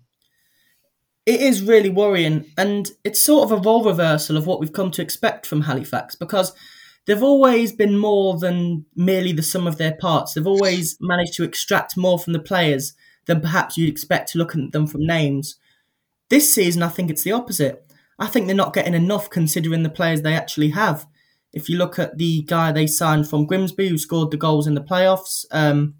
It 1.26 1.40
is 1.40 1.62
really 1.62 1.90
worrying, 1.90 2.46
and 2.56 2.90
it's 3.04 3.20
sort 3.20 3.44
of 3.44 3.52
a 3.52 3.60
role 3.60 3.84
reversal 3.84 4.36
of 4.36 4.46
what 4.46 4.60
we've 4.60 4.72
come 4.72 4.90
to 4.92 5.02
expect 5.02 5.46
from 5.46 5.62
Halifax 5.62 6.14
because 6.14 6.52
they've 7.06 7.22
always 7.22 7.72
been 7.72 7.98
more 7.98 8.38
than 8.38 8.86
merely 8.96 9.32
the 9.32 9.42
sum 9.42 9.66
of 9.66 9.78
their 9.78 9.94
parts. 9.94 10.34
They've 10.34 10.46
always 10.46 10.96
managed 11.00 11.34
to 11.34 11.44
extract 11.44 11.96
more 11.96 12.18
from 12.18 12.32
the 12.32 12.38
players 12.38 12.94
than 13.26 13.40
perhaps 13.40 13.76
you'd 13.76 13.90
expect 13.90 14.32
to 14.32 14.38
look 14.38 14.54
at 14.54 14.72
them 14.72 14.86
from 14.86 15.06
names. 15.06 15.56
This 16.30 16.52
season, 16.52 16.82
I 16.82 16.88
think 16.88 17.10
it's 17.10 17.22
the 17.24 17.32
opposite. 17.32 17.87
I 18.18 18.26
think 18.26 18.46
they're 18.46 18.56
not 18.56 18.74
getting 18.74 18.94
enough 18.94 19.30
considering 19.30 19.82
the 19.82 19.90
players 19.90 20.22
they 20.22 20.34
actually 20.34 20.70
have. 20.70 21.06
If 21.52 21.68
you 21.68 21.78
look 21.78 21.98
at 21.98 22.18
the 22.18 22.42
guy 22.42 22.72
they 22.72 22.86
signed 22.86 23.28
from 23.28 23.46
Grimsby 23.46 23.88
who 23.88 23.98
scored 23.98 24.30
the 24.30 24.36
goals 24.36 24.66
in 24.66 24.74
the 24.74 24.82
playoffs, 24.82 25.44
um, 25.50 25.94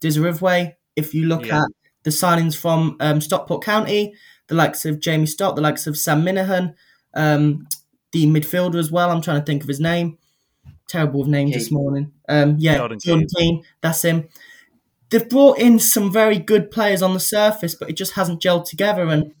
Dieseruvwe. 0.00 0.74
If 0.94 1.14
you 1.14 1.26
look 1.26 1.46
yeah. 1.46 1.62
at 1.62 1.68
the 2.04 2.10
signings 2.10 2.56
from 2.56 2.96
um, 3.00 3.20
Stockport 3.20 3.62
County, 3.62 4.14
the 4.48 4.54
likes 4.54 4.84
of 4.84 5.00
Jamie 5.00 5.26
Stott, 5.26 5.56
the 5.56 5.62
likes 5.62 5.86
of 5.86 5.98
Sam 5.98 6.22
Minihan, 6.24 6.74
um, 7.14 7.66
the 8.12 8.26
midfielder 8.26 8.76
as 8.76 8.90
well. 8.90 9.10
I'm 9.10 9.20
trying 9.20 9.40
to 9.40 9.44
think 9.44 9.62
of 9.62 9.68
his 9.68 9.80
name. 9.80 10.18
Terrible 10.88 11.20
with 11.20 11.28
names 11.28 11.52
this 11.52 11.72
morning. 11.72 12.12
Um, 12.28 12.56
yeah. 12.58 12.86
Keane. 13.02 13.64
That's 13.80 14.02
him. 14.02 14.28
They've 15.10 15.28
brought 15.28 15.58
in 15.58 15.78
some 15.78 16.12
very 16.12 16.38
good 16.38 16.70
players 16.70 17.02
on 17.02 17.12
the 17.12 17.20
surface, 17.20 17.74
but 17.74 17.90
it 17.90 17.96
just 17.96 18.14
hasn't 18.14 18.40
gelled 18.40 18.68
together. 18.68 19.08
And 19.08 19.34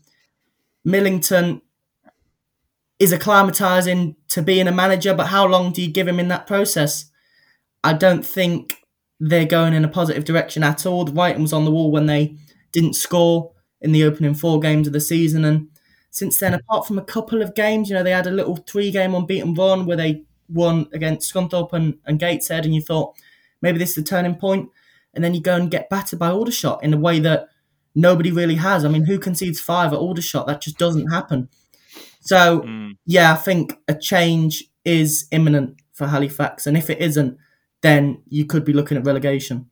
Millington 0.84 1.62
is 2.98 3.12
acclimatizing 3.12 4.16
to 4.28 4.42
being 4.42 4.68
a 4.68 4.72
manager, 4.72 5.14
but 5.14 5.26
how 5.26 5.46
long 5.46 5.72
do 5.72 5.82
you 5.82 5.88
give 5.88 6.08
him 6.08 6.18
in 6.18 6.28
that 6.28 6.46
process? 6.46 7.10
I 7.84 7.92
don't 7.92 8.24
think 8.24 8.76
they're 9.20 9.44
going 9.44 9.74
in 9.74 9.84
a 9.84 9.88
positive 9.88 10.24
direction 10.24 10.62
at 10.62 10.86
all. 10.86 11.04
The 11.04 11.12
writing 11.12 11.42
was 11.42 11.52
on 11.52 11.64
the 11.64 11.70
wall 11.70 11.90
when 11.90 12.06
they 12.06 12.36
didn't 12.72 12.94
score 12.94 13.52
in 13.80 13.92
the 13.92 14.04
opening 14.04 14.34
four 14.34 14.60
games 14.60 14.86
of 14.86 14.92
the 14.92 15.00
season, 15.00 15.44
and 15.44 15.68
since 16.10 16.38
then, 16.38 16.54
apart 16.54 16.86
from 16.86 16.98
a 16.98 17.04
couple 17.04 17.42
of 17.42 17.54
games, 17.54 17.90
you 17.90 17.94
know, 17.94 18.02
they 18.02 18.10
had 18.10 18.26
a 18.26 18.30
little 18.30 18.56
three-game 18.56 19.14
unbeaten 19.14 19.52
run 19.52 19.84
where 19.84 19.98
they 19.98 20.24
won 20.48 20.88
against 20.94 21.32
Scunthorpe 21.32 21.74
and, 21.74 21.98
and 22.06 22.18
Gateshead, 22.18 22.64
and 22.64 22.74
you 22.74 22.80
thought 22.80 23.14
maybe 23.60 23.78
this 23.78 23.90
is 23.90 23.96
the 23.96 24.02
turning 24.02 24.34
point, 24.34 24.70
and 25.12 25.22
then 25.22 25.34
you 25.34 25.42
go 25.42 25.56
and 25.56 25.70
get 25.70 25.90
battered 25.90 26.18
by 26.18 26.30
Aldershot 26.30 26.82
in 26.82 26.94
a 26.94 26.98
way 26.98 27.20
that 27.20 27.48
nobody 27.94 28.30
really 28.30 28.54
has. 28.54 28.84
I 28.84 28.88
mean, 28.88 29.04
who 29.04 29.18
concedes 29.18 29.60
five 29.60 29.92
at 29.92 29.98
Aldershot? 29.98 30.46
That 30.46 30.62
just 30.62 30.78
doesn't 30.78 31.10
happen. 31.10 31.50
So 32.26 32.60
mm. 32.60 32.96
yeah, 33.06 33.32
I 33.32 33.36
think 33.36 33.78
a 33.88 33.94
change 33.94 34.64
is 34.84 35.26
imminent 35.30 35.80
for 35.92 36.06
Halifax, 36.06 36.66
and 36.66 36.76
if 36.76 36.90
it 36.90 37.00
isn't, 37.00 37.38
then 37.82 38.22
you 38.28 38.44
could 38.44 38.64
be 38.64 38.72
looking 38.72 38.98
at 38.98 39.06
relegation. 39.06 39.70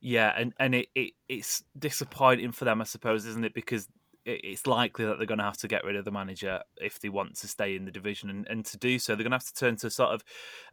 Yeah, 0.00 0.32
and 0.36 0.52
and 0.58 0.74
it, 0.74 0.88
it 0.94 1.12
it's 1.28 1.62
disappointing 1.78 2.52
for 2.52 2.64
them, 2.64 2.80
I 2.80 2.84
suppose, 2.84 3.24
isn't 3.26 3.44
it? 3.44 3.54
Because 3.54 3.88
it's 4.24 4.66
likely 4.66 5.04
that 5.06 5.18
they're 5.18 5.26
going 5.26 5.38
to 5.38 5.44
have 5.44 5.56
to 5.58 5.68
get 5.68 5.84
rid 5.84 5.96
of 5.96 6.04
the 6.04 6.10
manager 6.10 6.60
if 6.76 7.00
they 7.00 7.08
want 7.08 7.36
to 7.36 7.48
stay 7.48 7.74
in 7.74 7.84
the 7.84 7.90
division. 7.90 8.28
And, 8.30 8.46
and 8.48 8.64
to 8.66 8.78
do 8.78 8.98
so, 8.98 9.14
they're 9.14 9.24
going 9.24 9.30
to 9.30 9.36
have 9.36 9.46
to 9.46 9.54
turn 9.54 9.76
to 9.76 9.90
sort 9.90 10.10
of 10.10 10.22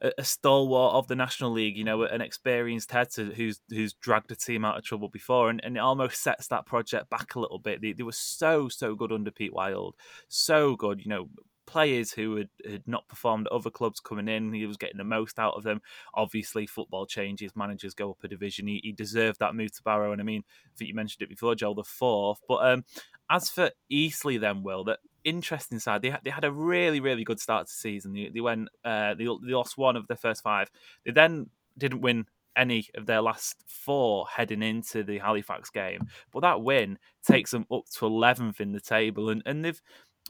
a, 0.01 0.11
a 0.17 0.23
stalwart 0.23 0.95
of 0.95 1.07
the 1.07 1.15
National 1.15 1.51
League, 1.51 1.77
you 1.77 1.83
know, 1.83 2.03
an 2.03 2.21
experienced 2.21 2.91
head 2.91 3.09
to, 3.11 3.25
who's 3.25 3.61
who's 3.69 3.93
dragged 3.93 4.31
a 4.31 4.35
team 4.35 4.65
out 4.65 4.77
of 4.77 4.83
trouble 4.83 5.09
before. 5.09 5.49
And, 5.49 5.63
and 5.63 5.77
it 5.77 5.81
almost 5.81 6.21
sets 6.21 6.47
that 6.47 6.65
project 6.65 7.09
back 7.09 7.35
a 7.35 7.39
little 7.39 7.59
bit. 7.59 7.81
They, 7.81 7.93
they 7.93 8.03
were 8.03 8.11
so, 8.11 8.67
so 8.67 8.95
good 8.95 9.11
under 9.11 9.31
Pete 9.31 9.53
Wild. 9.53 9.95
So 10.27 10.75
good, 10.75 11.01
you 11.01 11.09
know, 11.09 11.29
players 11.67 12.13
who 12.13 12.37
had, 12.37 12.49
had 12.65 12.87
not 12.87 13.07
performed 13.09 13.45
at 13.45 13.53
other 13.53 13.69
clubs 13.69 13.99
coming 13.99 14.27
in. 14.27 14.53
He 14.53 14.65
was 14.65 14.77
getting 14.77 14.97
the 14.97 15.03
most 15.03 15.37
out 15.37 15.53
of 15.55 15.63
them. 15.63 15.81
Obviously, 16.15 16.65
football 16.65 17.05
changes, 17.05 17.55
managers 17.55 17.93
go 17.93 18.11
up 18.11 18.23
a 18.23 18.27
division. 18.27 18.67
He, 18.67 18.79
he 18.83 18.91
deserved 18.93 19.39
that 19.39 19.53
move 19.53 19.73
to 19.73 19.83
Barrow. 19.83 20.13
And 20.13 20.21
I 20.21 20.23
mean, 20.23 20.43
I 20.65 20.77
think 20.77 20.87
you 20.87 20.95
mentioned 20.95 21.21
it 21.21 21.29
before, 21.29 21.55
Joel, 21.55 21.75
the 21.75 21.83
fourth. 21.83 22.39
But 22.47 22.65
um, 22.65 22.85
as 23.29 23.49
for 23.49 23.71
Eastleigh, 23.89 24.37
then, 24.39 24.63
Will, 24.63 24.83
that 24.85 24.99
interesting 25.23 25.79
side, 25.79 26.01
they 26.01 26.09
had, 26.09 26.21
they 26.23 26.29
had 26.29 26.45
a 26.45 26.51
really, 26.51 26.99
really 26.99 27.23
good 27.23 27.39
start 27.39 27.67
to 27.67 27.73
season. 27.73 28.13
They, 28.13 28.29
they 28.33 28.41
went, 28.41 28.69
uh, 28.85 29.13
they, 29.15 29.25
they 29.25 29.53
lost 29.53 29.77
one 29.77 29.95
of 29.95 30.07
their 30.07 30.17
first 30.17 30.43
five. 30.43 30.69
They 31.05 31.11
then 31.11 31.49
didn't 31.77 32.01
win 32.01 32.25
any 32.55 32.87
of 32.95 33.05
their 33.05 33.21
last 33.21 33.63
four 33.67 34.25
heading 34.27 34.63
into 34.63 35.03
the 35.03 35.19
Halifax 35.19 35.69
game. 35.69 36.07
But 36.31 36.41
that 36.41 36.61
win 36.61 36.97
takes 37.25 37.51
them 37.51 37.67
up 37.71 37.83
to 37.93 38.05
11th 38.05 38.59
in 38.59 38.71
the 38.71 38.81
table. 38.81 39.29
And, 39.29 39.43
and 39.45 39.63
they've 39.63 39.81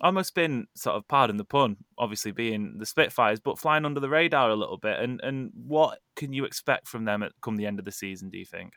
almost 0.01 0.35
been 0.35 0.67
sort 0.75 0.95
of 0.95 1.07
pardon 1.07 1.37
the 1.37 1.45
pun, 1.45 1.77
obviously 1.97 2.31
being 2.31 2.75
the 2.77 2.85
Spitfires, 2.85 3.39
but 3.39 3.57
flying 3.57 3.85
under 3.85 3.99
the 3.99 4.09
radar 4.09 4.49
a 4.49 4.55
little 4.55 4.77
bit. 4.77 4.99
And 4.99 5.19
and 5.21 5.51
what 5.55 5.99
can 6.15 6.33
you 6.33 6.45
expect 6.45 6.87
from 6.87 7.05
them 7.05 7.23
at 7.23 7.31
come 7.41 7.55
the 7.55 7.65
end 7.65 7.79
of 7.79 7.85
the 7.85 7.91
season? 7.91 8.29
Do 8.29 8.37
you 8.37 8.45
think? 8.45 8.73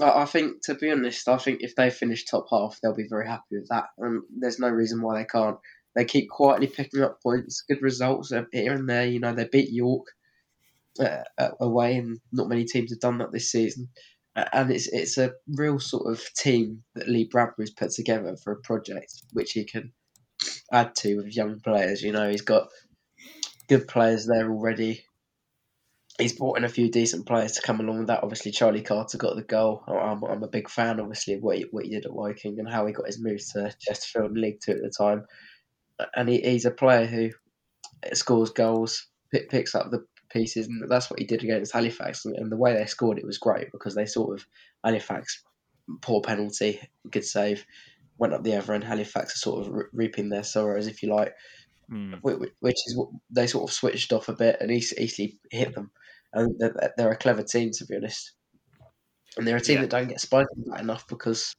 I 0.00 0.24
think, 0.24 0.62
to 0.64 0.74
be 0.74 0.90
honest, 0.90 1.28
I 1.28 1.36
think 1.36 1.62
if 1.62 1.74
they 1.74 1.90
finish 1.90 2.24
top 2.24 2.46
half, 2.50 2.78
they'll 2.82 2.94
be 2.94 3.08
very 3.08 3.26
happy 3.26 3.56
with 3.56 3.68
that. 3.68 3.86
And 3.98 4.22
there's 4.38 4.58
no 4.58 4.68
reason 4.68 5.02
why 5.02 5.18
they 5.18 5.26
can't. 5.26 5.58
They 5.96 6.04
keep 6.04 6.28
quietly 6.30 6.68
picking 6.68 7.02
up 7.02 7.20
points, 7.22 7.64
good 7.68 7.82
results 7.82 8.32
here 8.52 8.72
and 8.72 8.88
there. 8.88 9.06
You 9.06 9.20
know, 9.20 9.34
they 9.34 9.48
beat 9.50 9.72
York 9.72 10.06
uh, 11.00 11.48
away, 11.60 11.96
and 11.96 12.20
not 12.32 12.48
many 12.48 12.64
teams 12.64 12.92
have 12.92 13.00
done 13.00 13.18
that 13.18 13.32
this 13.32 13.50
season 13.50 13.88
and 14.52 14.70
it's 14.70 14.88
it's 14.88 15.18
a 15.18 15.32
real 15.48 15.78
sort 15.78 16.12
of 16.12 16.22
team 16.34 16.82
that 16.94 17.08
Lee 17.08 17.28
Bradbury's 17.30 17.70
put 17.70 17.90
together 17.90 18.36
for 18.36 18.52
a 18.52 18.60
project 18.60 19.12
which 19.32 19.52
he 19.52 19.64
can 19.64 19.92
add 20.72 20.94
to 20.96 21.16
with 21.16 21.34
young 21.34 21.60
players. 21.60 22.02
You 22.02 22.12
know, 22.12 22.30
he's 22.30 22.42
got 22.42 22.68
good 23.68 23.88
players 23.88 24.26
there 24.26 24.50
already. 24.50 25.04
He's 26.20 26.32
brought 26.32 26.58
in 26.58 26.64
a 26.64 26.68
few 26.68 26.90
decent 26.90 27.26
players 27.26 27.52
to 27.52 27.62
come 27.62 27.80
along 27.80 27.98
with 27.98 28.06
that. 28.08 28.22
Obviously, 28.22 28.52
Charlie 28.52 28.82
Carter 28.82 29.18
got 29.18 29.36
the 29.36 29.42
goal. 29.42 29.82
I'm, 29.88 30.22
I'm 30.22 30.42
a 30.42 30.48
big 30.48 30.68
fan, 30.68 31.00
obviously, 31.00 31.34
of 31.34 31.42
what 31.42 31.58
he, 31.58 31.66
what 31.70 31.84
he 31.84 31.90
did 31.90 32.06
at 32.06 32.12
Woking 32.12 32.58
and 32.58 32.68
how 32.70 32.86
he 32.86 32.92
got 32.92 33.06
his 33.06 33.20
move 33.20 33.40
to 33.52 33.74
Chesterfield 33.80 34.36
League 34.36 34.60
Two 34.64 34.72
at 34.72 34.82
the 34.82 34.90
time. 34.90 35.24
And 36.14 36.28
he, 36.28 36.40
he's 36.40 36.64
a 36.64 36.70
player 36.70 37.06
who 37.06 37.30
scores 38.12 38.50
goals, 38.50 39.06
picks 39.32 39.74
up 39.74 39.90
the 39.90 40.04
pieces, 40.30 40.66
and 40.66 40.88
that's 40.88 41.10
what 41.10 41.18
he 41.18 41.26
did 41.26 41.42
against 41.42 41.72
Halifax. 41.72 42.24
And 42.24 42.50
the 42.50 42.56
way 42.56 42.74
they 42.74 42.86
scored 42.86 43.18
it 43.18 43.26
was 43.26 43.38
great 43.38 43.72
because 43.72 43.94
they 43.94 44.06
sort 44.06 44.38
of 44.38 44.46
Halifax 44.84 45.42
poor 46.00 46.20
penalty, 46.20 46.80
good 47.10 47.24
save, 47.24 47.66
went 48.18 48.32
up 48.32 48.44
the 48.44 48.56
other 48.56 48.74
end. 48.74 48.84
Halifax 48.84 49.34
are 49.34 49.38
sort 49.38 49.66
of 49.66 49.74
reaping 49.92 50.28
their 50.28 50.44
sorrows, 50.44 50.86
if 50.86 51.02
you 51.02 51.14
like, 51.14 51.34
mm. 51.90 52.18
which 52.22 52.76
is 52.86 52.96
what 52.96 53.08
they 53.30 53.46
sort 53.46 53.68
of 53.68 53.74
switched 53.74 54.12
off 54.12 54.28
a 54.28 54.34
bit 54.34 54.58
and 54.60 54.70
Eastleigh 54.70 55.32
hit 55.50 55.74
them. 55.74 55.90
And 56.32 56.58
they're, 56.58 56.92
they're, 56.96 57.10
a 57.10 57.16
clever 57.16 57.42
team, 57.42 57.70
to 57.72 57.86
be 57.86 57.96
honest. 57.96 58.32
And 59.36 59.46
they're 59.46 59.56
a 59.56 59.60
team 59.60 59.76
yeah. 59.76 59.80
that 59.82 59.90
don't 59.90 60.08
get 60.08 60.20
spoken 60.20 60.64
about 60.66 60.80
enough 60.80 61.06
because 61.08 61.54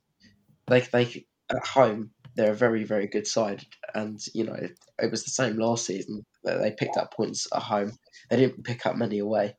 they 0.67 0.81
they 0.81 1.25
at 1.49 1.65
home 1.65 2.11
they're 2.35 2.51
a 2.51 2.55
very 2.55 2.83
very 2.83 3.07
good 3.07 3.27
side, 3.27 3.65
and 3.93 4.19
you 4.33 4.45
know 4.45 4.57
it 4.99 5.11
was 5.11 5.23
the 5.23 5.31
same 5.31 5.57
last 5.57 5.85
season. 5.85 6.25
that 6.43 6.59
They 6.59 6.71
picked 6.71 6.97
up 6.97 7.13
points 7.13 7.47
at 7.53 7.61
home. 7.61 7.91
They 8.29 8.37
didn't 8.37 8.63
pick 8.63 8.85
up 8.85 8.95
many 8.95 9.19
away. 9.19 9.55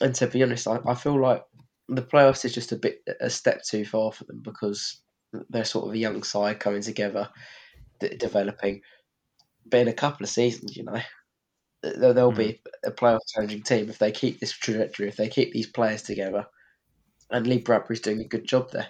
And 0.00 0.14
to 0.16 0.26
be 0.26 0.42
honest, 0.42 0.66
I, 0.66 0.78
I 0.86 0.94
feel 0.94 1.20
like 1.20 1.44
the 1.88 2.02
playoffs 2.02 2.44
is 2.44 2.54
just 2.54 2.72
a 2.72 2.76
bit 2.76 3.02
a 3.20 3.30
step 3.30 3.62
too 3.62 3.84
far 3.84 4.12
for 4.12 4.24
them 4.24 4.40
because 4.42 5.00
they're 5.50 5.64
sort 5.64 5.86
of 5.86 5.94
a 5.94 5.98
young 5.98 6.22
side 6.22 6.58
coming 6.58 6.82
together, 6.82 7.28
developing. 8.18 8.82
But 9.66 9.80
in 9.80 9.88
a 9.88 9.92
couple 9.92 10.24
of 10.24 10.30
seasons, 10.30 10.76
you 10.76 10.84
know, 10.84 11.00
they'll, 11.82 12.14
they'll 12.14 12.32
mm. 12.32 12.36
be 12.36 12.60
a 12.84 12.90
playoff 12.90 13.20
challenging 13.32 13.62
team 13.62 13.88
if 13.88 13.98
they 13.98 14.12
keep 14.12 14.40
this 14.40 14.52
trajectory, 14.52 15.08
if 15.08 15.16
they 15.16 15.28
keep 15.28 15.52
these 15.52 15.66
players 15.66 16.02
together. 16.02 16.46
And 17.30 17.46
Lee 17.46 17.58
Bradbury's 17.58 18.00
doing 18.00 18.20
a 18.20 18.28
good 18.28 18.46
job 18.46 18.70
there. 18.72 18.88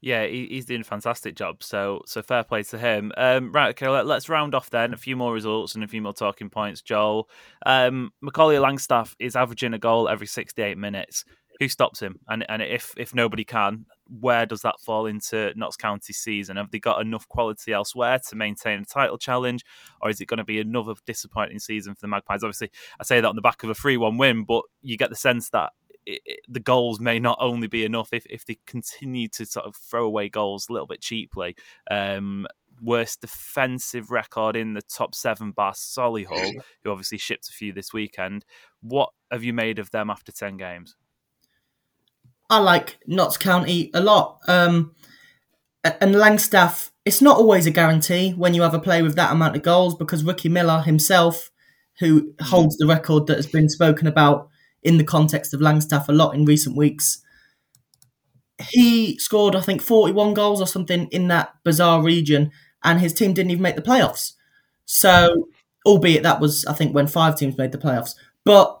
Yeah, 0.00 0.26
he, 0.26 0.48
he's 0.50 0.64
doing 0.64 0.80
a 0.80 0.84
fantastic 0.84 1.36
job. 1.36 1.62
So, 1.62 2.02
so 2.06 2.22
fair 2.22 2.42
play 2.42 2.64
to 2.64 2.78
him. 2.78 3.12
Um, 3.16 3.52
right, 3.52 3.68
okay, 3.68 3.88
let, 3.88 4.06
us 4.08 4.28
round 4.28 4.52
off 4.52 4.68
then. 4.68 4.92
A 4.92 4.96
few 4.96 5.14
more 5.14 5.32
results 5.32 5.76
and 5.76 5.84
a 5.84 5.88
few 5.88 6.02
more 6.02 6.12
talking 6.12 6.50
points. 6.50 6.82
Joel, 6.82 7.28
um, 7.64 8.10
Macaulay 8.20 8.56
Langstaff 8.56 9.14
is 9.20 9.36
averaging 9.36 9.74
a 9.74 9.78
goal 9.78 10.08
every 10.08 10.26
sixty-eight 10.26 10.76
minutes. 10.76 11.24
Who 11.60 11.68
stops 11.68 12.00
him? 12.00 12.18
And 12.28 12.44
and 12.48 12.62
if 12.62 12.94
if 12.96 13.14
nobody 13.14 13.44
can, 13.44 13.86
where 14.20 14.46
does 14.46 14.62
that 14.62 14.80
fall 14.80 15.06
into 15.06 15.52
Notts 15.56 15.76
County 15.76 16.12
season? 16.12 16.56
Have 16.56 16.70
they 16.70 16.78
got 16.78 17.00
enough 17.00 17.26
quality 17.28 17.72
elsewhere 17.72 18.18
to 18.28 18.36
maintain 18.36 18.80
a 18.80 18.84
title 18.84 19.18
challenge, 19.18 19.64
or 20.00 20.10
is 20.10 20.20
it 20.20 20.26
going 20.26 20.38
to 20.38 20.44
be 20.44 20.60
another 20.60 20.94
disappointing 21.06 21.58
season 21.58 21.94
for 21.94 22.02
the 22.02 22.08
Magpies? 22.08 22.42
Obviously, 22.42 22.70
I 23.00 23.04
say 23.04 23.20
that 23.20 23.28
on 23.28 23.36
the 23.36 23.42
back 23.42 23.62
of 23.62 23.70
a 23.70 23.74
three-one 23.74 24.18
win, 24.18 24.44
but 24.44 24.64
you 24.82 24.96
get 24.96 25.10
the 25.10 25.16
sense 25.16 25.50
that 25.50 25.72
it, 26.04 26.20
it, 26.24 26.40
the 26.48 26.60
goals 26.60 27.00
may 27.00 27.18
not 27.18 27.38
only 27.40 27.68
be 27.68 27.84
enough 27.84 28.12
if, 28.12 28.26
if 28.26 28.44
they 28.44 28.58
continue 28.66 29.28
to 29.28 29.46
sort 29.46 29.66
of 29.66 29.76
throw 29.76 30.04
away 30.04 30.28
goals 30.28 30.68
a 30.68 30.72
little 30.72 30.86
bit 30.86 31.00
cheaply. 31.00 31.56
Um, 31.90 32.46
worst 32.82 33.20
defensive 33.20 34.10
record 34.10 34.56
in 34.56 34.74
the 34.74 34.82
top 34.82 35.14
seven 35.14 35.52
bar 35.52 35.72
Solihull, 35.72 36.52
who 36.82 36.90
obviously 36.90 37.18
shipped 37.18 37.48
a 37.48 37.52
few 37.52 37.72
this 37.72 37.92
weekend. 37.92 38.44
What 38.80 39.10
have 39.30 39.44
you 39.44 39.52
made 39.52 39.78
of 39.78 39.90
them 39.90 40.10
after 40.10 40.32
10 40.32 40.56
games? 40.56 40.96
I 42.52 42.58
like 42.58 42.98
Notts 43.06 43.38
County 43.38 43.90
a 43.94 44.00
lot. 44.02 44.38
Um, 44.46 44.94
and 45.82 46.14
Langstaff, 46.14 46.90
it's 47.06 47.22
not 47.22 47.38
always 47.38 47.64
a 47.64 47.70
guarantee 47.70 48.32
when 48.32 48.52
you 48.52 48.60
have 48.60 48.74
a 48.74 48.78
play 48.78 49.00
with 49.00 49.16
that 49.16 49.32
amount 49.32 49.56
of 49.56 49.62
goals 49.62 49.94
because 49.94 50.22
Ricky 50.22 50.50
Miller 50.50 50.82
himself, 50.82 51.50
who 51.98 52.34
holds 52.42 52.76
the 52.76 52.86
record 52.86 53.26
that 53.26 53.38
has 53.38 53.46
been 53.46 53.70
spoken 53.70 54.06
about 54.06 54.50
in 54.82 54.98
the 54.98 55.04
context 55.04 55.54
of 55.54 55.60
Langstaff 55.60 56.10
a 56.10 56.12
lot 56.12 56.34
in 56.34 56.44
recent 56.44 56.76
weeks. 56.76 57.22
He 58.60 59.18
scored, 59.18 59.56
I 59.56 59.62
think, 59.62 59.80
41 59.80 60.34
goals 60.34 60.60
or 60.60 60.66
something 60.66 61.08
in 61.08 61.28
that 61.28 61.54
bizarre 61.64 62.02
region, 62.02 62.50
and 62.84 63.00
his 63.00 63.14
team 63.14 63.32
didn't 63.32 63.50
even 63.50 63.62
make 63.62 63.76
the 63.76 63.82
playoffs. 63.82 64.34
So, 64.84 65.48
albeit 65.86 66.22
that 66.24 66.38
was, 66.38 66.66
I 66.66 66.74
think, 66.74 66.94
when 66.94 67.06
five 67.06 67.34
teams 67.38 67.56
made 67.56 67.72
the 67.72 67.78
playoffs. 67.78 68.14
But 68.44 68.78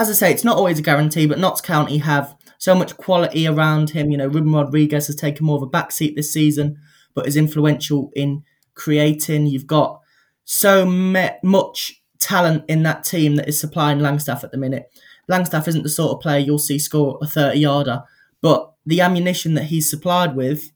as 0.00 0.10
I 0.10 0.14
say, 0.14 0.32
it's 0.32 0.44
not 0.44 0.56
always 0.56 0.80
a 0.80 0.82
guarantee, 0.82 1.26
but 1.26 1.38
Notts 1.38 1.60
County 1.60 1.98
have 1.98 2.34
so 2.58 2.74
much 2.74 2.96
quality 2.96 3.46
around 3.46 3.90
him. 3.90 4.10
You 4.10 4.18
know, 4.18 4.26
Ruben 4.26 4.52
Rodrigues 4.52 5.06
has 5.06 5.16
taken 5.16 5.46
more 5.46 5.56
of 5.56 5.62
a 5.62 5.66
backseat 5.66 6.16
this 6.16 6.32
season, 6.32 6.78
but 7.14 7.26
is 7.26 7.36
influential 7.36 8.10
in 8.14 8.42
creating. 8.74 9.46
You've 9.46 9.66
got 9.66 10.00
so 10.44 10.84
much 10.84 12.02
talent 12.18 12.64
in 12.68 12.82
that 12.82 13.04
team 13.04 13.36
that 13.36 13.48
is 13.48 13.60
supplying 13.60 13.98
Langstaff 13.98 14.44
at 14.44 14.50
the 14.50 14.58
minute. 14.58 14.90
Langstaff 15.30 15.68
isn't 15.68 15.82
the 15.82 15.88
sort 15.88 16.12
of 16.12 16.20
player 16.20 16.38
you'll 16.38 16.58
see 16.58 16.78
score 16.78 17.18
a 17.22 17.26
30 17.26 17.58
yarder, 17.58 18.02
but 18.40 18.72
the 18.86 19.00
ammunition 19.00 19.54
that 19.54 19.64
he's 19.64 19.90
supplied 19.90 20.34
with 20.34 20.72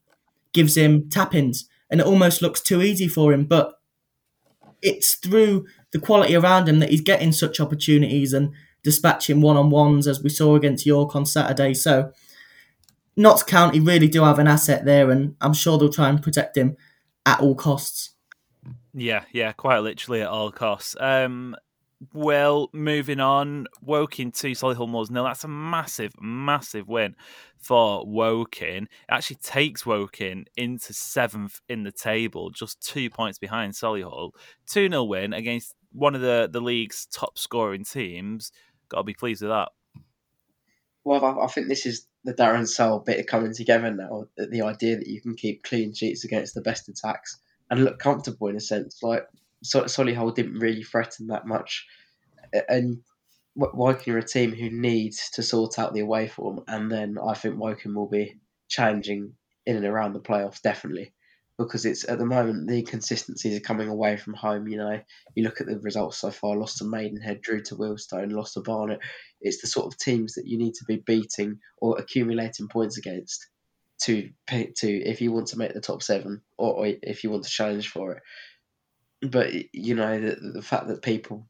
gives 0.52 0.76
him 0.76 1.08
tap 1.08 1.34
ins, 1.34 1.68
and 1.90 2.00
it 2.00 2.06
almost 2.06 2.42
looks 2.42 2.60
too 2.60 2.82
easy 2.82 3.08
for 3.08 3.32
him. 3.32 3.44
But 3.46 3.72
it's 4.82 5.14
through 5.14 5.66
the 5.92 5.98
quality 5.98 6.36
around 6.36 6.68
him 6.68 6.80
that 6.80 6.90
he's 6.90 7.00
getting 7.00 7.32
such 7.32 7.60
opportunities 7.60 8.32
and 8.32 8.52
dispatching 8.82 9.40
one 9.40 9.56
on 9.56 9.70
ones 9.70 10.06
as 10.06 10.22
we 10.22 10.28
saw 10.28 10.56
against 10.56 10.86
York 10.86 11.14
on 11.14 11.26
Saturday. 11.26 11.74
So, 11.74 12.12
Notts 13.16 13.42
County 13.42 13.80
really 13.80 14.08
do 14.08 14.24
have 14.24 14.38
an 14.38 14.48
asset 14.48 14.84
there, 14.84 15.10
and 15.10 15.36
I'm 15.40 15.52
sure 15.52 15.78
they'll 15.78 15.90
try 15.90 16.08
and 16.08 16.22
protect 16.22 16.56
him 16.56 16.76
at 17.26 17.40
all 17.40 17.54
costs. 17.54 18.10
Yeah, 18.94 19.24
yeah, 19.32 19.52
quite 19.52 19.78
literally 19.78 20.22
at 20.22 20.28
all 20.28 20.50
costs. 20.50 20.96
Um, 20.98 21.56
well, 22.12 22.68
moving 22.72 23.20
on, 23.20 23.66
Woking 23.80 24.32
2, 24.32 24.52
Solihull 24.52 24.88
Moors 24.88 25.10
nil. 25.10 25.24
That's 25.24 25.44
a 25.44 25.48
massive, 25.48 26.12
massive 26.20 26.88
win 26.88 27.14
for 27.58 28.04
Woking. 28.06 28.84
It 28.84 28.88
actually 29.08 29.36
takes 29.36 29.86
Woking 29.86 30.46
into 30.56 30.92
seventh 30.92 31.60
in 31.68 31.84
the 31.84 31.92
table, 31.92 32.50
just 32.50 32.82
two 32.82 33.08
points 33.08 33.38
behind 33.38 33.74
Solihull. 33.74 34.32
2 34.66 34.88
0 34.88 35.04
win 35.04 35.32
against 35.32 35.74
one 35.92 36.14
of 36.14 36.20
the, 36.20 36.48
the 36.50 36.60
league's 36.60 37.06
top 37.06 37.38
scoring 37.38 37.84
teams. 37.84 38.50
Got 38.92 38.98
to 38.98 39.04
be 39.04 39.14
pleased 39.14 39.40
with 39.40 39.50
that. 39.50 39.70
Well, 41.04 41.24
I, 41.42 41.46
think 41.46 41.68
this 41.68 41.86
is 41.86 42.06
the 42.24 42.34
Darren 42.34 42.68
Sarll 42.68 43.00
bit 43.00 43.18
of 43.18 43.26
coming 43.26 43.54
together 43.54 43.90
now. 43.90 44.26
The 44.36 44.62
idea 44.62 44.96
that 44.96 45.08
you 45.08 45.20
can 45.20 45.34
keep 45.34 45.64
clean 45.64 45.94
sheets 45.94 46.24
against 46.24 46.54
the 46.54 46.60
best 46.60 46.88
attacks 46.88 47.40
and 47.70 47.84
look 47.84 47.98
comfortable 47.98 48.48
in 48.48 48.56
a 48.56 48.60
sense. 48.60 49.02
Like 49.02 49.26
so, 49.62 49.84
Solihull 49.84 50.34
didn't 50.34 50.58
really 50.58 50.82
threaten 50.82 51.28
that 51.28 51.46
much, 51.46 51.86
and 52.68 52.98
Woking 53.56 54.12
are 54.12 54.18
a 54.18 54.22
team 54.22 54.52
who 54.52 54.68
needs 54.70 55.30
to 55.30 55.42
sort 55.42 55.78
out 55.78 55.94
the 55.94 56.00
away 56.00 56.28
form, 56.28 56.60
and 56.68 56.92
then 56.92 57.16
I 57.18 57.34
think 57.34 57.58
Woking 57.58 57.94
will 57.94 58.08
be 58.08 58.38
challenging 58.68 59.32
in 59.64 59.76
and 59.76 59.86
around 59.86 60.12
the 60.12 60.20
playoffs 60.20 60.60
definitely 60.60 61.14
because 61.64 61.84
it's 61.84 62.08
at 62.08 62.18
the 62.18 62.26
moment 62.26 62.66
the 62.66 62.78
inconsistencies 62.78 63.56
are 63.56 63.60
coming 63.60 63.88
away 63.88 64.16
from 64.16 64.34
home. 64.34 64.68
You 64.68 64.78
know, 64.78 65.00
you 65.34 65.44
look 65.44 65.60
at 65.60 65.66
the 65.66 65.78
results 65.78 66.18
so 66.18 66.30
far: 66.30 66.56
lost 66.56 66.78
to 66.78 66.84
Maidenhead, 66.84 67.40
drew 67.40 67.62
to 67.62 67.76
Wealdstone, 67.76 68.32
lost 68.32 68.54
to 68.54 68.60
Barnet. 68.60 69.00
It's 69.40 69.60
the 69.60 69.68
sort 69.68 69.86
of 69.86 69.98
teams 69.98 70.34
that 70.34 70.46
you 70.46 70.58
need 70.58 70.74
to 70.74 70.84
be 70.84 70.96
beating 70.96 71.58
or 71.78 71.98
accumulating 71.98 72.68
points 72.68 72.98
against 72.98 73.48
to 74.02 74.30
to 74.48 74.88
if 74.88 75.20
you 75.20 75.32
want 75.32 75.48
to 75.48 75.58
make 75.58 75.74
the 75.74 75.80
top 75.80 76.02
seven 76.02 76.42
or, 76.58 76.74
or 76.74 76.94
if 77.02 77.24
you 77.24 77.30
want 77.30 77.44
to 77.44 77.50
challenge 77.50 77.88
for 77.88 78.12
it. 78.12 78.22
But 79.30 79.52
you 79.72 79.94
know 79.94 80.20
the, 80.20 80.36
the 80.54 80.62
fact 80.62 80.88
that 80.88 81.02
people 81.02 81.46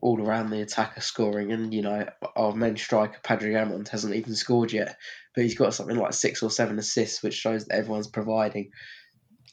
all 0.00 0.20
around 0.20 0.50
the 0.50 0.60
attack 0.60 0.96
are 0.96 1.02
scoring, 1.02 1.52
and 1.52 1.74
you 1.74 1.82
know 1.82 2.08
our 2.36 2.54
main 2.54 2.76
striker 2.76 3.18
Padraig 3.22 3.54
Amond 3.54 3.88
hasn't 3.88 4.14
even 4.14 4.34
scored 4.34 4.72
yet, 4.72 4.96
but 5.34 5.42
he's 5.42 5.56
got 5.56 5.74
something 5.74 5.96
like 5.96 6.12
six 6.12 6.42
or 6.42 6.50
seven 6.50 6.78
assists, 6.78 7.22
which 7.22 7.34
shows 7.34 7.64
that 7.64 7.74
everyone's 7.74 8.06
providing 8.06 8.70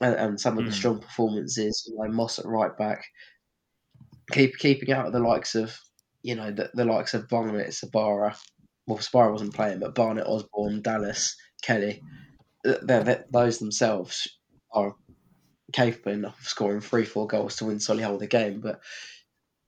and, 0.02 0.16
and 0.16 0.40
some 0.40 0.58
of 0.58 0.64
mm. 0.64 0.68
the 0.68 0.72
hmm. 0.72 0.78
strong 0.78 1.00
performances, 1.00 1.90
you 1.90 1.98
know, 1.98 2.12
Moss 2.12 2.40
at 2.40 2.46
right 2.46 2.76
back, 2.78 3.06
keep 4.32 4.58
keeping 4.58 4.92
out 4.92 5.08
of 5.08 5.14
the 5.14 5.20
likes 5.20 5.56
of 5.56 5.78
you 6.22 6.36
know 6.36 6.52
the, 6.52 6.70
the 6.74 6.86
likes 6.86 7.14
of 7.14 7.28
Barnet, 7.28 7.74
Sbarra. 7.74 8.36
Well, 8.88 9.00
Sbarra 9.00 9.32
wasn't 9.32 9.54
playing, 9.54 9.80
but 9.80 9.96
Barnett, 9.96 10.28
Osborne, 10.28 10.82
Dallas, 10.82 11.36
Kelly, 11.62 12.02
they're, 12.64 13.04
they're, 13.04 13.26
those 13.32 13.60
themselves 13.60 14.28
are 14.74 14.96
capable 15.72 16.12
enough 16.12 16.40
of 16.40 16.48
scoring 16.48 16.82
three, 16.82 17.06
four 17.06 17.28
goals 17.28 17.56
to 17.58 17.66
win 17.66 17.78
Solihull 17.78 18.20
the 18.20 18.28
game. 18.28 18.60
But 18.60 18.82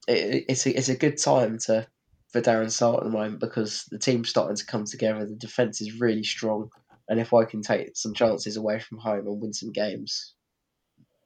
it, 0.08 0.46
it's 0.50 0.66
a, 0.66 0.78
it's 0.78 0.90
a 0.90 0.98
good 0.98 1.18
time 1.18 1.60
to 1.66 1.88
for 2.32 2.42
Darren 2.42 2.72
Sarll 2.72 2.98
at 2.98 3.04
the 3.04 3.10
moment 3.10 3.40
because 3.40 3.86
the 3.92 3.98
team's 3.98 4.30
starting 4.30 4.58
to 4.58 4.66
come 4.66 4.84
together. 4.84 5.26
The 5.26 5.36
defence 5.36 5.80
is 5.80 6.00
really 6.00 6.24
strong. 6.24 6.70
And 7.08 7.20
if 7.20 7.34
I 7.34 7.46
can 7.46 7.62
take 7.62 7.96
some 7.96 8.14
chances 8.14 8.58
away 8.58 8.80
from 8.80 8.98
home 8.98 9.28
and 9.28 9.42
win 9.42 9.54
some 9.54 9.72
games, 9.72 10.34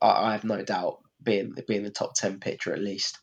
I, 0.01 0.29
I 0.29 0.31
have 0.33 0.43
no 0.43 0.63
doubt 0.63 0.99
being 1.23 1.53
being 1.67 1.83
the 1.83 1.89
top 1.89 2.13
ten 2.15 2.39
pitcher 2.39 2.73
at 2.73 2.79
least. 2.79 3.17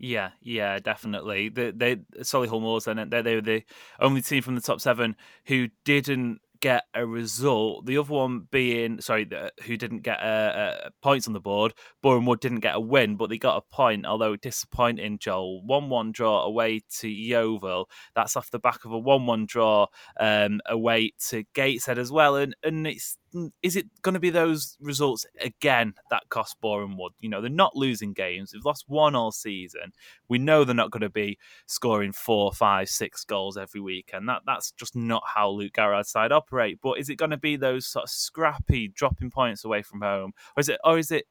Yeah, 0.00 0.30
yeah, 0.40 0.78
definitely. 0.78 1.48
They, 1.48 1.72
they 1.72 1.96
Solihull 2.20 2.62
Moors, 2.62 2.84
then 2.84 3.08
they, 3.10 3.22
they 3.22 3.34
were 3.34 3.40
the 3.40 3.64
only 3.98 4.22
team 4.22 4.42
from 4.42 4.54
the 4.54 4.60
top 4.60 4.80
seven 4.80 5.16
who 5.46 5.68
didn't 5.84 6.40
get 6.60 6.84
a 6.94 7.06
result. 7.06 7.86
The 7.86 7.98
other 7.98 8.12
one 8.12 8.48
being, 8.50 9.00
sorry, 9.00 9.24
the, 9.24 9.52
who 9.64 9.76
didn't 9.76 10.00
get 10.00 10.20
a, 10.20 10.86
a, 10.86 10.90
points 11.02 11.26
on 11.26 11.34
the 11.34 11.40
board. 11.40 11.74
Boreham 12.02 12.26
Wood 12.26 12.40
didn't 12.40 12.60
get 12.60 12.74
a 12.74 12.80
win, 12.80 13.16
but 13.16 13.28
they 13.28 13.38
got 13.38 13.56
a 13.56 13.74
point, 13.74 14.06
although 14.06 14.36
disappointing, 14.36 15.18
Joel. 15.18 15.62
1 15.64 15.88
1 15.88 16.12
draw 16.12 16.44
away 16.44 16.80
to 17.00 17.08
Yeovil. 17.08 17.88
That's 18.14 18.36
off 18.36 18.50
the 18.50 18.58
back 18.58 18.84
of 18.84 18.92
a 18.92 18.98
1 18.98 19.26
1 19.26 19.46
draw 19.46 19.86
um, 20.18 20.60
away 20.66 21.12
to 21.28 21.44
Gateshead 21.54 21.98
as 21.98 22.10
well. 22.10 22.36
And, 22.36 22.56
and 22.62 22.86
it's 22.86 23.17
is 23.62 23.76
it 23.76 23.86
going 24.02 24.14
to 24.14 24.20
be 24.20 24.30
those 24.30 24.76
results 24.80 25.26
again 25.40 25.94
that 26.10 26.28
cost 26.28 26.60
Boreham 26.60 26.96
Wood? 26.96 27.12
You 27.20 27.28
know, 27.28 27.40
they're 27.40 27.50
not 27.50 27.76
losing 27.76 28.12
games. 28.12 28.50
They've 28.50 28.64
lost 28.64 28.84
one 28.88 29.14
all 29.14 29.32
season. 29.32 29.92
We 30.28 30.38
know 30.38 30.64
they're 30.64 30.74
not 30.74 30.90
going 30.90 31.02
to 31.02 31.10
be 31.10 31.38
scoring 31.66 32.12
four, 32.12 32.52
five, 32.52 32.88
six 32.88 33.24
goals 33.24 33.56
every 33.56 33.80
week, 33.80 34.10
and 34.12 34.28
that 34.28 34.42
that's 34.46 34.72
just 34.72 34.96
not 34.96 35.22
how 35.26 35.50
Luke 35.50 35.72
Garrard's 35.72 36.10
side 36.10 36.32
operate. 36.32 36.78
But 36.82 36.98
is 36.98 37.08
it 37.08 37.16
going 37.16 37.30
to 37.30 37.36
be 37.36 37.56
those 37.56 37.86
sort 37.86 38.04
of 38.04 38.10
scrappy 38.10 38.88
dropping 38.88 39.30
points 39.30 39.64
away 39.64 39.82
from 39.82 40.00
home, 40.00 40.32
or 40.56 40.60
is 40.60 40.68
it, 40.68 40.80
or 40.84 40.98
is 40.98 41.10
it 41.10 41.26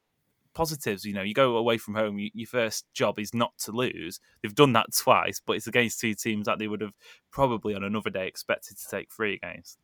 positives? 0.54 1.06
You 1.06 1.14
know, 1.14 1.22
you 1.22 1.34
go 1.34 1.58
away 1.58 1.78
from 1.78 1.96
home, 1.96 2.18
you, 2.18 2.30
your 2.34 2.48
first 2.48 2.86
job 2.94 3.20
is 3.20 3.34
not 3.34 3.58
to 3.60 3.72
lose. 3.72 4.20
They've 4.42 4.56
done 4.56 4.74
that 4.74 4.88
twice, 4.96 5.42
but 5.46 5.54
it's 5.54 5.68
against 5.68 6.00
two 6.00 6.16
teams 6.16 6.48
that 6.48 6.60
they 6.60 6.68
would 6.68 6.82
have 6.82 6.96
probably 7.32 7.76
on 7.76 7.84
another 7.84 8.10
day 8.10 8.28
expected 8.28 8.78
to 8.78 8.88
take 8.90 9.12
three 9.12 9.36
against. 9.36 9.78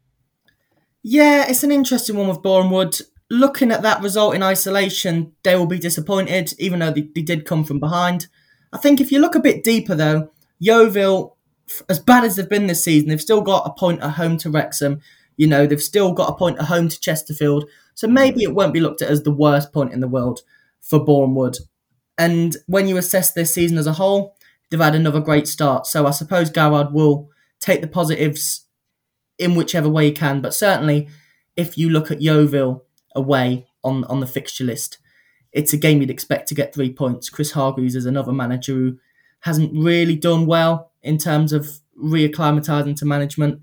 Yeah, 1.04 1.46
it's 1.50 1.64
an 1.64 1.72
interesting 1.72 2.16
one 2.16 2.30
with 2.30 2.42
Boreham 2.42 2.72
Wood. 2.72 2.98
Looking 3.30 3.72
at 3.72 3.82
that 3.82 4.02
result 4.02 4.36
in 4.36 4.44
isolation, 4.44 5.34
they 5.44 5.56
will 5.56 5.66
be 5.66 5.78
disappointed, 5.80 6.54
even 6.60 6.80
though 6.80 6.92
they, 6.92 7.10
they 7.14 7.22
did 7.22 7.46
come 7.46 7.66
from 7.66 7.80
behind. 7.80 8.28
I 8.72 8.78
think 8.78 9.02
if 9.02 9.12
you 9.12 9.20
look 9.20 9.36
a 9.36 9.42
bit 9.42 9.64
deeper, 9.64 9.96
though, 9.96 10.32
Yeovil, 10.60 11.36
as 11.90 12.00
bad 12.00 12.24
as 12.24 12.36
they've 12.36 12.48
been 12.50 12.68
this 12.68 12.84
season, 12.84 13.10
they've 13.10 13.22
still 13.22 13.42
got 13.42 13.68
a 13.68 13.74
point 13.74 14.02
at 14.02 14.12
home 14.12 14.38
to 14.38 14.50
Wrexham. 14.50 15.02
You 15.36 15.48
know, 15.48 15.68
they've 15.68 15.82
still 15.82 16.14
got 16.14 16.30
a 16.30 16.36
point 16.36 16.60
at 16.60 16.66
home 16.66 16.88
to 16.88 17.00
Chesterfield. 17.00 17.66
So 17.96 18.08
maybe 18.08 18.44
it 18.44 18.56
won't 18.56 18.74
be 18.74 18.80
looked 18.80 19.02
at 19.02 19.10
as 19.10 19.24
the 19.24 19.34
worst 19.34 19.74
point 19.74 19.94
in 19.94 20.00
the 20.00 20.08
world 20.08 20.42
for 20.80 21.04
Boreham 21.04 21.36
Wood. 21.36 21.58
And 22.18 22.56
when 22.68 22.88
you 22.88 22.98
assess 22.98 23.34
this 23.34 23.54
season 23.54 23.78
as 23.78 23.88
a 23.88 23.94
whole, 23.94 24.38
they've 24.70 24.80
had 24.80 24.96
another 24.96 25.20
great 25.20 25.48
start. 25.48 25.86
So 25.86 26.08
I 26.08 26.12
suppose 26.12 26.50
Garrard 26.50 26.94
will 26.94 27.30
take 27.60 27.82
the 27.82 27.88
positives 27.88 28.68
in 29.38 29.56
whichever 29.56 29.90
way 29.90 30.08
you 30.08 30.14
can. 30.14 30.42
But 30.42 30.54
certainly, 30.54 31.08
if 31.56 31.78
you 31.78 31.90
look 31.90 32.12
at 32.12 32.22
Yeovil 32.22 32.86
away 33.16 33.68
on, 33.84 34.04
on 34.06 34.20
the 34.20 34.28
fixture 34.28 34.64
list, 34.64 34.98
it's 35.52 35.74
a 35.74 35.78
game 35.78 36.02
you'd 36.02 36.10
expect 36.10 36.48
to 36.50 36.56
get 36.56 36.74
three 36.74 36.92
points. 36.92 37.30
Chris 37.30 37.52
Hargreaves 37.52 37.96
is 37.96 38.06
another 38.06 38.32
manager 38.32 38.74
who 38.74 38.98
hasn't 39.42 39.72
really 39.74 40.16
done 40.16 40.46
well 40.46 40.92
in 41.02 41.18
terms 41.18 41.54
of 41.54 41.80
reacclimatising 42.02 42.96
to 42.98 43.06
management, 43.06 43.62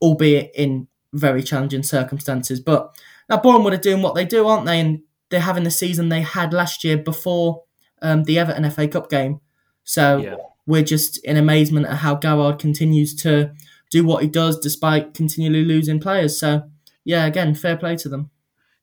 albeit 0.00 0.50
in 0.54 0.88
very 1.12 1.42
challenging 1.42 1.82
circumstances. 1.82 2.60
But 2.60 2.94
now 3.28 3.38
Boreham 3.38 3.64
Wood 3.64 3.74
are 3.74 3.78
doing 3.78 4.02
what 4.02 4.14
they 4.14 4.24
do, 4.24 4.46
aren't 4.46 4.66
they? 4.66 4.80
And 4.80 5.02
they're 5.30 5.40
having 5.40 5.64
the 5.64 5.70
season 5.70 6.08
they 6.08 6.22
had 6.22 6.52
last 6.52 6.84
year 6.84 6.98
before 6.98 7.62
um, 8.02 8.24
the 8.24 8.38
Everton 8.38 8.68
FA 8.70 8.88
Cup 8.88 9.08
game. 9.08 9.40
So 9.84 10.18
yeah. 10.18 10.36
we're 10.66 10.82
just 10.82 11.18
in 11.24 11.36
amazement 11.36 11.86
at 11.86 11.98
how 11.98 12.16
Garrard 12.16 12.58
continues 12.58 13.14
to 13.16 13.52
do 13.92 14.04
what 14.04 14.22
he 14.22 14.28
does 14.28 14.58
despite 14.58 15.14
continually 15.14 15.64
losing 15.64 16.00
players. 16.00 16.40
So, 16.40 16.62
yeah, 17.04 17.26
again, 17.26 17.54
fair 17.54 17.76
play 17.76 17.94
to 17.96 18.08
them. 18.08 18.30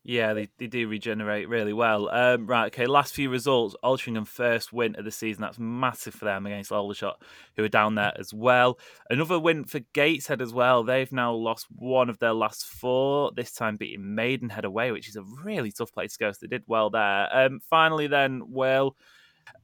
Yeah, 0.04 0.34
they, 0.34 0.50
they 0.58 0.68
do 0.68 0.88
regenerate 0.88 1.50
really 1.50 1.74
well. 1.74 2.10
Um, 2.10 2.48
right, 2.48 2.68
okay, 2.68 2.86
last 2.86 3.14
few 3.14 3.30
results. 3.30 3.76
Altrincham 3.84 4.28
first 4.28 4.72
win 4.72 4.96
of 4.96 5.06
the 5.06 5.12
season. 5.12 5.42
That's 5.42 5.60
massive 5.60 6.14
for 6.14 6.26
them 6.26 6.46
against 6.46 6.72
Aldershot, 6.72 7.22
who 7.58 7.64
are 7.64 7.70
down 7.70 7.96
there 7.96 8.14
as 8.18 8.34
well. 8.34 8.80
Another 9.10 9.40
win 9.40 9.66
for 9.66 9.82
Gateshead 9.94 10.42
as 10.42 10.54
well. 10.54 10.84
They've 10.84 11.12
now 11.12 11.34
lost 11.34 11.68
one 11.70 12.10
of 12.10 12.20
their 12.20 12.34
last 12.34 12.66
four, 12.66 13.32
this 13.36 13.52
time 13.52 13.78
beating 13.78 14.16
Maidenhead 14.16 14.64
away, 14.64 14.92
which 14.92 15.10
is 15.10 15.16
a 15.16 15.24
really 15.44 15.72
tough 15.72 15.92
place 15.92 16.14
to 16.14 16.20
go. 16.20 16.32
So 16.32 16.38
they 16.42 16.48
did 16.48 16.64
well 16.68 16.92
there. 16.92 17.28
Um, 17.36 17.60
finally, 17.70 18.08
then, 18.08 18.44
well, 18.48 18.96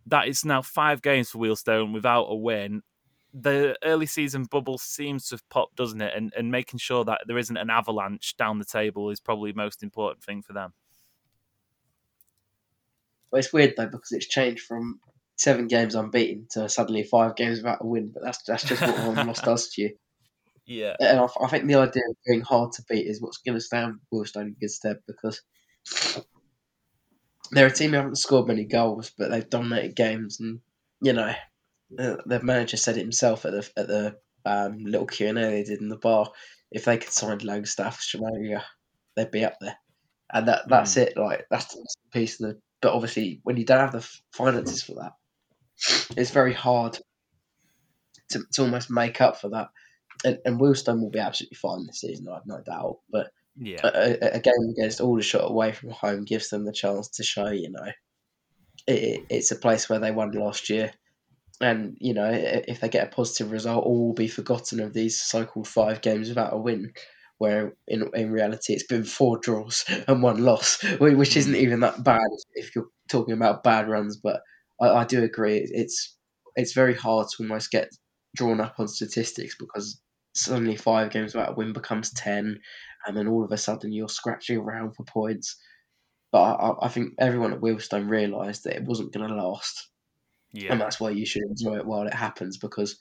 that 0.08 0.28
is 0.28 0.43
now 0.43 0.64
five 0.64 1.02
games 1.02 1.30
for 1.30 1.38
Wealdstone 1.38 1.93
without 1.93 2.26
a 2.26 2.36
win 2.36 2.82
the 3.38 3.76
early 3.84 4.06
season 4.06 4.46
bubble 4.46 4.78
seems 4.78 5.28
to 5.28 5.36
have 5.36 5.50
popped, 5.50 5.76
doesn't 5.76 6.02
it? 6.02 6.14
And 6.16 6.34
and 6.38 6.52
making 6.52 6.80
sure 6.80 7.04
that 7.06 7.22
there 7.28 7.38
isn't 7.38 7.58
an 7.58 7.70
avalanche 7.70 8.38
down 8.38 8.60
the 8.60 8.66
table 8.66 9.10
is 9.10 9.20
probably 9.20 9.52
the 9.52 9.58
most 9.58 9.84
important 9.84 10.24
thing 10.24 10.42
for 10.42 10.54
them. 10.54 10.74
Well, 13.30 13.40
it's 13.40 13.52
weird 13.52 13.74
though 13.76 13.88
because 13.88 14.14
it's 14.14 14.28
changed 14.28 14.64
from 14.64 15.00
seven 15.38 15.68
games 15.68 15.96
unbeaten 15.96 16.48
to 16.52 16.70
suddenly 16.70 17.04
five 17.04 17.36
games 17.36 17.58
without 17.58 17.80
a 17.82 17.86
win. 17.86 18.12
But 18.14 18.24
that's 18.24 18.44
that's 18.44 18.64
just 18.64 18.82
what 18.82 19.16
one 19.16 19.28
loss 19.28 19.42
does 19.42 19.70
to 19.70 19.82
you. 19.82 19.96
Yeah, 20.68 20.96
and 21.00 21.20
I, 21.20 21.28
I, 21.44 21.48
think 21.48 21.68
the 21.68 21.76
idea 21.76 22.02
of 22.10 22.16
being 22.26 22.42
hard 22.42 22.72
to 22.72 22.84
beat 22.90 23.06
is 23.06 23.22
what's 23.22 23.38
going 23.38 23.54
to 23.54 23.62
stand 23.62 24.00
Wealdstone 24.12 24.48
in 24.48 24.56
good 24.60 24.72
stead 24.72 24.98
because 25.06 25.40
they're 27.52 27.68
a 27.68 27.72
team 27.72 27.92
who 27.92 27.98
haven't 27.98 28.16
scored 28.16 28.48
many 28.48 28.66
goals, 28.66 29.12
but 29.16 29.30
they've 29.30 29.48
dominated 29.48 29.96
games, 29.96 30.40
and 30.40 30.62
you 31.04 31.14
know 31.14 31.32
the, 31.92 32.22
the 32.26 32.42
manager 32.42 32.78
said 32.78 32.98
it 32.98 33.02
himself 33.02 33.46
at 33.46 33.52
the 33.52 33.70
at 33.78 33.88
the 33.88 34.16
um, 34.46 34.78
little 34.80 35.08
Q 35.08 35.28
and 35.28 35.38
A 35.38 35.50
they 35.50 35.64
did 35.64 35.82
in 35.82 35.90
the 35.90 35.98
bar. 35.98 36.32
If 36.72 36.86
they 36.86 36.98
could 36.98 37.12
sign 37.12 37.40
Langstaff, 37.40 38.00
Shamaria, 38.00 38.62
they'd 39.16 39.32
be 39.32 39.46
up 39.46 39.56
there, 39.62 39.78
and 40.34 40.48
that 40.48 40.64
that's 40.68 40.96
mm. 40.96 41.04
it. 41.04 41.18
Like 41.18 41.46
that's 41.50 41.74
the 41.74 41.86
piece 42.12 42.40
of 42.40 42.50
the. 42.50 42.60
But 42.82 42.94
obviously, 42.94 43.40
when 43.44 43.58
you 43.58 43.66
don't 43.66 43.80
have 43.80 43.94
the 43.94 44.08
finances 44.34 44.84
for 44.84 44.96
that, 44.96 45.14
it's 46.18 46.32
very 46.32 46.54
hard 46.54 47.00
to, 48.30 48.44
to 48.54 48.62
almost 48.62 48.92
make 48.92 49.22
up 49.22 49.40
for 49.40 49.50
that. 49.50 49.70
And, 50.24 50.40
and 50.46 50.60
Wealdstone 50.60 51.02
will 51.02 51.10
be 51.10 51.20
absolutely 51.20 51.56
fine 51.56 51.86
this 51.86 52.02
season, 52.02 52.28
I 52.30 52.36
have 52.36 52.46
no 52.46 52.62
doubt. 52.62 52.98
But 53.10 53.32
yeah, 53.58 53.80
a, 53.84 54.36
a, 54.36 54.40
game 54.40 54.74
against 54.78 55.02
Aldershot 55.02 55.50
away 55.50 55.72
from 55.72 55.92
home 55.92 56.26
gives 56.26 56.50
them 56.50 56.66
the 56.66 56.74
chance 56.74 57.10
to 57.10 57.24
show, 57.24 57.48
you 57.48 57.72
know, 57.72 57.92
it, 58.88 59.26
it's 59.30 59.52
a 59.52 59.56
place 59.56 59.90
where 59.90 60.00
they 60.00 60.12
won 60.12 60.32
last 60.32 60.70
year 60.70 60.92
and 61.62 61.97
you 61.99 62.14
know 62.14 62.30
if 62.32 62.80
they 62.80 62.89
get 62.89 63.08
a 63.08 63.16
positive 63.16 63.51
result, 63.51 63.86
all 63.86 64.08
will 64.08 64.14
be 64.14 64.28
forgotten 64.28 64.80
of 64.80 64.93
these 64.93 65.22
so-called 65.22 65.68
five 65.68 66.01
games 66.01 66.30
without 66.30 66.53
a 66.53 66.58
win. 66.58 66.93
Where 67.38 67.74
in 67.88 68.10
in 68.14 68.32
reality 68.32 68.74
it's 68.74 68.88
been 68.88 69.03
four 69.03 69.38
draws 69.38 69.84
and 70.08 70.24
one 70.24 70.43
loss, 70.43 70.82
which 70.99 71.36
isn't 71.36 71.53
hmm. 71.53 71.60
even 71.60 71.80
that 71.82 72.03
bad 72.03 72.22
if 72.53 72.76
you're 72.76 72.88
talking 73.10 73.34
about 73.34 73.64
bad 73.64 73.89
runs. 73.89 74.18
But 74.18 74.41
I, 74.82 74.89
I 74.89 75.06
do 75.06 75.24
agree 75.24 75.58
it's 75.58 76.18
it's 76.56 76.74
very 76.74 76.95
hard 76.95 77.28
to 77.30 77.43
almost 77.43 77.72
get 77.72 77.89
drawn 78.36 78.62
up 78.62 78.76
on 78.80 78.88
statistics 78.88 79.56
because 79.58 79.99
suddenly 80.34 80.76
five 80.76 81.12
games 81.12 81.34
without 81.34 81.51
a 81.51 81.56
win 81.56 81.74
becomes 81.74 82.12
ten, 82.12 82.60
and 83.06 83.18
then 83.18 83.28
all 83.28 83.43
of 83.43 83.51
a 83.51 83.58
sudden 83.58 83.91
you're 83.91 84.10
scratching 84.10 84.58
around 84.58 84.95
for 84.95 85.03
points. 85.03 85.58
but 86.32 86.41
I, 86.41 86.86
I 86.86 86.88
think 86.89 87.14
everyone 87.20 87.53
at 87.53 87.62
Wealdstone 87.62 88.10
realised 88.10 88.64
that 88.64 88.76
it 88.76 88.84
wasn't 88.84 89.14
going 89.14 89.28
to 89.28 89.36
last, 89.36 89.89
Yeah. 90.56 90.72
and 90.72 90.80
that's 90.80 90.99
why 90.99 91.10
you 91.10 91.26
should 91.26 91.43
enjoy 91.43 91.78
it 91.78 91.86
while 91.86 92.08
it 92.08 92.14
happens 92.14 92.58
because 92.58 92.97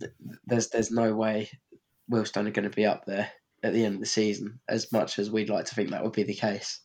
th- 0.00 0.12
there's 0.46 0.68
there's 0.68 0.90
no 0.90 1.14
way 1.14 1.50
Wealdstone 2.10 2.46
are 2.46 2.50
going 2.50 2.68
to 2.68 2.76
be 2.76 2.84
up 2.84 3.06
there 3.06 3.30
at 3.62 3.72
the 3.72 3.84
end 3.84 3.94
of 3.94 4.00
the 4.00 4.06
season 4.06 4.60
as 4.68 4.92
much 4.92 5.18
as 5.18 5.30
we'd 5.30 5.48
like 5.48 5.64
to 5.66 5.74
think 5.74 5.90
that 5.90 6.04
would 6.04 6.12
be 6.12 6.22
the 6.22 6.34
case. 6.34 6.80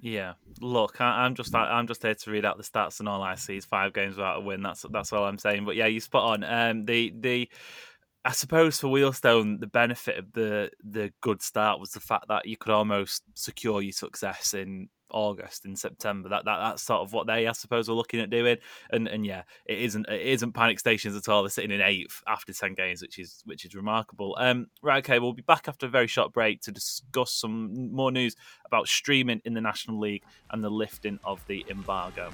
Yeah, 0.00 0.34
look, 0.60 1.00
I, 1.00 1.24
I'm 1.24 1.34
just 1.34 1.52
I, 1.54 1.64
I'm 1.64 1.88
just 1.88 2.02
here 2.02 2.14
to 2.14 2.30
read 2.30 2.44
out 2.44 2.56
the 2.56 2.62
stats, 2.62 3.00
and 3.00 3.08
all 3.08 3.20
I 3.20 3.34
see 3.34 3.56
is 3.56 3.64
five 3.64 3.92
games 3.92 4.16
without 4.16 4.38
a 4.38 4.40
win. 4.40 4.62
That's 4.62 4.84
that's 4.90 5.12
all 5.12 5.24
I'm 5.24 5.38
saying. 5.38 5.64
But 5.64 5.74
yeah, 5.74 5.86
you 5.86 5.98
spot 5.98 6.24
on. 6.24 6.44
Um, 6.44 6.84
the 6.84 7.12
the 7.18 7.48
I 8.24 8.32
suppose 8.32 8.80
for 8.80 8.88
Wealdstone, 8.88 9.60
the 9.60 9.66
benefit 9.66 10.18
of 10.18 10.32
the 10.32 10.70
the 10.82 11.12
good 11.20 11.40
start 11.42 11.80
was 11.80 11.92
the 11.92 12.00
fact 12.00 12.28
that 12.28 12.46
you 12.46 12.56
could 12.56 12.72
almost 12.72 13.22
secure 13.34 13.80
your 13.80 13.92
success 13.92 14.54
in 14.54 14.88
August 15.10 15.64
and 15.64 15.78
September. 15.78 16.28
That, 16.28 16.44
that 16.44 16.58
that's 16.58 16.82
sort 16.82 17.00
of 17.00 17.12
what 17.12 17.26
they, 17.26 17.46
I 17.46 17.52
suppose, 17.52 17.88
were 17.88 17.94
looking 17.94 18.20
at 18.20 18.30
doing. 18.30 18.58
And 18.90 19.08
and 19.08 19.24
yeah, 19.24 19.42
it 19.66 19.78
isn't 19.78 20.08
it 20.08 20.20
isn't 20.20 20.52
panic 20.52 20.80
stations 20.80 21.16
at 21.16 21.28
all. 21.28 21.42
They're 21.42 21.50
sitting 21.50 21.70
in 21.70 21.80
eighth 21.80 22.22
after 22.26 22.52
ten 22.52 22.74
games, 22.74 23.02
which 23.02 23.18
is 23.18 23.42
which 23.44 23.64
is 23.64 23.74
remarkable. 23.74 24.36
Um, 24.38 24.66
right, 24.82 24.98
okay, 24.98 25.18
we'll 25.18 25.32
be 25.32 25.42
back 25.42 25.68
after 25.68 25.86
a 25.86 25.90
very 25.90 26.06
short 26.08 26.32
break 26.32 26.60
to 26.62 26.72
discuss 26.72 27.32
some 27.32 27.92
more 27.92 28.10
news 28.10 28.36
about 28.66 28.88
streaming 28.88 29.40
in 29.44 29.54
the 29.54 29.60
National 29.60 29.98
League 29.98 30.24
and 30.50 30.62
the 30.62 30.70
lifting 30.70 31.18
of 31.24 31.44
the 31.46 31.64
embargo. 31.70 32.30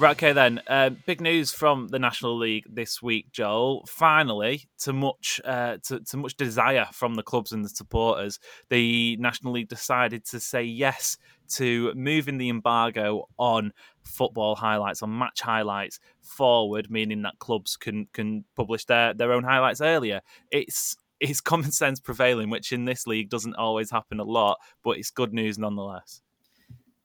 Right, 0.00 0.12
okay 0.12 0.32
then. 0.32 0.62
Uh, 0.66 0.88
big 1.04 1.20
news 1.20 1.52
from 1.52 1.88
the 1.88 1.98
National 1.98 2.34
League 2.38 2.64
this 2.72 3.02
week, 3.02 3.30
Joel. 3.32 3.84
Finally, 3.86 4.64
to 4.78 4.94
much 4.94 5.42
uh, 5.44 5.76
to, 5.88 6.00
to 6.00 6.16
much 6.16 6.38
desire 6.38 6.86
from 6.90 7.16
the 7.16 7.22
clubs 7.22 7.52
and 7.52 7.62
the 7.62 7.68
supporters, 7.68 8.38
the 8.70 9.18
National 9.18 9.52
League 9.52 9.68
decided 9.68 10.24
to 10.24 10.40
say 10.40 10.62
yes 10.62 11.18
to 11.56 11.92
moving 11.94 12.38
the 12.38 12.48
embargo 12.48 13.28
on 13.38 13.74
football 14.02 14.54
highlights, 14.54 15.02
on 15.02 15.18
match 15.18 15.42
highlights 15.42 16.00
forward, 16.22 16.90
meaning 16.90 17.20
that 17.20 17.38
clubs 17.38 17.76
can 17.76 18.06
can 18.14 18.46
publish 18.56 18.86
their, 18.86 19.12
their 19.12 19.34
own 19.34 19.44
highlights 19.44 19.82
earlier. 19.82 20.22
It's 20.50 20.96
it's 21.20 21.42
common 21.42 21.72
sense 21.72 22.00
prevailing, 22.00 22.48
which 22.48 22.72
in 22.72 22.86
this 22.86 23.06
league 23.06 23.28
doesn't 23.28 23.56
always 23.56 23.90
happen 23.90 24.18
a 24.18 24.24
lot, 24.24 24.56
but 24.82 24.96
it's 24.96 25.10
good 25.10 25.34
news 25.34 25.58
nonetheless 25.58 26.22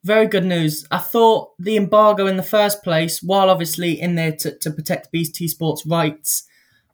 very 0.06 0.28
good 0.28 0.46
news. 0.46 0.86
I 0.92 1.00
thought 1.00 1.54
the 1.58 1.76
embargo 1.76 2.28
in 2.28 2.38
the 2.38 2.44
first 2.44 2.84
place, 2.84 3.24
while 3.24 3.50
obviously 3.50 4.00
in 4.00 4.14
there 4.14 4.34
to, 4.34 4.56
to 4.60 4.70
protect 4.70 5.12
BT 5.12 5.48
Sports' 5.48 5.86
rights, 5.86 6.44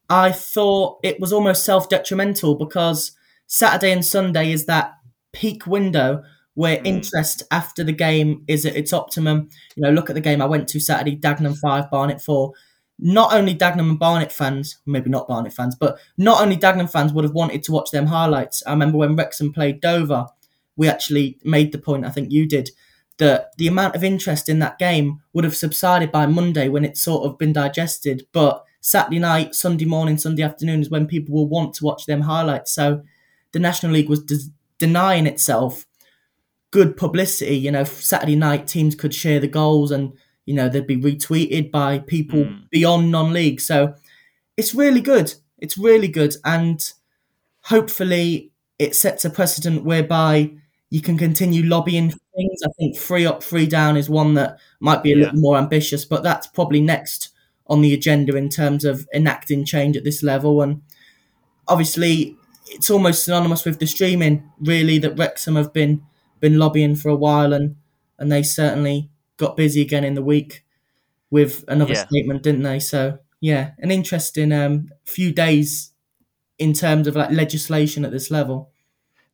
I 0.09 0.32
thought 0.32 0.99
it 1.03 1.20
was 1.20 1.34
almost 1.34 1.66
self 1.66 1.89
detrimental 1.89 2.55
because 2.55 3.12
Saturday 3.47 3.91
and 3.91 4.05
Sunday 4.05 4.51
is 4.51 4.66
that 4.66 4.93
peak 5.34 5.68
window 5.68 6.24
where 6.53 6.78
mm. 6.78 6.86
interest 6.86 7.43
after 7.51 7.84
the 7.84 7.91
game 7.91 8.45
is 8.47 8.66
at 8.66 8.78
its 8.78 8.93
optimum. 8.93 9.49
You 9.76 9.84
know, 9.84 9.91
look 9.91 10.09
at 10.09 10.14
the 10.14 10.22
game 10.22 10.41
I 10.41 10.45
went 10.45 10.70
to 10.70 10.80
Saturday, 10.80 11.18
Dagenham 11.18 11.57
5, 11.57 11.91
Barnet 11.91 12.22
4. 12.22 12.53
Not 12.99 13.34
only 13.34 13.53
Dagenham 13.55 13.89
and 13.89 13.99
Barnet 13.99 14.32
fans, 14.32 14.78
maybe 14.86 15.09
not 15.09 15.28
Barnet 15.28 15.53
fans, 15.53 15.76
but 15.76 15.97
not 16.18 16.41
only 16.41 16.55
Dagenham 16.55 16.89
fans 16.89 17.12
would 17.12 17.26
have 17.26 17.34
wanted 17.34 17.64
to 17.64 17.74
watch 17.74 17.91
them 17.91 18.05
highlights. 18.05 18.64
I 18.66 18.72
remember 18.72 18.99
when 18.99 19.18
Wrexham 19.18 19.51
played 19.51 19.82
Dover, 19.82 20.28
we 20.78 20.88
actually 20.88 21.39
made 21.43 21.74
the 21.74 21.78
point, 21.78 22.05
I 22.05 22.09
think 22.09 22.32
you 22.32 22.47
did, 22.47 22.70
that 23.22 23.55
the 23.57 23.67
amount 23.67 23.95
of 23.95 24.03
interest 24.03 24.49
in 24.49 24.57
that 24.57 24.80
game 24.80 25.22
would 25.32 25.43
have 25.43 25.55
subsided 25.55 26.11
by 26.11 26.26
Monday 26.26 26.69
when 26.69 26.84
it's 26.84 27.03
sort 27.03 27.24
of 27.24 27.38
been 27.38 27.53
digested. 27.53 28.26
But 28.32 28.65
Saturday 28.80 29.19
night, 29.19 29.53
Sunday 29.53 29.86
morning, 29.86 30.17
Sunday 30.17 30.41
afternoon 30.41 30.82
is 30.82 30.89
when 30.89 31.05
people 31.05 31.36
will 31.36 31.47
want 31.47 31.76
to 31.76 31.86
watch 31.86 32.07
them 32.07 32.22
highlights. 32.22 32.72
So 32.72 33.03
the 33.51 33.59
National 33.59 33.91
League 33.91 34.09
was 34.09 34.24
de- 34.24 34.51
denying 34.80 35.28
itself 35.28 35.86
good 36.72 36.97
publicity. 36.97 37.57
You 37.57 37.69
know, 37.69 37.84
Saturday 37.84 38.36
night 38.36 38.65
teams 38.65 38.95
could 38.95 39.13
share 39.13 39.39
the 39.39 39.47
goals 39.47 39.91
and, 39.91 40.13
you 40.47 40.55
know, 40.55 40.67
they'd 40.67 40.88
be 40.88 40.97
retweeted 40.97 41.69
by 41.69 41.99
people 41.99 42.45
mm. 42.45 42.67
beyond 42.72 43.11
non 43.11 43.34
league. 43.34 43.61
So 43.61 43.93
it's 44.57 44.74
really 44.74 45.01
good. 45.01 45.36
It's 45.59 45.78
really 45.78 46.07
good. 46.07 46.34
And 46.43 46.91
hopefully 47.65 48.51
it 48.80 48.95
sets 48.95 49.26
a 49.26 49.30
precedent 49.30 49.84
whereby 49.84 50.53
you 50.92 51.02
can 51.02 51.18
continue 51.18 51.64
lobbying 51.64 52.10
things. 52.10 52.62
I 52.64 52.70
think 52.78 52.98
free 52.98 53.26
up, 53.26 53.42
free 53.42 53.66
down 53.66 53.98
is 53.98 54.10
one 54.10 54.36
that 54.36 54.60
might 54.82 55.02
be 55.02 55.14
a 55.14 55.16
yeah. 55.16 55.26
little 55.26 55.39
more 55.39 55.58
ambitious, 55.58 56.06
but 56.06 56.22
that's 56.22 56.46
probably 56.48 56.82
next 56.82 57.30
on 57.66 57.82
the 57.82 57.94
agenda 57.94 58.36
in 58.36 58.50
terms 58.50 58.84
of 58.84 59.08
enacting 59.14 59.64
change 59.64 59.96
at 59.96 60.04
this 60.04 60.22
level. 60.22 60.62
And 60.62 60.82
obviously, 61.68 62.38
it's 62.68 62.89
almost 62.89 63.24
synonymous 63.24 63.66
with 63.66 63.80
the 63.80 63.88
streaming, 63.88 64.52
really, 64.60 65.00
that 65.00 65.18
Wrexham 65.18 65.56
have 65.56 65.74
been 65.74 66.04
been 66.42 66.60
lobbying 66.60 66.96
for 66.96 67.08
a 67.08 67.16
while, 67.16 67.54
and 67.54 67.78
and 68.20 68.30
they 68.30 68.44
certainly 68.44 69.10
got 69.38 69.56
busy 69.56 69.82
again 69.82 70.04
in 70.04 70.16
the 70.16 70.22
week 70.22 70.66
with 71.30 71.64
another 71.70 71.94
yeah. 71.94 72.06
statement, 72.06 72.44
didn't 72.44 72.64
they? 72.64 72.80
So 72.80 73.20
yeah, 73.39 73.72
an 73.78 73.92
interesting 73.92 74.52
um, 74.52 74.89
few 75.06 75.32
days 75.32 75.94
in 76.60 76.74
terms 76.74 77.08
of 77.08 77.16
like 77.16 77.32
legislation 77.32 78.04
at 78.04 78.12
this 78.12 78.30
level. 78.30 78.70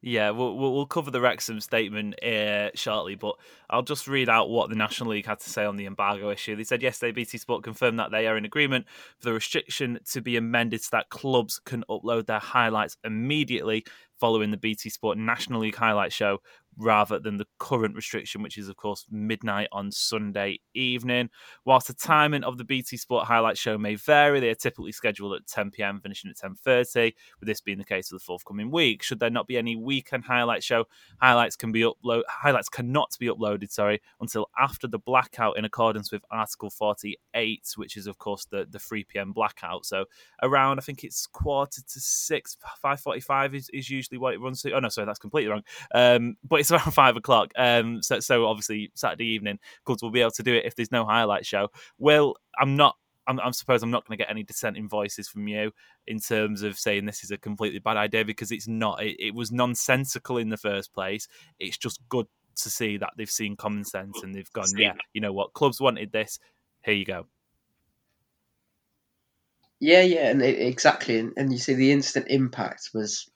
Yeah, 0.01 0.29
we'll, 0.29 0.55
we'll 0.55 0.85
cover 0.85 1.09
the 1.09 1.19
Wrexham 1.19 1.59
statement 1.59 2.23
uh, 2.23 2.69
shortly, 2.75 3.15
but 3.15 3.35
I'll 3.67 3.81
just 3.81 4.07
read 4.07 4.29
out 4.29 4.49
what 4.49 4.69
the 4.69 4.75
National 4.75 5.09
League 5.09 5.25
had 5.25 5.39
to 5.39 5.49
say 5.49 5.65
on 5.65 5.75
the 5.75 5.87
embargo 5.87 6.29
issue. 6.29 6.55
They 6.55 6.63
said 6.63 6.83
yesterday 6.83 7.11
BT 7.11 7.39
Sport 7.39 7.63
confirmed 7.63 7.97
that 7.97 8.11
they 8.11 8.27
are 8.27 8.37
in 8.37 8.45
agreement 8.45 8.85
for 9.17 9.29
the 9.29 9.33
restriction 9.33 9.99
to 10.11 10.21
be 10.21 10.37
amended 10.37 10.83
so 10.83 10.89
that 10.91 11.09
clubs 11.09 11.59
can 11.65 11.83
upload 11.89 12.27
their 12.27 12.39
highlights 12.39 12.95
immediately 13.03 13.85
following 14.19 14.51
the 14.51 14.57
BT 14.57 14.89
Sport 14.89 15.17
National 15.17 15.61
League 15.61 15.75
highlight 15.75 16.13
show 16.13 16.39
rather 16.77 17.19
than 17.19 17.37
the 17.37 17.47
current 17.59 17.95
restriction, 17.95 18.41
which 18.41 18.57
is, 18.57 18.69
of 18.69 18.75
course, 18.75 19.05
midnight 19.09 19.67
on 19.71 19.91
Sunday 19.91 20.59
evening. 20.73 21.29
Whilst 21.65 21.87
the 21.87 21.93
timing 21.93 22.43
of 22.43 22.57
the 22.57 22.63
BT 22.63 22.97
Sport 22.97 23.25
highlight 23.25 23.57
show 23.57 23.77
may 23.77 23.95
vary, 23.95 24.39
they 24.39 24.49
are 24.49 24.55
typically 24.55 24.91
scheduled 24.91 25.33
at 25.33 25.47
10 25.47 25.71
pm, 25.71 25.99
finishing 25.99 26.29
at 26.29 26.37
10.30, 26.37 27.13
with 27.39 27.47
this 27.47 27.61
being 27.61 27.77
the 27.77 27.83
case 27.83 28.09
for 28.09 28.15
the 28.15 28.19
forthcoming 28.19 28.71
week. 28.71 29.03
Should 29.03 29.19
there 29.19 29.29
not 29.29 29.47
be 29.47 29.57
any 29.57 29.75
weekend 29.75 30.25
highlight 30.25 30.63
show, 30.63 30.85
highlights 31.19 31.55
can 31.55 31.71
be 31.71 31.81
upload 31.81 32.21
highlights 32.27 32.69
cannot 32.69 33.15
be 33.19 33.27
uploaded, 33.27 33.71
sorry, 33.71 34.01
until 34.21 34.49
after 34.59 34.87
the 34.87 34.99
blackout 34.99 35.57
in 35.57 35.65
accordance 35.65 36.11
with 36.11 36.23
Article 36.31 36.69
48, 36.69 37.63
which 37.75 37.97
is, 37.97 38.07
of 38.07 38.17
course, 38.17 38.45
the, 38.45 38.67
the 38.69 38.79
3 38.79 39.03
pm 39.03 39.33
blackout. 39.33 39.85
So 39.85 40.05
around, 40.43 40.79
I 40.79 40.81
think 40.81 41.03
it's 41.03 41.25
quarter 41.27 41.81
to 41.81 41.99
six, 41.99 42.57
5.45 42.83 43.55
is, 43.55 43.69
is 43.73 43.89
usually 43.89 44.17
what 44.17 44.33
it 44.33 44.41
runs 44.41 44.61
to. 44.61 44.71
Oh, 44.73 44.79
no, 44.79 44.89
sorry, 44.89 45.05
that's 45.05 45.19
completely 45.19 45.49
wrong. 45.49 45.63
Um, 45.93 46.37
but 46.47 46.59
it's 46.71 46.85
around 46.85 46.91
five 46.93 47.15
o'clock. 47.15 47.51
Um, 47.55 48.01
so, 48.01 48.19
so 48.19 48.45
obviously 48.45 48.91
Saturday 48.95 49.27
evening, 49.27 49.59
clubs 49.85 50.01
will 50.01 50.11
be 50.11 50.21
able 50.21 50.31
to 50.31 50.43
do 50.43 50.53
it 50.53 50.65
if 50.65 50.75
there's 50.75 50.91
no 50.91 51.05
highlight 51.05 51.45
show. 51.45 51.69
Well, 51.97 52.35
I'm 52.59 52.75
not. 52.75 52.95
I'm, 53.29 53.41
I'm 53.41 53.51
suppose 53.51 53.83
I'm 53.83 53.91
not 53.91 54.07
going 54.07 54.17
to 54.17 54.23
get 54.23 54.31
any 54.31 54.43
dissenting 54.43 54.87
voices 54.87 55.27
from 55.27 55.49
you 55.49 55.73
in 56.07 56.19
terms 56.19 56.61
of 56.61 56.79
saying 56.79 57.05
this 57.05 57.25
is 57.25 57.31
a 57.31 57.37
completely 57.37 57.79
bad 57.79 57.97
idea 57.97 58.23
because 58.23 58.51
it's 58.53 58.69
not. 58.69 59.03
It, 59.03 59.17
it 59.19 59.35
was 59.35 59.51
nonsensical 59.51 60.37
in 60.37 60.47
the 60.47 60.55
first 60.55 60.93
place. 60.93 61.27
It's 61.59 61.77
just 61.77 61.99
good 62.07 62.27
to 62.55 62.69
see 62.69 62.97
that 62.97 63.11
they've 63.17 63.29
seen 63.29 63.57
common 63.57 63.83
sense 63.83 64.23
and 64.23 64.33
they've 64.33 64.51
gone, 64.53 64.67
yeah, 64.77 64.93
you 65.13 65.19
know 65.19 65.33
what, 65.33 65.53
clubs 65.53 65.81
wanted 65.81 66.11
this. 66.13 66.39
Here 66.83 66.93
you 66.93 67.05
go. 67.05 67.27
Yeah, 69.79 70.01
yeah, 70.01 70.29
and 70.29 70.41
it, 70.41 70.59
exactly, 70.59 71.19
and, 71.19 71.33
and 71.35 71.51
you 71.51 71.59
see 71.59 71.73
the 71.73 71.91
instant 71.91 72.27
impact 72.29 72.91
was 72.93 73.29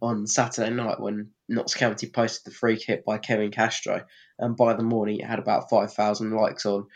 on 0.00 0.26
Saturday 0.26 0.70
night 0.70 1.00
when 1.00 1.30
Notts 1.48 1.74
County 1.74 2.08
posted 2.08 2.44
the 2.44 2.54
free 2.56 2.76
kick 2.76 3.04
by 3.04 3.18
Kevin 3.18 3.50
Castro, 3.50 4.04
and 4.38 4.56
by 4.56 4.74
the 4.74 4.82
morning 4.82 5.18
it 5.18 5.26
had 5.26 5.38
about 5.38 5.70
five 5.70 5.92
thousand 5.92 6.32
likes 6.32 6.66
on 6.66 6.86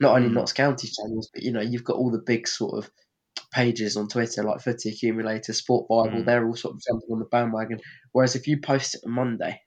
not 0.00 0.16
only 0.16 0.28
mm. 0.28 0.34
Notts 0.34 0.52
County 0.52 0.88
channels, 0.88 1.30
but 1.32 1.42
you 1.42 1.52
know 1.52 1.60
you've 1.60 1.84
got 1.84 1.96
all 1.96 2.10
the 2.10 2.18
big 2.18 2.46
sort 2.48 2.76
of 2.76 2.90
pages 3.52 3.96
on 3.96 4.08
Twitter 4.08 4.42
like 4.42 4.60
Footy 4.60 4.90
Accumulator, 4.90 5.52
Sport 5.52 5.88
Bible. 5.88 6.20
Mm. 6.20 6.26
They're 6.26 6.46
all 6.46 6.56
sort 6.56 6.74
of 6.74 6.82
jumping 6.82 7.08
on 7.12 7.18
the 7.18 7.24
bandwagon. 7.26 7.80
Whereas 8.12 8.34
if 8.34 8.46
you 8.46 8.60
post 8.60 8.94
it 8.94 9.02
on 9.06 9.12
Monday, 9.12 9.60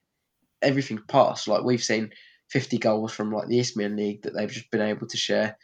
everything 0.61 0.99
passed. 1.07 1.47
Like 1.47 1.63
we've 1.63 1.83
seen 1.83 2.11
fifty 2.49 2.77
goals 2.77 3.13
from 3.13 3.31
like 3.31 3.47
the 3.47 3.59
Isthmian 3.59 3.95
League 3.95 4.23
that 4.23 4.33
they've 4.35 4.51
just 4.51 4.71
been 4.71 4.81
able 4.81 5.07
to 5.07 5.17
share, 5.17 5.57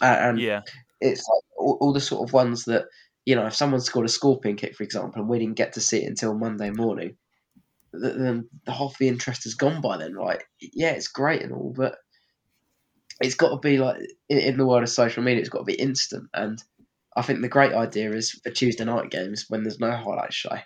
and 0.00 0.38
yeah, 0.38 0.62
it's 1.00 1.26
like 1.28 1.44
all, 1.58 1.78
all 1.80 1.92
the 1.92 2.00
sort 2.00 2.26
of 2.26 2.32
ones 2.32 2.64
that 2.64 2.86
you 3.24 3.34
know, 3.36 3.46
if 3.46 3.54
someone 3.54 3.80
scored 3.80 4.06
a 4.06 4.10
scorpion 4.10 4.56
kick, 4.56 4.74
for 4.74 4.82
example, 4.82 5.20
and 5.20 5.28
we 5.28 5.38
didn't 5.38 5.56
get 5.56 5.74
to 5.74 5.80
see 5.80 6.02
it 6.02 6.08
until 6.08 6.34
Monday 6.34 6.70
morning, 6.70 7.16
then 7.92 8.48
the 8.66 8.72
half 8.72 8.98
the 8.98 9.08
interest 9.08 9.44
has 9.44 9.54
gone 9.54 9.80
by 9.80 9.96
then, 9.96 10.14
right? 10.14 10.42
Yeah, 10.60 10.90
it's 10.90 11.08
great 11.08 11.42
and 11.42 11.52
all, 11.52 11.72
but 11.74 11.96
it's 13.20 13.36
got 13.36 13.50
to 13.50 13.56
be 13.56 13.78
like 13.78 13.98
in, 14.28 14.38
in 14.38 14.56
the 14.56 14.66
world 14.66 14.82
of 14.82 14.88
social 14.88 15.22
media, 15.22 15.40
it's 15.40 15.48
got 15.48 15.60
to 15.60 15.64
be 15.64 15.74
instant. 15.74 16.28
And 16.34 16.62
I 17.16 17.22
think 17.22 17.40
the 17.40 17.48
great 17.48 17.72
idea 17.72 18.12
is 18.12 18.32
for 18.32 18.50
Tuesday 18.50 18.84
night 18.84 19.10
games 19.10 19.46
when 19.48 19.62
there's 19.62 19.80
no 19.80 19.90
highlight 19.90 20.32
show, 20.32 20.58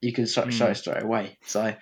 you 0.00 0.12
can 0.12 0.26
show, 0.26 0.44
mm. 0.44 0.52
show 0.52 0.72
straight 0.72 1.02
away. 1.02 1.38
So, 1.44 1.74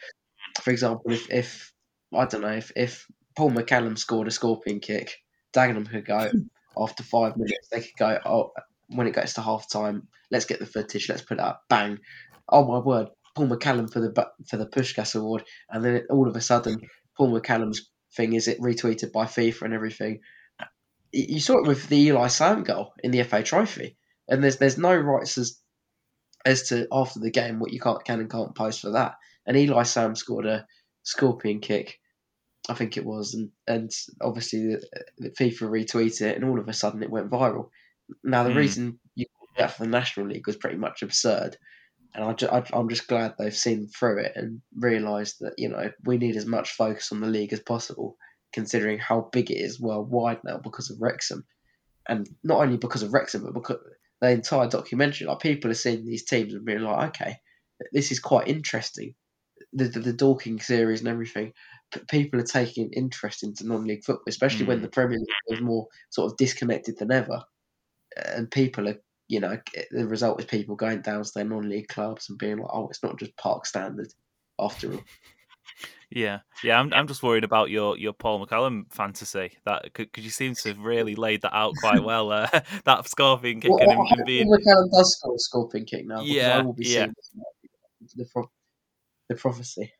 for 0.63 0.71
example, 0.71 1.13
if, 1.13 1.31
if 1.31 1.73
I 2.15 2.25
don't 2.25 2.41
know 2.41 2.49
if, 2.49 2.73
if 2.75 3.07
Paul 3.37 3.51
McCallum 3.51 3.99
scored 3.99 4.29
a 4.29 4.31
scorpion 4.31 4.81
kick, 4.81 5.17
Dagenham 5.53 5.89
could 5.89 6.07
go 6.07 6.31
after 6.79 7.03
five 7.03 7.37
minutes. 7.37 7.69
They 7.71 7.81
could 7.81 7.97
go, 7.99 8.19
oh, 8.25 8.51
when 8.89 9.07
it 9.07 9.15
gets 9.15 9.35
to 9.35 9.43
half 9.43 9.71
time, 9.71 10.09
let's 10.31 10.45
get 10.45 10.59
the 10.59 10.67
footage, 10.67 11.09
let's 11.09 11.23
put 11.23 11.39
it 11.39 11.45
up, 11.45 11.63
bang. 11.69 11.99
Oh 12.49 12.67
my 12.67 12.79
word, 12.79 13.09
Paul 13.35 13.49
McCallum 13.49 13.93
for 13.93 14.01
the 14.01 14.29
for 14.49 14.57
the 14.57 14.67
Puskas 14.67 15.15
Award, 15.15 15.45
and 15.69 15.85
then 15.85 16.07
all 16.11 16.29
of 16.29 16.37
a 16.37 16.41
sudden 16.41 16.81
Paul 17.17 17.39
McCallum's 17.39 17.91
thing 18.17 18.33
is 18.33 18.49
it 18.49 18.61
retweeted 18.61 19.13
by 19.13 19.25
FIFA 19.27 19.63
and 19.63 19.75
everything. 19.75 20.21
You 21.13 21.41
saw 21.41 21.59
it 21.59 21.67
with 21.67 21.89
the 21.89 21.99
Eli 21.99 22.29
Sam 22.29 22.63
goal 22.63 22.93
in 23.03 23.11
the 23.11 23.23
FA 23.25 23.43
Trophy, 23.43 23.97
and 24.29 24.43
there's 24.43 24.59
there's 24.59 24.79
no 24.79 24.95
rights 24.95 25.39
as 25.39 25.61
as 26.45 26.69
to 26.69 26.87
after 26.93 27.21
the 27.21 27.31
game 27.31 27.59
what 27.59 27.73
you 27.73 27.81
can't 27.81 28.05
can 28.05 28.21
and 28.21 28.31
can't 28.31 28.55
post 28.55 28.81
for 28.81 28.93
that. 28.93 29.15
And 29.47 29.57
Eli 29.57 29.83
Sam 29.83 30.15
scored 30.17 30.47
a 30.47 30.67
scorpion 31.03 31.61
kick, 31.61 31.99
I 32.69 32.75
think 32.75 32.97
it 32.97 33.05
was, 33.05 33.35
and 33.35 33.51
and 33.67 33.91
obviously 34.21 34.61
the, 34.61 34.83
the 35.19 35.31
FIFA 35.31 35.69
retweeted 35.71 36.23
it, 36.23 36.37
and 36.37 36.45
all 36.45 36.59
of 36.59 36.69
a 36.69 36.73
sudden 36.73 37.03
it 37.03 37.11
went 37.11 37.31
viral. 37.31 37.69
Now 38.23 38.45
the 38.45 38.51
mm. 38.51 38.57
reason 38.57 39.01
you 39.15 39.27
that 39.57 39.73
for 39.73 39.85
the 39.85 39.91
National 39.91 40.27
League 40.27 40.47
was 40.47 40.57
pretty 40.57 40.77
much 40.77 41.03
absurd, 41.03 41.57
and 42.15 42.25
I, 42.25 42.33
ju- 42.35 42.49
I 42.49 42.63
I'm 42.73 42.89
just 42.89 43.09
glad 43.09 43.35
they've 43.39 43.55
seen 43.55 43.89
through 43.89 44.21
it 44.21 44.33
and 44.35 44.61
realised 44.75 45.37
that 45.41 45.55
you 45.59 45.69
know 45.69 45.91
we 46.05 46.19
need 46.19 46.37
as 46.37 46.47
much 46.47 46.73
focus 46.73 47.13
on 47.13 47.21
the 47.21 47.27
league 47.27 47.53
as 47.53 47.61
possible, 47.61 48.17
considering 48.53 48.99
how 48.99 49.29
big 49.33 49.51
it 49.51 49.57
is 49.57 49.81
worldwide 49.81 50.41
now 50.45 50.59
because 50.59 50.91
of 50.91 51.01
Wrexham, 51.01 51.45
and 52.09 52.29
not 52.45 52.61
only 52.61 52.77
because 52.77 53.03
of 53.03 53.13
Wrexham, 53.13 53.45
but 53.45 53.55
because 53.55 53.79
the 54.21 54.31
entire 54.31 54.69
documentary, 54.69 55.27
like 55.27 55.41
people 55.41 55.71
are 55.71 55.75
seeing 55.75 56.05
these 56.05 56.25
teams 56.25 56.55
and 56.55 56.65
being 56.65 56.81
like, 56.81 57.09
okay, 57.09 57.37
this 57.93 58.13
is 58.13 58.21
quite 58.21 58.49
interesting. 58.49 59.15
The 59.73 59.85
the, 59.85 60.01
the 60.01 60.13
Dorking 60.13 60.61
series 60.61 61.01
and 61.01 61.09
everything, 61.09 61.53
people 62.09 62.41
are 62.41 62.45
taking 62.45 62.93
interest 62.93 63.43
into 63.43 63.67
non-league 63.67 64.05
football, 64.05 64.25
especially 64.29 64.65
mm. 64.65 64.69
when 64.69 64.83
the 64.83 64.89
Premier 64.89 65.19
League 65.19 65.59
is 65.59 65.61
more 65.61 65.87
sort 66.11 66.31
of 66.31 66.37
disconnected 66.37 66.99
than 66.99 67.13
ever, 67.13 67.43
and 68.17 68.51
people 68.51 68.89
are 68.89 68.97
you 69.29 69.41
know, 69.41 69.59
the 69.91 70.07
result 70.07 70.41
is 70.41 70.47
people 70.47 70.77
going 70.77 71.03
down 71.03 71.25
to 71.25 71.31
their 71.35 71.45
non-league 71.45 71.89
clubs 71.89 72.29
and 72.29 72.39
being 72.39 72.59
like, 72.59 72.71
"Oh, 72.73 72.89
it's 72.89 73.03
not 73.03 73.19
just 73.19 73.37
Park 73.37 73.67
Standard 73.67 74.13
after 74.59 74.93
all." 74.93 75.01
Yeah, 76.09 76.39
yeah. 76.63 76.79
I'm 76.79 76.93
I'm 76.95 77.09
just 77.09 77.25
worried 77.25 77.43
about 77.43 77.69
your 77.69 77.99
your 77.99 78.13
Paul 78.13 78.47
McCallum 78.47 78.85
fantasy. 78.93 79.59
That 79.65 79.93
because 79.93 80.25
you 80.25 80.31
seem 80.31 80.55
to 80.55 80.69
have 80.69 80.79
really 80.79 81.17
laid 81.17 81.43
that 81.43 81.53
out 81.53 81.75
quite 81.81 82.05
well. 82.05 82.31
Uh, 82.31 82.49
that 82.85 83.09
scorpion 83.09 83.61
kick 83.61 83.73
well, 83.73 83.81
and, 83.81 84.19
and 84.19 84.25
being 84.25 84.47
McCallum 84.47 84.89
does 84.93 85.17
score 85.19 85.35
a 85.35 85.39
scorpion 85.39 85.85
kick 85.85 86.07
now. 86.07 86.21
Yeah, 86.21 86.59
I 86.59 86.63
will 86.63 86.75
be 86.75 86.87
yeah. 86.87 87.09
The, 88.15 88.45
the 89.29 89.35
prophecy. 89.35 89.93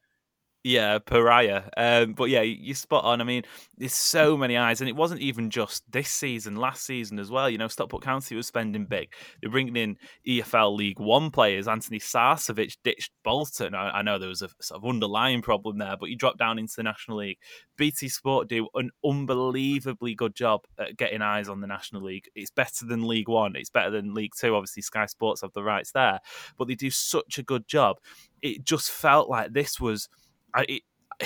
Yeah, 0.67 0.99
pariah. 0.99 1.63
Um, 1.77 2.15
but 2.15 2.25
yeah, 2.25 2.41
you're 2.41 2.75
spot 2.75 3.05
on. 3.05 3.21
I 3.21 3.25
mean, 3.25 3.45
there's 3.79 3.93
so 3.93 4.37
many 4.37 4.57
eyes, 4.57 4.81
and 4.81 4.91
it 4.91 4.97
wasn't 4.97 5.21
even 5.21 5.49
just 5.49 5.85
this 5.89 6.11
season, 6.11 6.57
last 6.57 6.85
season 6.85 7.21
as 7.21 7.31
well. 7.31 7.49
You 7.49 7.57
know, 7.57 7.69
Stockport 7.69 8.03
County 8.03 8.35
was 8.35 8.49
spending 8.49 8.85
big. 8.85 9.13
They're 9.41 9.49
bringing 9.49 9.77
in 9.77 9.97
EFL 10.27 10.77
League 10.77 10.99
One 10.99 11.31
players. 11.31 11.69
Anthony 11.69 12.01
Sarcevic 12.01 12.79
ditched 12.83 13.13
Bolton. 13.23 13.77
I, 13.77 13.99
I, 13.99 14.03
know 14.03 14.19
there 14.19 14.29
was 14.29 14.43
a 14.43 14.49
sort 14.61 14.83
of 14.83 14.89
underlying 14.89 15.41
problem 15.41 15.79
there, 15.79 15.97
but 15.97 16.09
he 16.09 16.17
dropped 16.17 16.39
down 16.39 16.59
into 16.59 16.75
the 16.75 16.83
National 16.83 17.19
League. 17.19 17.39
BT 17.77 18.09
Sport 18.09 18.49
do 18.49 18.67
an 18.75 18.91
unbelievably 19.05 20.17
good 20.17 20.35
job 20.35 20.63
at 20.81 20.97
getting 20.97 21.23
eyes 21.23 21.49
on 21.49 21.61
the 21.61 21.69
National 21.69 22.03
League. 22.03 22.29
It's 22.35 22.51
better 22.51 22.85
than 22.87 23.07
League 23.07 23.29
One. 23.29 23.55
It's 23.55 23.71
better 23.71 23.93
than 23.93 24.15
League 24.15 24.33
Two. 24.37 24.57
Obviously, 24.57 24.83
Sky 24.83 25.07
Sports 25.07 25.43
have 25.43 25.53
the 25.53 25.63
rights 25.63 25.93
there, 25.93 26.19
but 26.59 26.67
they 26.67 26.75
do 26.75 26.91
such 26.91 27.39
a 27.39 27.45
good 27.45 27.69
job. 27.69 27.99
It 28.43 28.65
just 28.65 28.91
felt 28.91 29.29
like 29.29 29.53
this 29.53 29.79
was 29.81 30.09
I, 30.57 30.81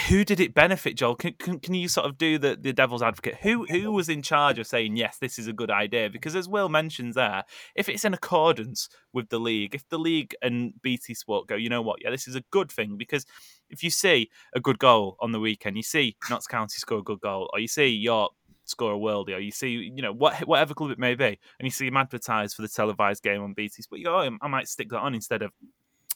who 0.09 0.25
did 0.25 0.39
it 0.39 0.55
benefit, 0.55 0.97
Joel? 0.97 1.17
Can, 1.17 1.33
can, 1.35 1.59
can, 1.59 1.75
you 1.75 1.89
sort 1.89 2.07
of 2.07 2.17
do 2.17 2.39
the, 2.39 2.57
the 2.61 2.73
devil's 2.73 3.03
advocate? 3.03 3.37
Who 3.43 3.65
who 3.67 3.91
was 3.91 4.09
in 4.09 4.23
charge 4.23 4.59
of 4.59 4.67
saying 4.67 4.97
yes, 4.97 5.19
this 5.19 5.39
is 5.39 5.49
a 5.49 5.53
good 5.53 5.71
idea? 5.71 6.09
Because 6.11 6.37
as 6.37 6.49
Will 6.49 6.69
mentions 6.69 7.17
there, 7.17 7.45
if 7.75 7.89
it's 7.89 8.05
in 8.05 8.15
accordance 8.15 8.89
with 9.13 9.31
the 9.31 9.41
league, 9.41 9.75
if 9.75 9.89
the 9.89 9.99
league 9.99 10.35
and 10.43 10.75
BT 10.83 11.15
Sport 11.15 11.49
go, 11.49 11.57
you 11.57 11.69
know 11.69 11.83
what, 11.83 12.03
yeah, 12.03 12.11
this 12.11 12.29
is 12.29 12.37
a 12.37 12.43
good 12.53 12.71
thing. 12.71 12.97
Because 12.97 13.27
if 13.69 13.83
you 13.83 13.91
see 13.91 14.31
a 14.55 14.61
good 14.61 14.79
goal 14.79 15.17
on 15.21 15.33
the 15.33 15.41
weekend, 15.41 15.77
you 15.77 15.83
see 15.83 16.17
Notts 16.29 16.47
County 16.47 16.77
score 16.77 16.99
a 16.99 17.03
good 17.03 17.21
goal, 17.21 17.51
or 17.53 17.59
you 17.59 17.69
see 17.69 17.89
York 17.89 18.33
score 18.67 18.95
a 18.95 18.99
worldie, 18.99 19.35
or 19.35 19.41
you 19.41 19.51
see, 19.51 19.71
you 19.71 20.03
know, 20.03 20.13
what, 20.13 20.37
whatever 20.47 20.73
club 20.73 20.93
it 20.93 20.99
may 20.99 21.17
be, 21.17 21.39
and 21.59 21.67
you 21.67 21.71
see 21.71 21.89
him 21.89 21.97
advertised 21.97 22.55
for 22.55 22.63
the 22.63 22.69
televised 22.69 23.25
game 23.25 23.43
on 23.43 23.55
BT 23.55 23.83
Sport, 23.83 23.99
you 23.99 24.05
go, 24.05 24.21
oh, 24.21 24.39
I 24.41 24.49
might 24.49 24.69
stick 24.69 24.89
that 24.91 25.01
on 25.01 25.15
instead 25.15 25.43
of 25.43 25.51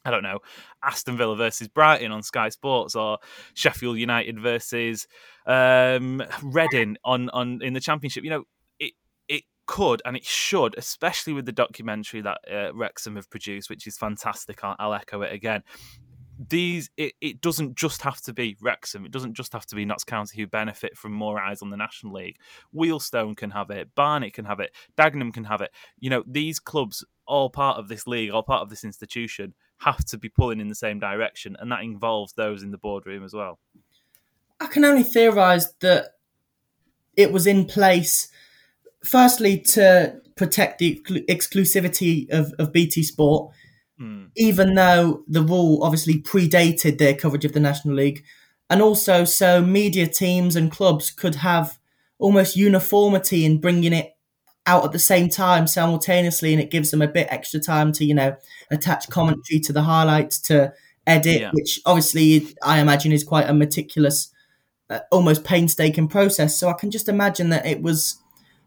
I 0.05 0.11
don't 0.11 0.23
know, 0.23 0.41
Aston 0.83 1.17
Villa 1.17 1.35
versus 1.35 1.69
Brighton 1.69 2.13
on 2.13 2.23
Sky 2.23 2.51
Sports 2.51 2.95
or 2.95 3.19
Sheffield 3.55 3.99
United 3.99 4.39
versus 4.39 5.07
um, 5.47 6.23
Reading 6.43 6.97
on, 7.05 7.31
on 7.31 7.63
in 7.63 7.73
the 7.73 7.81
Championship. 7.81 8.25
You 8.25 8.31
know, 8.31 8.45
it 8.79 8.93
it 9.29 9.45
could 9.67 10.03
and 10.05 10.17
it 10.17 10.25
should, 10.25 10.77
especially 10.77 11.33
with 11.33 11.47
the 11.47 11.53
documentary 11.53 12.21
that 12.21 12.39
uh, 12.51 12.75
Wrexham 12.75 13.17
have 13.17 13.31
produced, 13.31 13.71
which 13.71 13.87
is 13.87 13.97
fantastic. 13.97 14.63
I'll, 14.63 14.77
I'll 14.79 14.95
echo 14.95 15.23
it 15.23 15.33
again. 15.33 15.63
These 16.49 16.91
it, 16.97 17.15
it 17.21 17.41
doesn't 17.41 17.77
just 17.77 18.03
have 18.03 18.21
to 18.23 18.35
be 18.35 18.57
Wrexham. 18.61 19.07
It 19.07 19.13
doesn't 19.13 19.35
just 19.35 19.53
have 19.53 19.67
to 19.67 19.77
be 19.77 19.85
Notts 19.85 20.05
County 20.05 20.37
who 20.37 20.47
benefit 20.47 20.99
from 20.99 21.13
more 21.13 21.41
eyes 21.41 21.63
on 21.63 21.71
the 21.71 21.77
National 21.77 22.13
League. 22.13 22.39
Wealdstone 22.75 23.37
can 23.37 23.51
have 23.51 23.71
it. 23.71 23.95
Barnet 23.95 24.35
can 24.35 24.45
have 24.45 24.61
it. 24.61 24.75
Dagenham 24.99 25.33
can 25.33 25.45
have 25.45 25.61
it. 25.61 25.71
You 25.99 26.11
know, 26.11 26.25
these 26.27 26.59
clubs 26.59 27.05
all 27.27 27.51
part 27.51 27.79
of 27.79 27.89
this 27.89 28.07
league, 28.07 28.31
all 28.31 28.43
part 28.43 28.63
of 28.63 28.69
this 28.69 28.85
institution, 28.85 29.55
have 29.85 30.05
to 30.07 30.19
be 30.19 30.29
pulling 30.29 30.61
in 30.61 30.69
the 30.69 30.75
same 30.75 30.99
direction, 30.99 31.57
and 31.59 31.71
that 31.71 31.83
involves 31.83 32.33
those 32.33 32.63
in 32.63 32.71
the 32.71 32.79
boardroom 32.79 33.25
as 33.25 33.35
well. 33.35 33.59
I 34.61 34.67
can 34.67 34.85
only 34.85 35.03
theorise 35.03 35.73
that 35.81 36.15
it 37.17 37.33
was 37.33 37.47
in 37.47 37.67
place, 37.67 38.29
firstly, 39.05 39.59
to 39.61 40.21
protect 40.37 40.79
the 40.79 41.01
exclusivity 41.29 42.29
of, 42.31 42.53
of 42.59 42.73
BT 42.73 43.03
Sport, 43.03 43.53
mm. 44.01 44.29
even 44.37 44.75
though 44.75 45.23
the 45.29 45.43
rule 45.43 45.83
obviously 45.83 46.21
predated 46.21 46.99
their 46.99 47.15
coverage 47.15 47.45
of 47.45 47.53
the 47.53 47.61
National 47.61 47.95
League, 47.95 48.25
and 48.71 48.81
also 48.81 49.25
so 49.25 49.61
media 49.61 50.07
teams 50.07 50.57
and 50.57 50.73
clubs 50.73 51.11
could 51.11 51.37
have 51.37 51.79
almost 52.19 52.57
uniformity 52.57 53.45
in 53.45 53.61
bringing 53.61 53.93
it 53.93 54.14
out 54.67 54.85
at 54.85 54.93
the 54.93 54.99
same 54.99 55.29
time 55.29 55.67
simultaneously 55.67 56.53
and 56.53 56.63
it 56.63 56.71
gives 56.71 56.91
them 56.91 57.03
a 57.03 57.09
bit 57.09 57.27
extra 57.31 57.61
time 57.61 57.93
to 57.93 58.05
you 58.05 58.15
know 58.15 58.37
attach 58.71 59.09
commentary 59.11 59.61
to 59.61 59.73
the 59.73 59.83
highlights 59.83 60.39
to 60.39 60.73
edit 61.07 61.41
yeah. 61.41 61.51
which 61.53 61.81
obviously 61.85 62.55
i 62.63 62.81
imagine 62.81 63.13
is 63.13 63.25
quite 63.25 63.49
a 63.49 63.55
meticulous 63.55 64.33
uh, 64.91 65.01
almost 65.11 65.45
painstaking 65.45 66.09
process 66.09 66.59
so 66.59 66.69
i 66.69 66.73
can 66.73 66.91
just 66.91 67.09
imagine 67.09 67.51
that 67.51 67.67
it 67.67 67.83
was 67.83 68.19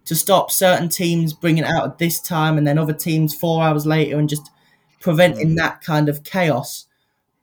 to 0.06 0.16
stop 0.16 0.52
certain 0.52 0.88
teams 0.88 1.34
bringing 1.34 1.64
it 1.64 1.70
out 1.70 1.86
at 1.86 1.98
this 1.98 2.22
time 2.22 2.58
and 2.58 2.66
then 2.66 2.78
other 2.78 2.93
teams 2.93 3.36
four 3.36 3.64
hours 3.64 3.86
later 3.86 4.18
and 4.20 4.30
just 4.30 4.50
preventing 5.00 5.50
mm. 5.50 5.56
that 5.56 5.82
kind 5.82 6.10
of 6.10 6.24
chaos 6.24 6.86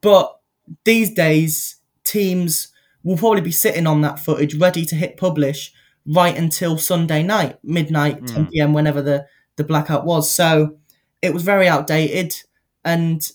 but 0.01 0.39
these 0.85 1.13
days 1.13 1.77
teams 2.05 2.69
will 3.03 3.17
probably 3.17 3.41
be 3.41 3.53
sitting 3.53 3.87
on 3.87 4.01
that 4.01 4.19
footage 4.19 4.55
ready 4.55 4.85
to 4.85 4.95
hit 4.95 5.17
publish 5.17 5.73
right 6.07 6.37
until 6.37 6.79
Sunday 6.79 7.23
night, 7.23 7.59
midnight, 7.63 8.23
mm. 8.23 8.35
10 8.35 8.47
p.m., 8.49 8.73
whenever 8.73 9.01
the, 9.01 9.27
the 9.57 9.65
blackout 9.65 10.05
was. 10.05 10.33
So 10.33 10.77
it 11.23 11.33
was 11.33 11.43
very 11.43 11.67
outdated 11.69 12.35
and 12.85 13.27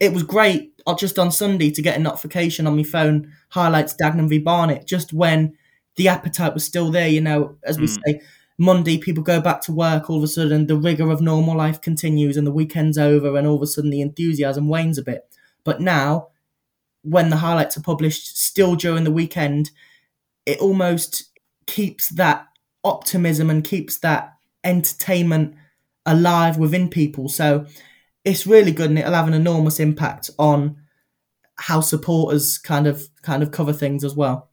it 0.00 0.12
was 0.12 0.22
great 0.22 0.72
uh, 0.86 0.94
just 0.94 1.18
on 1.18 1.30
Sunday 1.30 1.70
to 1.70 1.82
get 1.82 1.96
a 1.96 2.00
notification 2.00 2.66
on 2.66 2.76
my 2.76 2.82
phone, 2.82 3.32
highlights 3.50 3.94
Dagenham 4.00 4.28
v 4.28 4.38
Barnet, 4.38 4.86
just 4.86 5.12
when 5.12 5.56
the 5.96 6.08
appetite 6.08 6.54
was 6.54 6.64
still 6.64 6.90
there. 6.90 7.08
You 7.08 7.20
know, 7.20 7.56
as 7.64 7.78
we 7.78 7.86
mm. 7.86 7.98
say, 8.04 8.20
Monday 8.56 8.98
people 8.98 9.22
go 9.22 9.40
back 9.40 9.60
to 9.62 9.72
work, 9.72 10.08
all 10.08 10.18
of 10.18 10.22
a 10.22 10.28
sudden 10.28 10.66
the 10.66 10.76
rigor 10.76 11.10
of 11.10 11.20
normal 11.20 11.56
life 11.56 11.80
continues 11.80 12.36
and 12.36 12.46
the 12.46 12.52
weekend's 12.52 12.96
over, 12.96 13.36
and 13.36 13.46
all 13.46 13.56
of 13.56 13.62
a 13.62 13.66
sudden 13.66 13.90
the 13.90 14.00
enthusiasm 14.00 14.68
wanes 14.68 14.98
a 14.98 15.02
bit. 15.02 15.24
But 15.64 15.80
now, 15.80 16.28
when 17.02 17.30
the 17.30 17.36
highlights 17.36 17.76
are 17.76 17.82
published 17.82 18.38
still 18.38 18.74
during 18.74 19.04
the 19.04 19.12
weekend, 19.12 19.70
it 20.46 20.58
almost 20.58 21.37
keeps 21.68 22.08
that 22.08 22.48
optimism 22.82 23.50
and 23.50 23.62
keeps 23.62 23.98
that 24.00 24.32
entertainment 24.64 25.54
alive 26.06 26.56
within 26.56 26.88
people. 26.88 27.28
So 27.28 27.66
it's 28.24 28.46
really 28.46 28.72
good 28.72 28.90
and 28.90 28.98
it'll 28.98 29.12
have 29.12 29.28
an 29.28 29.34
enormous 29.34 29.78
impact 29.78 30.30
on 30.38 30.78
how 31.56 31.80
supporters 31.80 32.56
kind 32.58 32.86
of 32.86 33.06
kind 33.22 33.42
of 33.42 33.52
cover 33.52 33.72
things 33.72 34.02
as 34.02 34.14
well. 34.14 34.47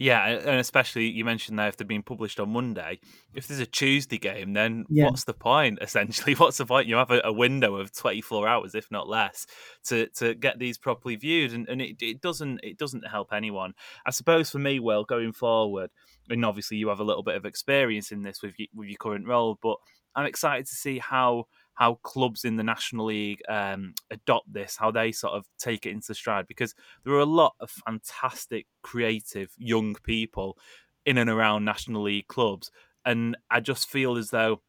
Yeah, 0.00 0.24
and 0.26 0.60
especially 0.60 1.08
you 1.08 1.24
mentioned 1.24 1.58
there 1.58 1.66
if 1.66 1.76
they're 1.76 1.84
being 1.84 2.04
published 2.04 2.38
on 2.38 2.50
Monday. 2.50 3.00
If 3.34 3.48
there's 3.48 3.58
a 3.58 3.66
Tuesday 3.66 4.18
game, 4.18 4.52
then 4.52 4.84
yeah. 4.88 5.06
what's 5.06 5.24
the 5.24 5.34
point? 5.34 5.78
Essentially, 5.82 6.34
what's 6.34 6.58
the 6.58 6.66
point? 6.66 6.86
You 6.86 6.94
have 6.94 7.10
a, 7.10 7.20
a, 7.24 7.32
window 7.32 7.74
of 7.74 7.92
24 7.92 8.46
hours, 8.46 8.76
if 8.76 8.88
not 8.92 9.08
less, 9.08 9.44
to, 9.88 10.06
to 10.10 10.34
get 10.34 10.60
these 10.60 10.78
properly 10.78 11.16
viewed, 11.16 11.52
and, 11.52 11.68
and 11.68 11.82
it, 11.82 11.96
it 12.00 12.20
doesn't 12.20 12.60
it 12.62 12.78
doesn't 12.78 13.08
help 13.08 13.32
anyone. 13.32 13.72
I 14.06 14.12
suppose 14.12 14.50
for 14.50 14.60
me, 14.60 14.78
well, 14.78 15.02
going 15.02 15.32
forward, 15.32 15.90
and 16.30 16.44
obviously 16.44 16.76
you 16.76 16.90
have 16.90 17.00
a 17.00 17.04
little 17.04 17.24
bit 17.24 17.34
of 17.34 17.44
experience 17.44 18.12
in 18.12 18.22
this 18.22 18.40
with 18.40 18.54
with 18.72 18.88
your 18.88 18.98
current 18.98 19.26
role, 19.26 19.58
but 19.60 19.78
I'm 20.14 20.26
excited 20.26 20.66
to 20.66 20.76
see 20.76 20.98
how 20.98 21.46
how 21.78 21.94
clubs 22.02 22.44
in 22.44 22.56
the 22.56 22.64
National 22.64 23.06
League 23.06 23.40
um, 23.48 23.94
adopt 24.10 24.52
this, 24.52 24.76
how 24.76 24.90
they 24.90 25.12
sort 25.12 25.34
of 25.34 25.46
take 25.58 25.86
it 25.86 25.92
into 25.92 26.12
stride, 26.12 26.48
because 26.48 26.74
there 27.04 27.14
are 27.14 27.20
a 27.20 27.24
lot 27.24 27.54
of 27.60 27.70
fantastic, 27.70 28.66
creative 28.82 29.52
young 29.56 29.94
people 30.02 30.58
in 31.06 31.18
and 31.18 31.30
around 31.30 31.64
National 31.64 32.02
League 32.02 32.26
clubs, 32.26 32.72
and 33.04 33.36
I 33.48 33.60
just 33.60 33.88
feel 33.88 34.16
as 34.16 34.30
though 34.30 34.60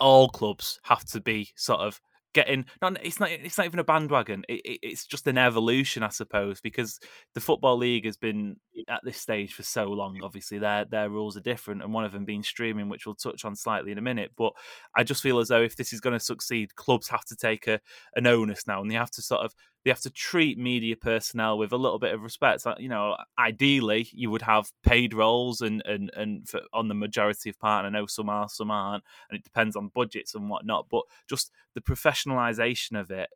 all 0.00 0.28
clubs 0.30 0.80
have 0.84 1.04
to 1.04 1.20
be 1.20 1.50
sort 1.56 1.80
of 1.80 2.00
getting 2.34 2.64
not 2.82 2.98
it's 3.02 3.18
not 3.18 3.30
it's 3.30 3.56
not 3.56 3.66
even 3.66 3.78
a 3.78 3.84
bandwagon 3.84 4.44
it, 4.48 4.60
it, 4.64 4.78
it's 4.82 5.06
just 5.06 5.26
an 5.26 5.38
evolution 5.38 6.02
i 6.02 6.08
suppose 6.08 6.60
because 6.60 6.98
the 7.34 7.40
football 7.40 7.76
league 7.78 8.04
has 8.04 8.16
been 8.16 8.56
at 8.88 9.00
this 9.04 9.16
stage 9.16 9.54
for 9.54 9.62
so 9.62 9.84
long 9.84 10.18
obviously 10.22 10.58
their 10.58 10.84
their 10.84 11.08
rules 11.08 11.36
are 11.36 11.40
different 11.40 11.82
and 11.82 11.94
one 11.94 12.04
of 12.04 12.12
them 12.12 12.24
being 12.24 12.42
streaming 12.42 12.88
which 12.88 13.06
we'll 13.06 13.14
touch 13.14 13.44
on 13.44 13.56
slightly 13.56 13.92
in 13.92 13.98
a 13.98 14.02
minute 14.02 14.32
but 14.36 14.52
i 14.96 15.02
just 15.02 15.22
feel 15.22 15.38
as 15.38 15.48
though 15.48 15.62
if 15.62 15.76
this 15.76 15.92
is 15.92 16.00
going 16.00 16.12
to 16.12 16.20
succeed 16.20 16.74
clubs 16.74 17.08
have 17.08 17.24
to 17.24 17.36
take 17.36 17.66
a 17.66 17.80
an 18.16 18.26
onus 18.26 18.66
now 18.66 18.82
and 18.82 18.90
they 18.90 18.96
have 18.96 19.10
to 19.10 19.22
sort 19.22 19.44
of 19.44 19.54
they 19.84 19.90
have 19.90 20.00
to 20.00 20.10
treat 20.10 20.58
media 20.58 20.96
personnel 20.96 21.58
with 21.58 21.70
a 21.72 21.76
little 21.76 21.98
bit 21.98 22.14
of 22.14 22.22
respect. 22.22 22.64
you 22.78 22.88
know, 22.88 23.16
ideally, 23.38 24.08
you 24.12 24.30
would 24.30 24.42
have 24.42 24.72
paid 24.82 25.12
roles 25.12 25.60
and 25.60 25.82
and 25.84 26.10
and 26.16 26.48
for, 26.48 26.62
on 26.72 26.88
the 26.88 26.94
majority 26.94 27.50
of 27.50 27.58
part. 27.58 27.84
And 27.84 27.94
I 27.94 28.00
know 28.00 28.06
some 28.06 28.30
are, 28.30 28.48
some 28.48 28.70
aren't, 28.70 29.04
and 29.28 29.38
it 29.38 29.44
depends 29.44 29.76
on 29.76 29.88
budgets 29.94 30.34
and 30.34 30.48
whatnot. 30.48 30.86
But 30.90 31.02
just 31.28 31.50
the 31.74 31.82
professionalization 31.82 32.98
of 32.98 33.10
it, 33.10 33.28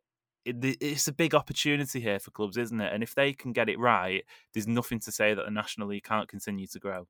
it, 0.43 0.77
it's 0.81 1.07
a 1.07 1.13
big 1.13 1.35
opportunity 1.35 1.99
here 1.99 2.19
for 2.19 2.31
clubs, 2.31 2.57
isn't 2.57 2.81
it? 2.81 2.93
And 2.93 3.03
if 3.03 3.13
they 3.13 3.31
can 3.33 3.53
get 3.53 3.69
it 3.69 3.77
right, 3.77 4.23
there's 4.53 4.67
nothing 4.67 4.99
to 5.01 5.11
say 5.11 5.35
that 5.35 5.45
the 5.45 5.51
National 5.51 5.89
League 5.89 6.03
can't 6.03 6.27
continue 6.27 6.65
to 6.67 6.79
grow. 6.79 7.07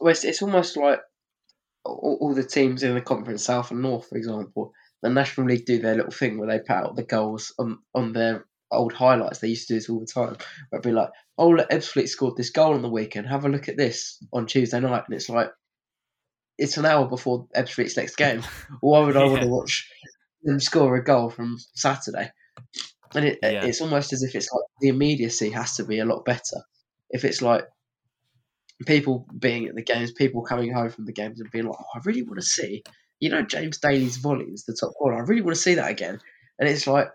Well, 0.00 0.12
it's, 0.12 0.24
it's 0.24 0.40
almost 0.40 0.76
like 0.76 1.00
all, 1.84 2.16
all 2.20 2.34
the 2.34 2.44
teams 2.44 2.84
in 2.84 2.94
the 2.94 3.00
Conference 3.00 3.44
South 3.44 3.72
and 3.72 3.82
North, 3.82 4.08
for 4.08 4.16
example 4.16 4.72
the 5.02 5.10
National 5.10 5.48
League 5.48 5.66
do 5.66 5.78
their 5.78 5.96
little 5.96 6.12
thing 6.12 6.38
where 6.38 6.48
they 6.48 6.60
put 6.60 6.70
out 6.70 6.96
the 6.96 7.02
goals 7.02 7.52
on, 7.58 7.78
on 7.94 8.12
their 8.12 8.46
old 8.70 8.92
highlights. 8.92 9.40
They 9.40 9.48
used 9.48 9.68
to 9.68 9.74
do 9.74 9.78
this 9.78 9.90
all 9.90 10.00
the 10.00 10.06
time. 10.06 10.36
Where 10.70 10.80
it'd 10.80 10.82
be 10.82 10.92
like, 10.92 11.10
oh, 11.36 11.50
look, 11.50 11.68
Ebbsfleet 11.70 12.08
scored 12.08 12.36
this 12.36 12.50
goal 12.50 12.74
on 12.74 12.82
the 12.82 12.88
weekend. 12.88 13.26
Have 13.26 13.44
a 13.44 13.48
look 13.48 13.68
at 13.68 13.76
this 13.76 14.22
on 14.32 14.46
Tuesday 14.46 14.80
night. 14.80 15.04
And 15.06 15.14
it's 15.14 15.28
like, 15.28 15.50
it's 16.56 16.76
an 16.76 16.86
hour 16.86 17.06
before 17.06 17.48
Ebbsfleet's 17.56 17.96
next 17.96 18.16
game. 18.16 18.42
Why 18.80 19.00
would 19.00 19.16
I 19.16 19.24
yeah. 19.24 19.30
want 19.30 19.42
to 19.42 19.48
watch 19.48 19.90
them 20.44 20.60
score 20.60 20.96
a 20.96 21.04
goal 21.04 21.30
from 21.30 21.58
Saturday? 21.74 22.30
And 23.14 23.26
it, 23.26 23.38
yeah. 23.42 23.64
it's 23.64 23.80
almost 23.80 24.12
as 24.12 24.22
if 24.22 24.34
it's 24.34 24.50
like 24.52 24.64
the 24.80 24.88
immediacy 24.88 25.50
has 25.50 25.76
to 25.76 25.84
be 25.84 25.98
a 25.98 26.04
lot 26.04 26.24
better. 26.24 26.62
If 27.10 27.24
it's 27.24 27.42
like 27.42 27.66
people 28.86 29.26
being 29.38 29.66
at 29.66 29.74
the 29.74 29.82
games, 29.82 30.12
people 30.12 30.42
coming 30.42 30.72
home 30.72 30.90
from 30.90 31.04
the 31.04 31.12
games 31.12 31.40
and 31.40 31.50
being 31.50 31.66
like, 31.66 31.76
oh, 31.78 31.86
I 31.94 32.00
really 32.04 32.22
want 32.22 32.36
to 32.36 32.46
see 32.46 32.82
you 33.22 33.28
know 33.28 33.42
James 33.42 33.78
Daly's 33.78 34.16
volley 34.16 34.46
is 34.46 34.64
the 34.64 34.74
top 34.74 34.94
corner. 34.94 35.16
I 35.16 35.20
really 35.20 35.42
want 35.42 35.54
to 35.54 35.62
see 35.62 35.74
that 35.74 35.88
again. 35.88 36.18
And 36.58 36.68
it's 36.68 36.88
like 36.88 37.08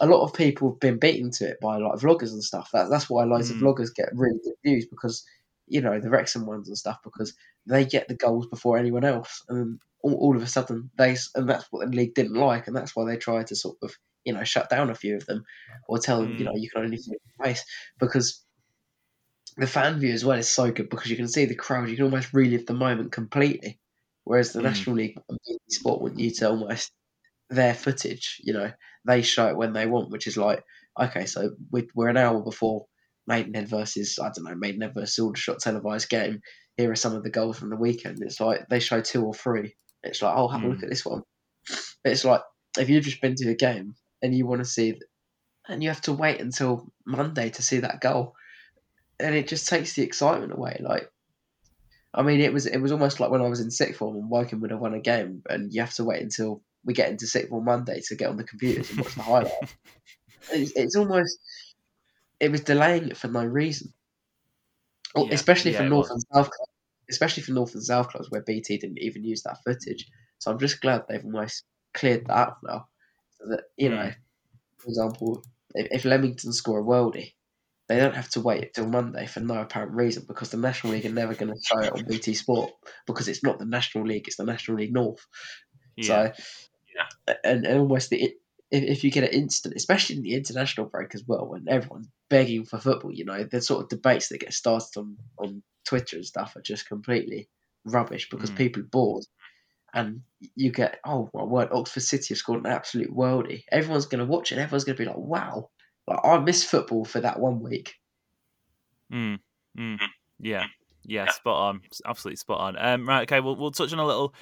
a 0.00 0.08
lot 0.08 0.24
of 0.24 0.34
people 0.34 0.70
have 0.70 0.80
been 0.80 0.98
beaten 0.98 1.30
to 1.30 1.50
it 1.50 1.60
by 1.60 1.76
like 1.76 2.00
vloggers 2.00 2.32
and 2.32 2.42
stuff. 2.42 2.70
That, 2.72 2.90
that's 2.90 3.08
why 3.08 3.22
loads 3.22 3.52
mm. 3.52 3.54
of 3.54 3.62
vloggers 3.62 3.94
get 3.94 4.08
really 4.12 4.40
good 4.42 4.54
views 4.64 4.86
because 4.86 5.24
you 5.68 5.80
know 5.80 6.00
the 6.00 6.10
Wrexham 6.10 6.46
ones 6.46 6.66
and 6.66 6.76
stuff 6.76 6.98
because 7.04 7.34
they 7.64 7.84
get 7.84 8.08
the 8.08 8.16
goals 8.16 8.48
before 8.48 8.76
anyone 8.76 9.04
else, 9.04 9.44
and 9.48 9.78
all, 10.02 10.14
all 10.14 10.36
of 10.36 10.42
a 10.42 10.48
sudden 10.48 10.90
they 10.98 11.16
and 11.36 11.48
that's 11.48 11.66
what 11.70 11.88
the 11.88 11.96
league 11.96 12.14
didn't 12.14 12.34
like, 12.34 12.66
and 12.66 12.74
that's 12.74 12.96
why 12.96 13.04
they 13.04 13.16
tried 13.16 13.46
to 13.46 13.54
sort 13.54 13.76
of 13.82 13.94
you 14.24 14.32
know 14.32 14.42
shut 14.42 14.68
down 14.68 14.90
a 14.90 14.96
few 14.96 15.14
of 15.14 15.26
them 15.26 15.44
or 15.86 15.98
tell 16.00 16.22
them 16.22 16.32
mm. 16.32 16.38
you 16.40 16.44
know 16.44 16.56
you 16.56 16.68
can 16.70 16.82
only 16.82 16.96
see 16.96 17.12
place 17.40 17.64
because 18.00 18.44
the 19.56 19.68
fan 19.68 20.00
view 20.00 20.12
as 20.12 20.24
well 20.24 20.38
is 20.38 20.48
so 20.48 20.72
good 20.72 20.88
because 20.88 21.08
you 21.08 21.16
can 21.16 21.28
see 21.28 21.44
the 21.44 21.54
crowd, 21.54 21.88
you 21.88 21.94
can 21.94 22.06
almost 22.06 22.32
relive 22.32 22.66
the 22.66 22.74
moment 22.74 23.12
completely. 23.12 23.78
Whereas 24.24 24.52
the 24.52 24.60
mm. 24.60 24.64
National 24.64 24.96
League 24.96 25.18
Sport 25.68 26.00
want 26.00 26.18
you 26.18 26.30
to 26.30 26.50
almost 26.50 26.92
their 27.50 27.74
footage, 27.74 28.40
you 28.42 28.52
know, 28.52 28.70
they 29.04 29.22
show 29.22 29.48
it 29.48 29.56
when 29.56 29.72
they 29.72 29.86
want, 29.86 30.10
which 30.10 30.26
is 30.26 30.36
like, 30.36 30.62
okay, 31.00 31.26
so 31.26 31.50
we're 31.70 32.08
an 32.08 32.16
hour 32.16 32.40
before 32.40 32.86
Maidenhead 33.26 33.68
versus, 33.68 34.18
I 34.18 34.30
don't 34.34 34.44
know, 34.44 34.54
Maidenhead 34.54 34.94
versus 34.94 35.18
Aldershot 35.18 35.60
televised 35.60 36.08
game. 36.08 36.40
Here 36.76 36.90
are 36.90 36.96
some 36.96 37.14
of 37.14 37.22
the 37.22 37.30
goals 37.30 37.58
from 37.58 37.70
the 37.70 37.76
weekend. 37.76 38.18
It's 38.22 38.40
like 38.40 38.68
they 38.68 38.80
show 38.80 39.00
two 39.00 39.24
or 39.24 39.34
three. 39.34 39.74
It's 40.02 40.22
like, 40.22 40.34
oh, 40.36 40.48
have 40.48 40.62
mm. 40.62 40.64
a 40.64 40.68
look 40.68 40.78
mm. 40.78 40.84
at 40.84 40.90
this 40.90 41.04
one. 41.04 41.22
But 42.02 42.12
It's 42.12 42.24
like 42.24 42.42
if 42.78 42.88
you've 42.88 43.04
just 43.04 43.20
been 43.20 43.34
to 43.36 43.50
a 43.50 43.54
game 43.54 43.94
and 44.22 44.34
you 44.34 44.46
want 44.46 44.60
to 44.60 44.64
see, 44.64 44.98
and 45.68 45.82
you 45.82 45.90
have 45.90 46.00
to 46.02 46.12
wait 46.12 46.40
until 46.40 46.90
Monday 47.06 47.50
to 47.50 47.62
see 47.62 47.80
that 47.80 48.00
goal, 48.00 48.34
and 49.20 49.34
it 49.34 49.46
just 49.46 49.68
takes 49.68 49.94
the 49.94 50.02
excitement 50.02 50.52
away. 50.52 50.80
Like 50.80 51.08
I 52.14 52.22
mean, 52.22 52.40
it 52.40 52.52
was 52.52 52.66
it 52.66 52.78
was 52.78 52.92
almost 52.92 53.20
like 53.20 53.30
when 53.30 53.40
I 53.40 53.48
was 53.48 53.60
in 53.60 53.70
sixth 53.70 53.98
form 53.98 54.16
and 54.16 54.28
Woking 54.28 54.60
would 54.60 54.70
have 54.70 54.80
won 54.80 54.94
a 54.94 55.00
game, 55.00 55.42
and 55.48 55.72
you 55.72 55.80
have 55.80 55.94
to 55.94 56.04
wait 56.04 56.22
until 56.22 56.62
we 56.84 56.94
get 56.94 57.10
into 57.10 57.26
sixth 57.26 57.48
form 57.48 57.64
Monday 57.64 58.00
to 58.08 58.16
get 58.16 58.28
on 58.28 58.36
the 58.36 58.44
computers 58.44 58.90
and 58.90 59.00
watch 59.00 59.14
the 59.14 59.22
highlights. 59.22 59.54
It's, 60.50 60.72
it's, 60.74 60.96
almost 60.96 61.38
it 62.40 62.50
was 62.50 62.62
delaying 62.62 63.10
it 63.10 63.16
for 63.16 63.28
no 63.28 63.44
reason, 63.44 63.92
yeah, 65.16 65.28
especially 65.30 65.70
yeah, 65.70 65.78
for 65.78 65.84
North 65.84 66.10
and 66.10 66.20
South 66.34 66.50
especially 67.12 67.42
for 67.42 67.52
North 67.52 67.74
and 67.74 67.84
South 67.84 68.08
clubs 68.08 68.30
where 68.30 68.42
BT 68.42 68.78
didn't 68.78 68.98
even 68.98 69.22
use 69.22 69.42
that 69.42 69.58
footage. 69.64 70.08
So 70.38 70.50
I'm 70.50 70.58
just 70.58 70.80
glad 70.80 71.04
they've 71.08 71.24
almost 71.24 71.64
cleared 71.94 72.26
that 72.26 72.36
up 72.36 72.60
now. 72.64 72.88
So 73.38 73.50
that 73.50 73.64
you 73.76 73.90
mm. 73.90 73.94
know, 73.94 74.10
for 74.78 74.88
example, 74.88 75.44
if, 75.74 75.88
if 75.90 76.04
Leamington 76.04 76.52
score 76.52 76.80
a 76.80 76.82
worldie, 76.82 77.34
they 77.92 78.00
don't 78.00 78.16
have 78.16 78.30
to 78.30 78.40
wait 78.40 78.64
until 78.64 78.88
Monday 78.88 79.26
for 79.26 79.40
no 79.40 79.60
apparent 79.60 79.92
reason 79.92 80.24
because 80.26 80.50
the 80.50 80.56
National 80.56 80.94
League 80.94 81.04
are 81.04 81.10
never 81.10 81.34
going 81.34 81.52
to 81.52 81.60
show 81.62 81.80
it 81.80 81.92
on 81.92 82.04
BT 82.04 82.34
Sport 82.34 82.72
because 83.06 83.28
it's 83.28 83.42
not 83.42 83.58
the 83.58 83.66
National 83.66 84.06
League, 84.06 84.26
it's 84.26 84.36
the 84.36 84.44
National 84.44 84.78
League 84.78 84.94
North. 84.94 85.26
Yeah. 85.96 86.06
So, 86.06 86.32
yeah. 86.96 87.34
And, 87.44 87.66
and 87.66 87.78
almost 87.80 88.08
the, 88.10 88.22
if, 88.22 88.32
if 88.70 89.04
you 89.04 89.10
get 89.10 89.24
an 89.24 89.30
instant, 89.30 89.74
especially 89.76 90.16
in 90.16 90.22
the 90.22 90.34
international 90.34 90.86
break 90.86 91.14
as 91.14 91.22
well, 91.26 91.48
when 91.48 91.66
everyone's 91.68 92.08
begging 92.30 92.64
for 92.64 92.78
football, 92.78 93.12
you 93.12 93.26
know, 93.26 93.44
the 93.44 93.60
sort 93.60 93.82
of 93.82 93.90
debates 93.90 94.28
that 94.28 94.40
get 94.40 94.54
started 94.54 94.96
on, 94.96 95.18
on 95.38 95.62
Twitter 95.84 96.16
and 96.16 96.24
stuff 96.24 96.56
are 96.56 96.62
just 96.62 96.88
completely 96.88 97.48
rubbish 97.84 98.30
because 98.30 98.50
mm. 98.50 98.56
people 98.56 98.82
are 98.82 98.86
bored. 98.86 99.24
And 99.94 100.22
you 100.56 100.72
get, 100.72 100.98
oh 101.04 101.28
my 101.34 101.44
word, 101.44 101.68
Oxford 101.70 102.00
City 102.00 102.28
have 102.30 102.38
scored 102.38 102.64
an 102.64 102.72
absolute 102.72 103.14
worldie. 103.14 103.64
Everyone's 103.70 104.06
going 104.06 104.24
to 104.24 104.30
watch 104.30 104.50
it. 104.50 104.56
Everyone's 104.56 104.84
going 104.84 104.96
to 104.96 105.02
be 105.02 105.08
like, 105.08 105.18
wow, 105.18 105.68
I 106.22 106.38
miss 106.38 106.64
football 106.64 107.04
for 107.04 107.20
that 107.20 107.38
one 107.40 107.60
week. 107.60 107.94
Mm, 109.12 109.38
mm, 109.78 109.98
yeah, 110.40 110.66
yeah, 111.04 111.30
spot 111.30 111.56
on, 111.56 111.80
absolutely 112.06 112.36
spot 112.36 112.60
on. 112.60 112.76
Um, 112.78 113.08
right, 113.08 113.22
okay, 113.22 113.40
we'll 113.40 113.56
we'll 113.56 113.70
touch 113.70 113.92
on 113.92 113.98
a 113.98 114.06
little, 114.06 114.34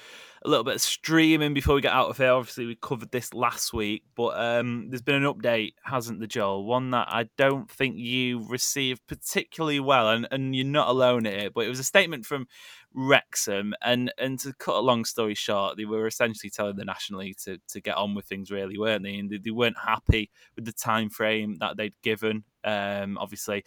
a 0.43 0.49
little 0.49 0.63
bit 0.63 0.75
of 0.75 0.81
streaming 0.81 1.53
before 1.53 1.75
we 1.75 1.81
get 1.81 1.93
out 1.93 2.09
of 2.09 2.17
here. 2.17 2.31
Obviously, 2.31 2.65
we 2.65 2.75
covered 2.75 3.11
this 3.11 3.33
last 3.33 3.73
week, 3.73 4.03
but 4.15 4.39
um, 4.39 4.87
there's 4.89 5.01
been 5.01 5.23
an 5.23 5.33
update, 5.33 5.73
hasn't 5.83 6.19
there, 6.19 6.27
Joel? 6.27 6.65
One 6.65 6.91
that 6.91 7.07
I 7.09 7.29
don't 7.37 7.69
think 7.69 7.97
you 7.97 8.47
received 8.47 9.01
particularly 9.07 9.79
well, 9.79 10.09
and 10.09 10.27
and 10.31 10.55
you're 10.55 10.65
not 10.65 10.89
alone 10.89 11.25
in 11.25 11.33
it. 11.33 11.53
But 11.53 11.65
it 11.65 11.69
was 11.69 11.79
a 11.79 11.83
statement 11.83 12.25
from 12.25 12.47
Wrexham, 12.93 13.73
and 13.81 14.13
and 14.17 14.39
to 14.39 14.53
cut 14.53 14.75
a 14.75 14.79
long 14.81 15.05
story 15.05 15.35
short, 15.35 15.77
they 15.77 15.85
were 15.85 16.05
essentially 16.07 16.51
telling 16.51 16.75
the 16.75 16.85
National 16.85 17.21
League 17.21 17.37
to, 17.45 17.57
to 17.69 17.81
get 17.81 17.97
on 17.97 18.13
with 18.13 18.25
things, 18.25 18.51
really, 18.51 18.77
weren't 18.77 19.03
they? 19.03 19.15
And 19.15 19.29
they, 19.29 19.37
they 19.37 19.51
weren't 19.51 19.79
happy 19.79 20.29
with 20.55 20.65
the 20.65 20.73
time 20.73 21.09
frame 21.09 21.55
that 21.55 21.77
they'd 21.77 21.99
given. 22.03 22.43
Um, 22.63 23.17
obviously, 23.17 23.63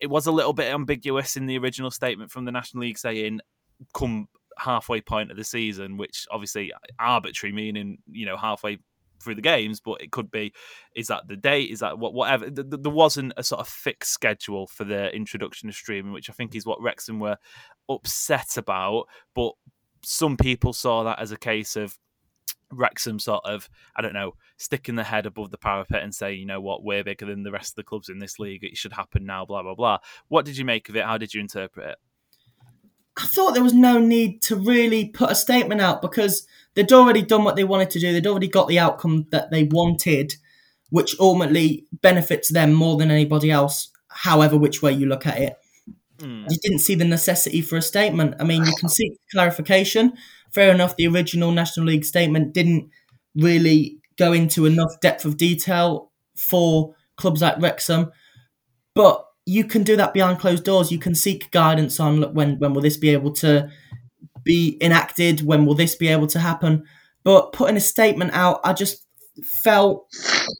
it 0.00 0.08
was 0.08 0.26
a 0.26 0.32
little 0.32 0.52
bit 0.52 0.72
ambiguous 0.72 1.36
in 1.36 1.46
the 1.46 1.58
original 1.58 1.90
statement 1.90 2.30
from 2.30 2.44
the 2.44 2.52
National 2.52 2.82
League 2.82 2.98
saying, 2.98 3.40
"Come 3.94 4.28
halfway 4.58 5.00
point 5.00 5.30
of 5.30 5.36
the 5.36 5.44
season," 5.44 5.96
which 5.96 6.26
obviously 6.30 6.72
arbitrary, 6.98 7.52
meaning 7.52 7.98
you 8.10 8.26
know 8.26 8.36
halfway 8.36 8.78
through 9.20 9.34
the 9.34 9.42
games, 9.42 9.80
but 9.80 10.00
it 10.00 10.12
could 10.12 10.30
be 10.30 10.52
is 10.94 11.08
that 11.08 11.26
the 11.28 11.36
date, 11.36 11.70
is 11.70 11.80
that 11.80 11.98
what 11.98 12.14
whatever. 12.14 12.48
There 12.50 12.92
wasn't 12.92 13.32
a 13.36 13.42
sort 13.42 13.60
of 13.60 13.68
fixed 13.68 14.12
schedule 14.12 14.66
for 14.66 14.84
the 14.84 15.14
introduction 15.14 15.68
of 15.68 15.74
streaming, 15.74 16.12
which 16.12 16.30
I 16.30 16.32
think 16.32 16.54
is 16.54 16.66
what 16.66 16.80
Wrexham 16.80 17.20
were 17.20 17.36
upset 17.88 18.56
about. 18.56 19.06
But 19.34 19.52
some 20.02 20.36
people 20.36 20.72
saw 20.72 21.04
that 21.04 21.18
as 21.18 21.32
a 21.32 21.36
case 21.36 21.76
of 21.76 21.98
Wrexham 22.70 23.18
sort 23.18 23.44
of, 23.44 23.68
I 23.96 24.02
don't 24.02 24.14
know, 24.14 24.32
sticking 24.56 24.96
the 24.96 25.04
head 25.04 25.26
above 25.26 25.50
the 25.50 25.58
parapet 25.58 26.02
and 26.02 26.14
say, 26.14 26.34
you 26.34 26.46
know 26.46 26.60
what, 26.60 26.84
we're 26.84 27.04
bigger 27.04 27.26
than 27.26 27.42
the 27.42 27.52
rest 27.52 27.72
of 27.72 27.76
the 27.76 27.84
clubs 27.84 28.08
in 28.08 28.18
this 28.18 28.38
league. 28.38 28.64
It 28.64 28.76
should 28.76 28.92
happen 28.92 29.24
now, 29.24 29.44
blah, 29.44 29.62
blah, 29.62 29.74
blah. 29.74 29.98
What 30.28 30.44
did 30.44 30.56
you 30.56 30.64
make 30.64 30.88
of 30.88 30.96
it? 30.96 31.04
How 31.04 31.18
did 31.18 31.34
you 31.34 31.40
interpret 31.40 31.90
it? 31.90 31.98
I 33.16 33.26
thought 33.26 33.54
there 33.54 33.64
was 33.64 33.74
no 33.74 33.98
need 33.98 34.42
to 34.42 34.56
really 34.56 35.08
put 35.08 35.30
a 35.30 35.34
statement 35.34 35.80
out 35.80 36.00
because 36.00 36.46
they'd 36.74 36.92
already 36.92 37.22
done 37.22 37.42
what 37.42 37.56
they 37.56 37.64
wanted 37.64 37.90
to 37.90 38.00
do. 38.00 38.12
They'd 38.12 38.28
already 38.28 38.46
got 38.48 38.68
the 38.68 38.78
outcome 38.78 39.26
that 39.30 39.50
they 39.50 39.64
wanted, 39.64 40.34
which 40.90 41.16
ultimately 41.18 41.86
benefits 42.00 42.52
them 42.52 42.72
more 42.72 42.96
than 42.96 43.10
anybody 43.10 43.50
else, 43.50 43.90
however, 44.08 44.56
which 44.56 44.82
way 44.82 44.92
you 44.92 45.06
look 45.06 45.26
at 45.26 45.38
it. 45.38 45.56
Mm. 46.18 46.48
You 46.48 46.58
didn't 46.62 46.78
see 46.78 46.94
the 46.94 47.04
necessity 47.04 47.60
for 47.60 47.76
a 47.76 47.82
statement. 47.82 48.36
I 48.38 48.44
mean, 48.44 48.64
you 48.64 48.72
can 48.78 48.88
seek 48.88 49.12
clarification. 49.32 50.12
Fair 50.52 50.72
enough, 50.72 50.96
the 50.96 51.06
original 51.06 51.50
National 51.52 51.86
League 51.86 52.04
statement 52.04 52.54
didn't 52.54 52.90
really 53.34 53.98
go 54.16 54.32
into 54.32 54.66
enough 54.66 54.92
depth 55.00 55.24
of 55.24 55.36
detail 55.36 56.10
for 56.36 56.94
clubs 57.16 57.42
like 57.42 57.60
Wrexham, 57.60 58.10
but 58.94 59.24
you 59.46 59.64
can 59.64 59.82
do 59.82 59.96
that 59.96 60.12
behind 60.12 60.38
closed 60.38 60.64
doors. 60.64 60.92
You 60.92 60.98
can 60.98 61.14
seek 61.14 61.50
guidance 61.50 61.98
on 61.98 62.34
when 62.34 62.58
when 62.58 62.74
will 62.74 62.82
this 62.82 62.96
be 62.96 63.10
able 63.10 63.32
to 63.34 63.70
be 64.44 64.76
enacted? 64.80 65.40
When 65.40 65.64
will 65.64 65.74
this 65.74 65.94
be 65.94 66.08
able 66.08 66.26
to 66.28 66.38
happen? 66.38 66.84
But 67.24 67.52
putting 67.52 67.76
a 67.76 67.80
statement 67.80 68.32
out, 68.34 68.60
I 68.64 68.72
just 68.72 69.06
felt 69.64 70.06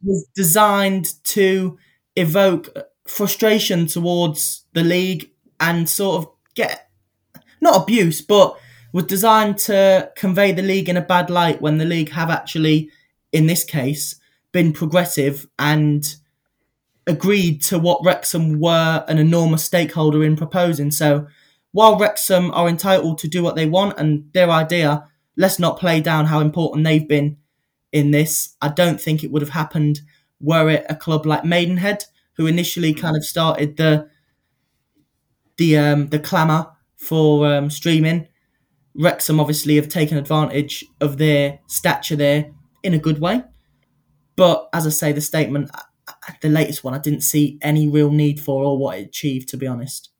was 0.02 0.26
designed 0.34 1.12
to 1.24 1.78
evoke 2.16 2.76
frustration 3.06 3.86
towards 3.86 4.64
the 4.72 4.84
league 4.84 5.30
and 5.60 5.88
sort 5.88 6.22
of 6.24 6.30
get 6.54 6.88
not 7.60 7.82
abuse, 7.82 8.20
but 8.20 8.58
was 8.98 9.06
designed 9.06 9.56
to 9.56 10.10
convey 10.16 10.50
the 10.50 10.60
league 10.60 10.88
in 10.88 10.96
a 10.96 11.00
bad 11.00 11.30
light 11.30 11.62
when 11.62 11.78
the 11.78 11.84
league 11.84 12.10
have 12.10 12.30
actually, 12.30 12.90
in 13.30 13.46
this 13.46 13.62
case, 13.62 14.16
been 14.50 14.72
progressive 14.72 15.46
and 15.56 16.16
agreed 17.06 17.62
to 17.62 17.78
what 17.78 18.04
Wrexham 18.04 18.58
were 18.58 19.04
an 19.06 19.18
enormous 19.18 19.62
stakeholder 19.62 20.24
in 20.24 20.34
proposing. 20.34 20.90
So 20.90 21.28
while 21.70 21.96
Wrexham 21.96 22.50
are 22.50 22.68
entitled 22.68 23.18
to 23.18 23.28
do 23.28 23.40
what 23.40 23.54
they 23.54 23.66
want 23.66 23.96
and 24.00 24.32
their 24.32 24.50
idea, 24.50 25.04
let's 25.36 25.60
not 25.60 25.78
play 25.78 26.00
down 26.00 26.26
how 26.26 26.40
important 26.40 26.84
they've 26.84 27.06
been 27.06 27.36
in 27.92 28.10
this. 28.10 28.56
I 28.60 28.66
don't 28.66 29.00
think 29.00 29.22
it 29.22 29.30
would 29.30 29.42
have 29.42 29.50
happened 29.50 30.00
were 30.40 30.68
it 30.70 30.86
a 30.88 30.96
club 30.96 31.24
like 31.24 31.44
Maidenhead, 31.44 32.04
who 32.32 32.48
initially 32.48 32.94
kind 32.94 33.16
of 33.16 33.24
started 33.24 33.76
the 33.76 34.08
the 35.56 35.78
um, 35.78 36.08
the 36.08 36.18
clamour 36.18 36.72
for 36.96 37.46
um, 37.46 37.70
streaming. 37.70 38.26
Wrexham 38.98 39.38
obviously 39.38 39.76
have 39.76 39.88
taken 39.88 40.18
advantage 40.18 40.84
of 41.00 41.18
their 41.18 41.60
stature 41.68 42.16
there 42.16 42.50
in 42.82 42.94
a 42.94 42.98
good 42.98 43.20
way. 43.20 43.44
But 44.36 44.68
as 44.72 44.86
I 44.86 44.90
say, 44.90 45.12
the 45.12 45.20
statement, 45.20 45.70
uh, 45.74 45.82
uh, 46.08 46.32
the 46.42 46.48
latest 46.48 46.82
one, 46.84 46.94
I 46.94 46.98
didn't 46.98 47.22
see 47.22 47.58
any 47.62 47.88
real 47.88 48.10
need 48.10 48.40
for 48.40 48.64
or 48.64 48.76
what 48.76 48.98
it 48.98 49.06
achieved, 49.06 49.48
to 49.50 49.56
be 49.56 49.66
honest. 49.66 50.10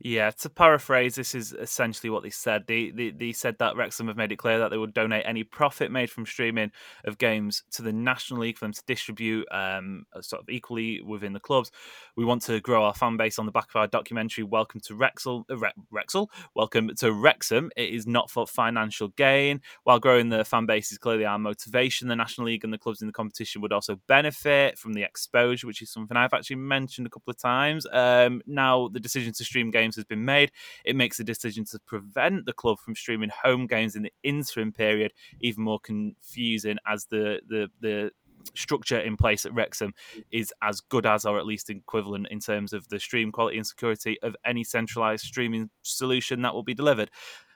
Yeah, 0.00 0.30
to 0.30 0.48
paraphrase, 0.48 1.16
this 1.16 1.34
is 1.34 1.52
essentially 1.52 2.08
what 2.08 2.22
they 2.22 2.30
said. 2.30 2.64
They, 2.68 2.90
they, 2.90 3.10
they 3.10 3.32
said 3.32 3.58
that 3.58 3.74
Wrexham 3.74 4.06
have 4.06 4.16
made 4.16 4.30
it 4.30 4.36
clear 4.36 4.60
that 4.60 4.70
they 4.70 4.78
would 4.78 4.94
donate 4.94 5.24
any 5.26 5.42
profit 5.42 5.90
made 5.90 6.08
from 6.08 6.24
streaming 6.24 6.70
of 7.04 7.18
games 7.18 7.64
to 7.72 7.82
the 7.82 7.92
National 7.92 8.40
League 8.40 8.58
for 8.58 8.64
them 8.64 8.72
to 8.72 8.82
distribute 8.86 9.44
um, 9.50 10.06
sort 10.20 10.40
of 10.40 10.48
equally 10.50 11.02
within 11.02 11.32
the 11.32 11.40
clubs. 11.40 11.72
We 12.14 12.24
want 12.24 12.42
to 12.42 12.60
grow 12.60 12.84
our 12.84 12.94
fan 12.94 13.16
base 13.16 13.40
on 13.40 13.46
the 13.46 13.52
back 13.52 13.70
of 13.70 13.76
our 13.76 13.88
documentary, 13.88 14.44
Welcome 14.44 14.80
to 14.82 14.94
Wrexham. 14.94 15.44
Uh, 15.50 15.56
Re-. 15.56 16.26
Welcome 16.54 16.94
to 16.96 17.12
Wrexham. 17.12 17.72
It 17.76 17.92
is 17.92 18.06
not 18.06 18.30
for 18.30 18.46
financial 18.46 19.08
gain. 19.08 19.60
While 19.82 19.98
growing 19.98 20.28
the 20.28 20.44
fan 20.44 20.66
base 20.66 20.92
is 20.92 20.98
clearly 20.98 21.24
our 21.24 21.40
motivation, 21.40 22.06
the 22.06 22.14
National 22.14 22.46
League 22.46 22.62
and 22.62 22.72
the 22.72 22.78
clubs 22.78 23.00
in 23.00 23.08
the 23.08 23.12
competition 23.12 23.62
would 23.62 23.72
also 23.72 24.00
benefit 24.06 24.78
from 24.78 24.92
the 24.92 25.02
exposure, 25.02 25.66
which 25.66 25.82
is 25.82 25.90
something 25.90 26.16
I've 26.16 26.34
actually 26.34 26.56
mentioned 26.56 27.08
a 27.08 27.10
couple 27.10 27.32
of 27.32 27.38
times. 27.38 27.84
Um, 27.92 28.42
now, 28.46 28.86
the 28.86 29.00
decision 29.00 29.32
to 29.32 29.44
stream 29.44 29.72
games 29.72 29.87
games 29.88 29.96
has 29.96 30.04
been 30.04 30.24
made, 30.24 30.52
it 30.84 30.96
makes 30.96 31.16
the 31.16 31.24
decision 31.24 31.64
to 31.66 31.78
prevent 31.86 32.46
the 32.46 32.52
club 32.52 32.78
from 32.78 32.94
streaming 32.94 33.30
home 33.30 33.66
games 33.66 33.96
in 33.96 34.02
the 34.02 34.12
interim 34.22 34.72
period 34.72 35.12
even 35.40 35.64
more 35.64 35.80
confusing 35.80 36.76
as 36.86 37.06
the 37.06 37.40
the 37.48 37.68
the 37.80 38.10
structure 38.54 38.98
in 38.98 39.16
place 39.16 39.44
at 39.44 39.52
Wrexham 39.52 39.92
is 40.30 40.52
as 40.62 40.80
good 40.80 41.06
as, 41.06 41.24
or 41.24 41.38
at 41.38 41.46
least 41.46 41.70
equivalent 41.70 42.28
in 42.30 42.38
terms 42.38 42.72
of 42.72 42.88
the 42.88 43.00
stream 43.00 43.32
quality 43.32 43.56
and 43.56 43.66
security 43.66 44.16
of 44.22 44.36
any 44.44 44.64
centralized 44.64 45.24
streaming 45.24 45.70
solution 45.82 46.42
that 46.42 46.54
will 46.54 46.62
be 46.62 46.74
delivered. 46.74 47.10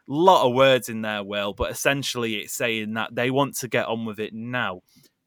Lot 0.09 0.47
of 0.47 0.55
words 0.55 0.89
in 0.89 1.03
there, 1.03 1.23
Will, 1.23 1.53
but 1.53 1.71
essentially 1.71 2.35
it's 2.37 2.53
saying 2.53 2.95
that 2.95 3.15
they 3.15 3.31
want 3.31 3.57
to 3.59 3.69
get 3.69 3.87
on 3.87 4.05
with 4.05 4.19
it 4.19 4.35
now. 4.35 4.81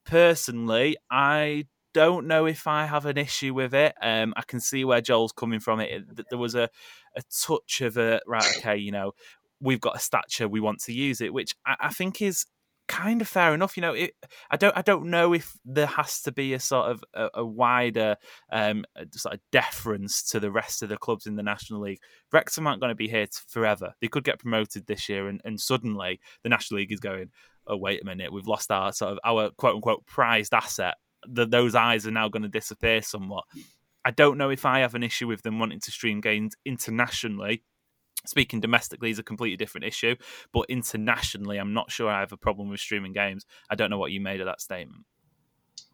Personally, 0.06 0.97
I 1.10 1.68
don't 1.96 2.28
know 2.28 2.46
if 2.46 2.68
I 2.68 2.86
have 2.86 3.06
an 3.06 3.18
issue 3.18 3.54
with 3.54 3.74
it. 3.74 3.96
Um, 4.02 4.34
I 4.36 4.41
can 4.41 4.60
see 4.60 4.84
where 4.84 5.00
Joel's 5.00 5.32
coming 5.32 5.62
from. 5.62 5.80
It 5.80 6.04
there 6.30 6.38
was 6.38 6.54
a 6.54 6.70
a 7.16 7.22
touch 7.32 7.80
of 7.80 7.96
a 7.96 8.20
right. 8.28 8.58
Okay, 8.58 8.76
you 8.76 8.91
know, 8.91 9.14
we've 9.62 9.80
got 9.80 9.96
a 9.96 10.00
stature. 10.00 10.50
We 10.50 10.60
want 10.60 10.82
to 10.82 10.93
use 10.93 11.22
it, 11.22 11.34
which 11.34 11.56
I, 11.66 11.76
I 11.80 11.89
think 11.93 12.22
is 12.22 12.48
kind 12.89 13.22
of 13.22 13.30
fair 13.30 13.54
enough. 13.54 13.78
You 13.78 13.82
know, 13.82 13.93
it, 13.93 14.12
I 14.52 14.58
don't 14.58 14.76
I 14.76 14.82
don't 14.82 15.10
know 15.10 15.32
if 15.32 15.54
there 15.64 15.86
has 15.86 16.22
to 16.24 16.34
be 16.34 16.54
a 16.54 16.60
sort 16.60 16.91
of 16.91 17.04
a, 17.14 17.30
a 17.36 17.46
wider 17.46 18.18
um, 18.52 18.84
sort 19.14 19.36
of 19.36 19.39
deference 19.54 20.22
to 20.32 20.41
the 20.41 20.52
rest 20.52 20.84
of 20.84 20.89
the 20.89 20.98
clubs 20.98 21.26
in 21.26 21.38
the 21.38 21.43
National 21.43 21.80
League. 21.80 22.00
Wrexham 22.34 22.68
aren't 22.68 22.82
going 22.82 22.91
to 22.91 22.96
be 22.96 23.08
here 23.08 23.28
forever. 23.48 23.93
They 24.02 24.10
could 24.10 24.26
get 24.26 24.39
promoted 24.39 24.86
this 24.86 25.08
year, 25.08 25.30
and, 25.30 25.39
and 25.46 25.62
suddenly 25.62 26.20
the 26.43 26.50
National 26.50 26.82
League 26.82 26.91
is 26.91 27.00
going. 27.00 27.30
Oh 27.68 27.78
wait 27.78 28.02
a 28.02 28.06
minute, 28.06 28.34
we've 28.34 28.46
lost 28.46 28.70
our 28.70 28.91
sort 28.91 29.14
of 29.14 29.20
our 29.24 29.50
quote 29.52 29.76
unquote 29.76 30.06
prized 30.06 30.54
asset 30.54 30.96
the, 31.28 31.45
those 31.45 31.76
eyes 31.76 32.05
are 32.07 32.11
now 32.11 32.30
going 32.30 32.43
to 32.43 32.49
disappear 32.49 33.01
somewhat. 33.01 33.45
I 34.03 34.11
don't 34.11 34.38
know 34.38 34.49
if 34.49 34.65
I 34.65 34.80
have 34.80 34.95
an 34.95 35.03
issue 35.03 35.28
with 35.28 35.41
them 35.41 35.59
wanting 35.59 35.80
to 35.80 35.91
stream 35.91 36.21
games 36.21 36.55
internationally. 36.65 37.63
Speaking 38.26 38.59
domestically 38.59 39.11
is 39.11 39.19
a 39.19 39.23
completely 39.23 39.57
different 39.57 39.86
issue, 39.86 40.15
but 40.51 40.65
internationally, 40.69 41.57
I'm 41.57 41.73
not 41.73 41.91
sure 41.91 42.09
I 42.09 42.21
have 42.21 42.32
a 42.32 42.38
problem 42.38 42.69
with 42.69 42.80
streaming 42.80 43.13
games. 43.13 43.45
I 43.69 43.76
don't 43.76 43.89
know 43.89 43.99
what 43.99 44.11
you 44.11 44.19
made 44.19 44.41
of 44.41 44.47
that 44.47 44.61
statement. 44.61 45.05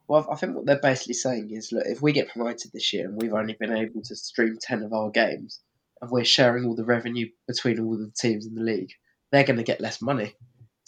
Well, 0.07 0.27
I 0.31 0.35
think 0.35 0.55
what 0.55 0.65
they're 0.65 0.79
basically 0.79 1.13
saying 1.13 1.49
is, 1.51 1.71
look, 1.71 1.85
if 1.85 2.01
we 2.01 2.11
get 2.11 2.29
promoted 2.29 2.71
this 2.73 2.93
year 2.93 3.05
and 3.05 3.21
we've 3.21 3.33
only 3.33 3.55
been 3.59 3.75
able 3.75 4.01
to 4.01 4.15
stream 4.15 4.57
ten 4.61 4.83
of 4.83 4.93
our 4.93 5.09
games, 5.09 5.59
and 6.01 6.09
we're 6.09 6.25
sharing 6.25 6.65
all 6.65 6.75
the 6.75 6.83
revenue 6.85 7.27
between 7.47 7.79
all 7.79 7.97
the 7.97 8.11
teams 8.17 8.45
in 8.45 8.55
the 8.55 8.61
league, 8.61 8.91
they're 9.31 9.43
going 9.43 9.57
to 9.57 9.63
get 9.63 9.81
less 9.81 10.01
money. 10.01 10.33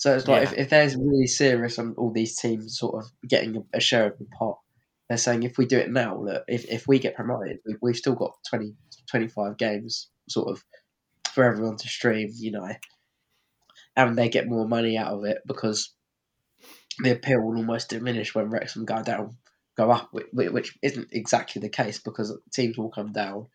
So 0.03 0.13
it's 0.13 0.27
like 0.27 0.43
yeah. 0.43 0.51
if, 0.51 0.57
if 0.57 0.69
there's 0.69 0.97
really 0.97 1.27
serious 1.27 1.79
on 1.79 1.95
all 1.97 2.11
these 2.11 2.35
teams 2.35 2.77
sort 2.77 3.01
of 3.01 3.09
getting 3.25 3.63
a, 3.73 3.79
share 3.79 4.07
of 4.07 4.17
the 4.17 4.25
pot, 4.37 4.57
they're 5.07 5.17
saying 5.17 5.43
if 5.43 5.57
we 5.57 5.65
do 5.65 5.77
it 5.77 5.89
now, 5.89 6.21
look, 6.21 6.43
if, 6.45 6.65
if 6.65 6.89
we 6.89 6.99
get 6.99 7.15
promoted, 7.15 7.59
we, 7.65 7.75
we've 7.81 7.95
still 7.95 8.13
got 8.13 8.33
20, 8.49 8.73
25 9.09 9.57
games 9.57 10.09
sort 10.27 10.49
of 10.49 10.61
for 11.31 11.45
everyone 11.45 11.77
to 11.77 11.87
stream, 11.87 12.31
you 12.35 12.51
know, 12.51 12.67
and 13.95 14.17
they 14.17 14.27
get 14.27 14.45
more 14.45 14.67
money 14.67 14.97
out 14.97 15.13
of 15.13 15.23
it 15.23 15.37
because 15.47 15.93
the 16.99 17.11
appeal 17.11 17.39
will 17.39 17.55
almost 17.55 17.91
diminish 17.91 18.35
when 18.35 18.49
Wrexham 18.49 18.83
go 18.83 19.01
down, 19.03 19.37
go 19.77 19.89
up, 19.89 20.09
which 20.33 20.77
isn't 20.81 21.13
exactly 21.13 21.61
the 21.61 21.69
case 21.69 21.99
because 21.99 22.37
teams 22.53 22.77
will 22.77 22.91
come 22.91 23.13
down 23.13 23.47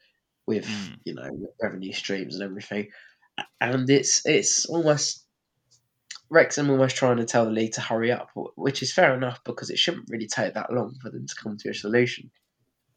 with 0.47 0.65
mm. 0.65 0.97
you 1.05 1.13
know 1.13 1.29
revenue 1.63 1.93
streams 1.93 2.37
and 2.37 2.43
everything, 2.43 2.89
and 3.61 3.91
it's 3.91 4.23
it's 4.25 4.65
almost 4.65 5.27
Wrexham 6.31 6.71
almost 6.71 6.97
trying 6.97 7.17
to 7.17 7.25
tell 7.25 7.47
the 7.47 7.51
league 7.51 7.73
to 7.73 7.81
hurry 7.81 8.13
up, 8.13 8.31
which 8.55 8.83
is 8.83 8.93
fair 8.93 9.15
enough 9.15 9.43
because 9.45 9.71
it 9.71 9.79
shouldn't 9.79 10.11
really 10.11 10.27
take 10.27 10.55
that 10.55 10.73
long 10.73 10.95
for 11.01 11.11
them 11.11 11.27
to 11.27 11.35
come 11.35 11.57
to 11.57 11.71
a 11.71 11.75
solution. 11.75 12.31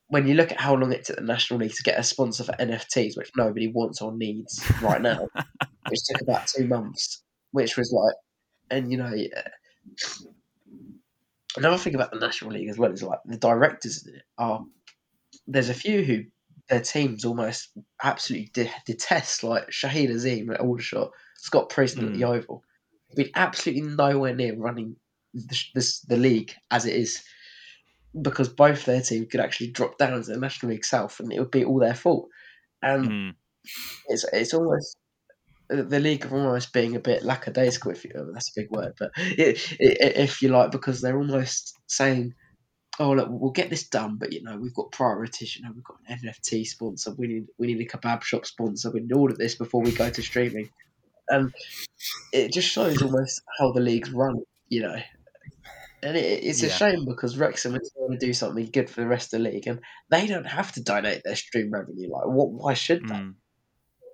When 0.07 0.27
you 0.27 0.33
look 0.33 0.51
at 0.51 0.59
how 0.59 0.75
long 0.75 0.91
it 0.91 1.05
took 1.05 1.15
the 1.15 1.21
National 1.21 1.61
League 1.61 1.73
to 1.75 1.83
get 1.83 1.97
a 1.97 2.03
sponsor 2.03 2.43
for 2.43 2.51
NFTs, 2.53 3.15
which 3.15 3.31
nobody 3.37 3.67
wants 3.67 4.01
or 4.01 4.11
needs 4.11 4.61
right 4.81 5.01
now, 5.01 5.29
which 5.89 5.99
took 6.09 6.21
about 6.21 6.47
two 6.47 6.67
months, 6.67 7.23
which 7.51 7.77
was 7.77 7.93
like, 7.93 8.15
and 8.69 8.91
you 8.91 8.97
know, 8.97 9.13
another 11.55 11.77
thing 11.77 11.95
about 11.95 12.11
the 12.11 12.19
National 12.19 12.51
League 12.51 12.69
as 12.69 12.77
well 12.77 12.91
is 12.91 13.03
like 13.03 13.19
the 13.25 13.37
directors 13.37 14.05
are. 14.37 14.65
There's 15.47 15.69
a 15.69 15.73
few 15.73 16.03
who 16.03 16.23
their 16.67 16.81
teams 16.81 17.23
almost 17.23 17.71
absolutely 18.03 18.51
de- 18.53 18.73
detest, 18.85 19.43
like 19.43 19.69
Shahid 19.69 20.09
Azeem 20.09 20.53
at 20.53 20.59
Aldershot, 20.59 21.11
Scott 21.37 21.69
Priest 21.69 21.97
mm. 21.97 22.07
at 22.07 22.13
the 22.13 22.25
Oval 22.25 22.63
been 23.15 23.31
absolutely 23.35 23.83
nowhere 23.83 24.35
near 24.35 24.55
running 24.55 24.95
the, 25.33 25.57
this, 25.75 26.01
the 26.01 26.17
league 26.17 26.53
as 26.69 26.85
it 26.85 26.95
is 26.95 27.23
because 28.19 28.49
both 28.49 28.85
their 28.85 29.01
team 29.01 29.25
could 29.25 29.39
actually 29.39 29.71
drop 29.71 29.97
down 29.97 30.21
to 30.21 30.31
the 30.31 30.37
National 30.37 30.71
League 30.71 30.85
South 30.85 31.19
and 31.19 31.31
it 31.31 31.39
would 31.39 31.51
be 31.51 31.63
all 31.63 31.79
their 31.79 31.95
fault. 31.95 32.29
And 32.81 33.09
mm. 33.09 33.33
it's 34.07 34.25
it's 34.33 34.53
almost 34.53 34.97
the 35.71 35.99
league 35.99 36.25
of 36.25 36.33
almost 36.33 36.73
being 36.73 36.95
a 36.95 36.99
bit 36.99 37.23
lackadaisical, 37.23 37.91
if 37.91 38.03
you, 38.03 38.11
oh, 38.15 38.31
that's 38.33 38.49
a 38.49 38.59
big 38.59 38.69
word, 38.71 38.93
but 38.99 39.11
it, 39.15 39.71
it, 39.79 40.17
if 40.17 40.41
you 40.41 40.49
like, 40.49 40.71
because 40.71 40.99
they're 40.99 41.17
almost 41.17 41.77
saying, 41.87 42.33
"Oh, 42.99 43.11
look, 43.11 43.29
we'll 43.29 43.51
get 43.51 43.69
this 43.69 43.87
done, 43.87 44.17
but 44.17 44.33
you 44.33 44.43
know, 44.43 44.57
we've 44.57 44.73
got 44.73 44.91
priorities. 44.91 45.55
You 45.55 45.63
know, 45.63 45.71
we've 45.73 45.83
got 45.83 45.97
an 46.07 46.19
NFT 46.19 46.65
sponsor. 46.67 47.13
We 47.17 47.27
need 47.27 47.45
we 47.57 47.67
need 47.67 47.79
a 47.81 47.85
kebab 47.85 48.23
shop 48.23 48.45
sponsor. 48.45 48.91
We 48.91 49.01
need 49.01 49.13
all 49.13 49.31
of 49.31 49.37
this 49.37 49.55
before 49.55 49.81
we 49.81 49.91
go 49.91 50.09
to 50.09 50.21
streaming." 50.21 50.69
And 51.31 51.53
it 52.33 52.51
just 52.51 52.67
shows 52.67 53.01
almost 53.01 53.41
how 53.57 53.71
the 53.71 53.81
league's 53.81 54.11
run, 54.11 54.41
you 54.69 54.81
know. 54.81 54.97
And 56.03 56.17
it, 56.17 56.43
it's 56.43 56.63
a 56.63 56.67
yeah. 56.67 56.73
shame 56.73 57.05
because 57.05 57.37
Wrexham 57.37 57.75
is 57.75 57.91
going 57.95 58.17
to 58.17 58.25
do 58.25 58.33
something 58.33 58.69
good 58.71 58.89
for 58.89 59.01
the 59.01 59.07
rest 59.07 59.33
of 59.33 59.41
the 59.41 59.49
league, 59.49 59.67
and 59.67 59.79
they 60.09 60.27
don't 60.27 60.45
have 60.45 60.71
to 60.73 60.83
donate 60.83 61.21
their 61.23 61.35
stream 61.35 61.71
revenue. 61.71 62.09
Like, 62.11 62.25
what? 62.25 62.51
Why 62.51 62.73
should 62.73 63.07
they? 63.07 63.15
Mm. 63.15 63.35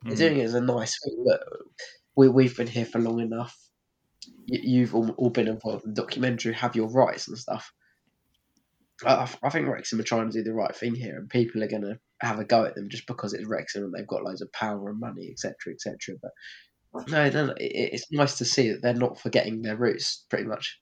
They're 0.04 0.14
mm. 0.14 0.18
doing 0.18 0.38
it 0.38 0.44
as 0.44 0.54
a 0.54 0.62
nice 0.62 1.00
thing. 1.04 1.16
Look, 1.26 1.42
we 2.16 2.28
we've 2.30 2.56
been 2.56 2.68
here 2.68 2.86
for 2.86 3.00
long 3.00 3.20
enough. 3.20 3.58
You, 4.46 4.86
have 4.86 4.96
all, 4.96 5.10
all, 5.12 5.30
been 5.30 5.48
involved 5.48 5.86
in 5.86 5.94
the 5.94 6.02
documentary, 6.02 6.54
have 6.54 6.76
your 6.76 6.90
rights 6.90 7.28
and 7.28 7.38
stuff. 7.38 7.72
I, 9.06 9.30
I 9.44 9.50
think 9.50 9.68
Wrexham 9.68 10.00
are 10.00 10.04
trying 10.04 10.30
to 10.30 10.38
do 10.38 10.44
the 10.44 10.54
right 10.54 10.76
thing 10.76 10.96
here, 10.96 11.18
and 11.18 11.30
people 11.30 11.64
are 11.64 11.68
going 11.68 11.84
to 11.84 12.00
have 12.22 12.40
a 12.40 12.46
go 12.46 12.66
at 12.66 12.76
them 12.76 12.90
just 12.90 13.08
because 13.08 13.34
it's 13.34 13.46
Wrexham 13.46 13.84
and 13.84 13.94
they've 13.94 14.08
got 14.08 14.24
loads 14.24 14.42
of 14.42 14.52
power 14.52 14.90
and 14.90 15.00
money, 15.00 15.30
etc., 15.32 15.74
etc. 15.74 16.16
But 16.22 16.32
no, 17.08 17.54
it's 17.60 18.12
nice 18.12 18.38
to 18.38 18.46
see 18.46 18.72
that 18.72 18.82
they're 18.82 18.94
not 18.94 19.20
forgetting 19.20 19.62
their 19.62 19.78
roots, 19.78 20.26
pretty 20.30 20.46
much. 20.46 20.80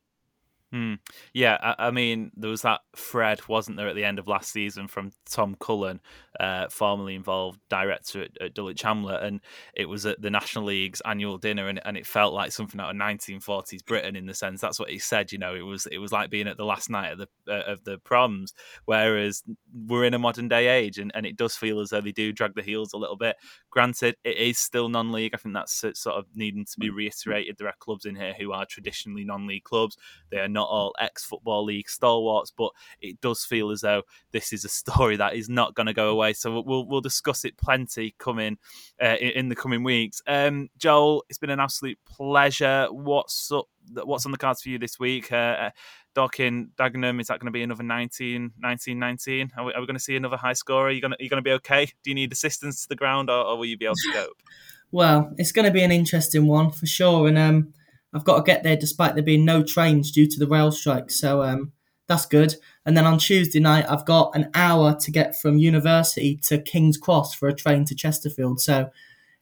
Mm. 0.74 1.00
Yeah, 1.34 1.58
I, 1.62 1.88
I, 1.88 1.92
mean, 1.92 2.32
there 2.36 2.50
was 2.50 2.64
that 2.64 2.82
thread, 2.98 3.48
wasn't 3.48 3.78
there, 3.78 3.88
at 3.88 3.96
the 3.96 4.04
end 4.04 4.20
of 4.20 4.28
last 4.28 4.52
season 4.52 4.88
from 4.88 5.12
Tom 5.30 5.56
Cullen, 5.60 6.02
uh, 6.40 6.68
formerly 6.70 7.16
involved 7.16 7.60
director 7.70 8.24
at, 8.24 8.32
at, 8.42 8.54
Dulwich 8.54 8.82
Hamlet, 8.82 9.24
and 9.24 9.40
it 9.74 9.88
was 9.88 10.06
at 10.06 10.22
the 10.22 10.30
National 10.30 10.66
League's 10.66 11.02
annual 11.06 11.38
dinner, 11.38 11.68
and, 11.68 11.80
and 11.86 11.96
it 11.96 12.06
felt 12.06 12.34
like 12.34 12.52
something 12.52 12.82
out 12.82 12.90
of 12.90 12.98
1940s 12.98 13.86
Britain 13.86 14.16
in 14.16 14.26
the 14.26 14.34
sense 14.34 14.60
that's 14.60 14.80
what 14.80 14.90
he 14.90 15.00
said. 15.00 15.32
You 15.32 15.38
know, 15.38 15.56
it 15.56 15.62
was 15.62 15.86
it 15.86 16.00
was 16.00 16.12
like 16.12 16.30
being 16.30 16.48
at 16.48 16.58
the 16.58 16.66
last 16.66 16.90
night 16.90 17.14
of 17.14 17.20
the 17.20 17.28
uh, 17.48 17.72
of 17.72 17.84
the 17.84 18.00
proms, 18.00 18.54
whereas 18.86 19.44
we're 19.88 20.04
in 20.04 20.14
a 20.14 20.20
modern 20.20 20.50
day 20.50 20.68
age, 20.68 20.98
and, 20.98 21.12
and 21.16 21.26
it 21.26 21.38
does 21.38 21.56
feel 21.56 21.80
as 21.80 21.90
though 21.90 22.02
they 22.02 22.12
do 22.12 22.34
drag 22.34 22.56
the 22.56 22.62
heels 22.62 22.92
a 22.92 22.98
little 22.98 23.18
bit. 23.18 23.38
Granted, 23.70 24.18
it 24.24 24.38
is 24.38 24.58
still 24.58 24.90
non-league. 24.90 25.34
I 25.34 25.38
think 25.38 25.54
that's 25.54 25.74
sort 25.94 26.18
of 26.18 26.26
needing 26.36 26.66
to 26.66 26.80
be 26.80 26.90
reiterated. 26.90 27.58
There 27.58 27.68
are 27.68 27.76
clubs 27.80 28.06
in 28.06 28.16
here 28.16 28.34
who 28.38 28.52
are 28.52 28.66
traditionally 28.66 29.24
non-league 29.24 29.64
clubs. 29.64 29.98
They 30.32 30.40
are 30.40 30.50
not 30.50 30.65
all 30.66 30.94
ex-football 31.00 31.64
league 31.64 31.90
stalwarts, 31.90 32.52
but 32.52 32.72
it 33.02 33.20
does 33.22 33.44
feel 33.44 33.72
as 33.72 33.82
though 33.82 34.04
this 34.32 34.54
is 34.54 34.66
a 34.66 34.70
story 34.70 35.16
that 35.18 35.36
is 35.36 35.50
not 35.50 35.76
going 35.76 35.88
to 35.88 35.94
go 35.94 36.10
away. 36.10 36.34
So 36.34 36.62
we'll 36.62 36.86
we'll 36.86 37.02
discuss 37.02 37.46
it 37.46 37.58
plenty 37.58 38.16
coming 38.18 38.58
uh, 39.02 39.16
in, 39.16 39.50
the 39.50 39.56
coming 39.56 39.84
weeks. 39.84 40.22
Um, 40.28 40.70
Joel, 40.78 41.24
it's 41.30 41.40
been 41.40 41.50
an 41.50 41.60
absolute 41.60 42.00
pleasure. 42.06 42.88
What's 42.92 43.52
up, 43.52 43.66
what's 44.04 44.26
on 44.26 44.32
the 44.32 44.38
cards 44.38 44.62
for 44.62 44.70
you 44.70 44.80
this 44.80 45.00
week? 45.00 45.32
Uh, 45.32 45.36
uh 45.36 45.70
Dorking 46.16 46.70
Dagenham, 46.78 47.20
is 47.20 47.28
that 47.28 47.40
going 47.40 47.48
to 47.48 47.52
be 47.52 47.62
another 47.62 47.84
19, 47.84 48.54
19, 48.58 48.98
19? 49.00 49.52
Are 49.58 49.66
we, 49.66 49.74
are 49.74 49.82
we 49.82 49.86
going 49.86 49.98
to 49.98 50.04
see 50.04 50.16
another 50.16 50.38
high 50.38 50.54
score? 50.54 50.88
Are 50.88 50.92
you 50.92 51.02
going 51.02 51.12
to, 51.12 51.20
are 51.20 51.24
you 51.24 51.30
going 51.30 51.44
to 51.44 51.48
be 51.48 51.52
okay? 51.52 51.86
Do 51.86 52.10
you 52.10 52.16
need 52.16 52.32
assistance 52.32 52.84
to 52.84 52.90
the 52.90 52.96
ground 52.96 53.30
or, 53.30 53.46
or 53.46 53.58
will 53.58 53.66
you 53.66 53.78
be 53.78 53.84
able 53.84 53.96
to 53.96 54.12
cope? 54.14 54.42
well, 54.92 55.34
it's 55.38 55.52
going 55.52 55.66
to 55.66 55.72
be 55.72 55.84
an 55.84 55.92
interesting 55.92 56.48
one 56.48 56.72
for 56.72 56.86
sure. 56.86 57.28
And 57.28 57.38
um, 57.38 57.74
I've 58.16 58.24
got 58.24 58.38
to 58.38 58.44
get 58.44 58.64
there 58.64 58.78
despite 58.78 59.14
there 59.14 59.24
being 59.24 59.44
no 59.44 59.62
trains 59.62 60.12
due 60.12 60.26
to 60.26 60.40
the 60.40 60.48
rail 60.48 60.72
strike. 60.72 61.12
So 61.12 61.44
um, 61.44 61.74
that's 62.08 62.26
good. 62.26 62.56
And 62.86 62.96
then 62.96 63.06
on 63.06 63.18
Tuesday 63.18 63.60
night, 63.60 63.86
I've 63.90 64.06
got 64.06 64.36
an 64.36 64.50
hour 64.54 64.96
to 64.96 65.12
get 65.12 65.40
from 65.40 65.58
university 65.58 66.38
to 66.44 66.58
King's 66.58 66.98
Cross 66.98 67.36
for 67.36 67.50
a 67.50 67.54
train 67.54 67.84
to 67.86 67.96
Chesterfield. 67.96 68.62
So 68.62 68.90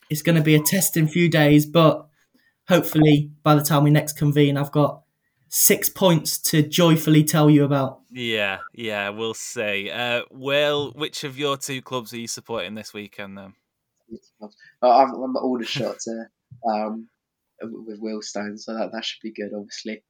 it's 0.10 0.24
going 0.24 0.38
to 0.38 0.42
be 0.42 0.56
a 0.56 0.60
testing 0.60 1.08
few 1.08 1.30
days, 1.30 1.68
but 1.68 2.08
hopefully 2.68 3.32
by 3.44 3.54
the 3.54 3.64
time 3.64 3.84
we 3.84 3.92
next 3.92 4.14
convene, 4.14 4.58
I've 4.58 4.72
got 4.72 5.04
six 5.50 5.88
points 5.88 6.40
to 6.40 6.64
joyfully 6.64 7.24
tell 7.24 7.50
you 7.50 7.66
about. 7.66 8.00
Yeah, 8.12 8.58
yeah, 8.74 9.10
we'll 9.10 9.36
see. 9.36 9.92
Uh, 9.92 10.24
Will, 10.32 10.92
which 10.94 11.24
of 11.24 11.38
your 11.38 11.58
two 11.58 11.84
clubs 11.84 12.12
are 12.14 12.18
you 12.18 12.28
supporting 12.28 12.74
this 12.74 12.92
weekend 12.92 13.38
then? 13.38 13.54
I'm, 14.82 15.14
I'm 15.14 15.38
Aldershot 15.38 15.98
uh, 16.08 16.70
um, 16.70 17.08
with 17.72 18.02
Wealdstone, 18.02 18.60
so 18.60 18.74
that, 18.74 18.92
that 18.92 19.06
should 19.06 19.22
be 19.22 19.32
good, 19.32 19.52
obviously 19.56 20.04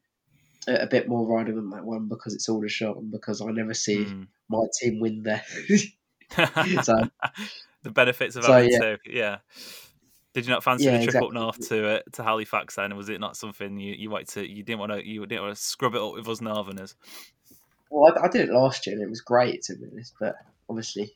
a 0.68 0.88
bit 0.88 1.08
more 1.08 1.26
riding 1.26 1.58
on 1.58 1.70
that 1.72 1.84
one 1.84 2.08
because 2.08 2.34
it's 2.34 2.48
Aldershot 2.50 2.98
and 2.98 3.12
because 3.12 3.42
I 3.42 3.52
never 3.52 3.74
see 3.74 4.06
mm. 4.06 4.28
my 4.50 4.64
team 4.80 5.00
win 5.00 5.24
there. 5.24 5.44
so 6.84 7.10
the 7.84 7.92
benefits 7.92 8.36
of 8.36 8.46
so, 8.46 8.54
having 8.54 8.72
yeah. 8.72 8.80
to, 8.80 8.98
yeah. 9.06 9.38
Did 10.34 10.46
you 10.46 10.52
not 10.52 10.64
fancy 10.64 10.86
yeah, 10.86 10.94
the 10.94 10.98
trip 10.98 11.10
exactly. 11.10 11.28
up 11.28 11.34
north 11.34 11.70
to 11.70 11.88
uh, 11.88 12.00
to 12.14 12.24
Halifax 12.24 12.76
then? 12.76 12.96
Was 12.96 13.10
it 13.10 13.20
not 13.20 13.38
something 13.38 13.78
you 13.80 13.94
you 13.94 14.10
wanted 14.10 14.30
to 14.30 14.50
you 14.50 14.64
didn't 14.64 14.80
want 14.80 14.92
to 14.92 15.08
you 15.08 15.24
didn't 15.28 15.44
want 15.44 15.56
to 15.56 15.62
scrub 15.62 15.94
it 15.94 16.02
up 16.02 16.14
with 16.14 16.28
us 16.28 16.42
Northerners? 16.42 16.96
Well, 17.92 18.12
I, 18.18 18.26
I 18.26 18.28
did 18.30 18.50
it 18.50 18.54
last 18.54 18.88
year 18.88 18.96
and 18.96 19.04
it 19.04 19.10
was 19.10 19.22
great 19.22 19.62
to 19.64 19.76
be 19.76 19.86
honest, 19.92 20.16
but 20.20 20.36
obviously 20.68 21.16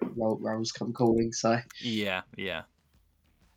roles 0.00 0.70
come 0.70 0.92
calling. 0.92 1.32
So 1.32 1.58
yeah, 1.80 2.22
yeah 2.36 2.62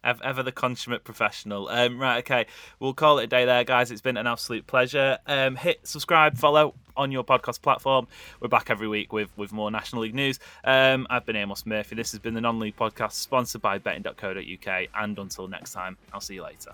ever 0.08 0.44
the 0.44 0.52
consummate 0.52 1.04
professional. 1.04 1.68
Um, 1.68 2.00
right, 2.00 2.20
okay, 2.20 2.46
we'll 2.80 2.94
call 2.94 3.20
it 3.20 3.26
a 3.26 3.28
day 3.28 3.46
there, 3.46 3.64
guys. 3.64 3.92
It's 3.92 4.02
been 4.02 4.18
an 4.18 4.28
absolute 4.28 4.66
pleasure. 4.68 5.18
Um, 5.28 5.56
hit 5.56 5.86
subscribe, 5.86 6.38
follow 6.38 6.74
on 6.96 7.12
your 7.12 7.24
podcast 7.24 7.62
platform. 7.62 8.08
We're 8.40 8.48
back 8.48 8.70
every 8.70 8.88
week 8.88 9.14
with 9.14 9.30
with 9.38 9.52
more 9.52 9.70
National 9.72 10.02
League 10.02 10.16
news. 10.16 10.40
Um, 10.64 11.08
I've 11.10 11.26
been 11.26 11.36
Amos 11.36 11.66
Murphy. 11.66 11.96
This 11.96 12.12
has 12.12 12.20
been 12.20 12.34
the 12.34 12.42
Non 12.42 12.60
League 12.60 12.78
Podcast, 12.78 13.14
sponsored 13.14 13.62
by 13.62 13.78
Betting.co.uk. 13.78 14.88
And 14.96 15.20
until 15.20 15.48
next 15.48 15.74
time, 15.74 15.98
I'll 16.14 16.22
see 16.22 16.36
you 16.36 16.44
later. 16.44 16.72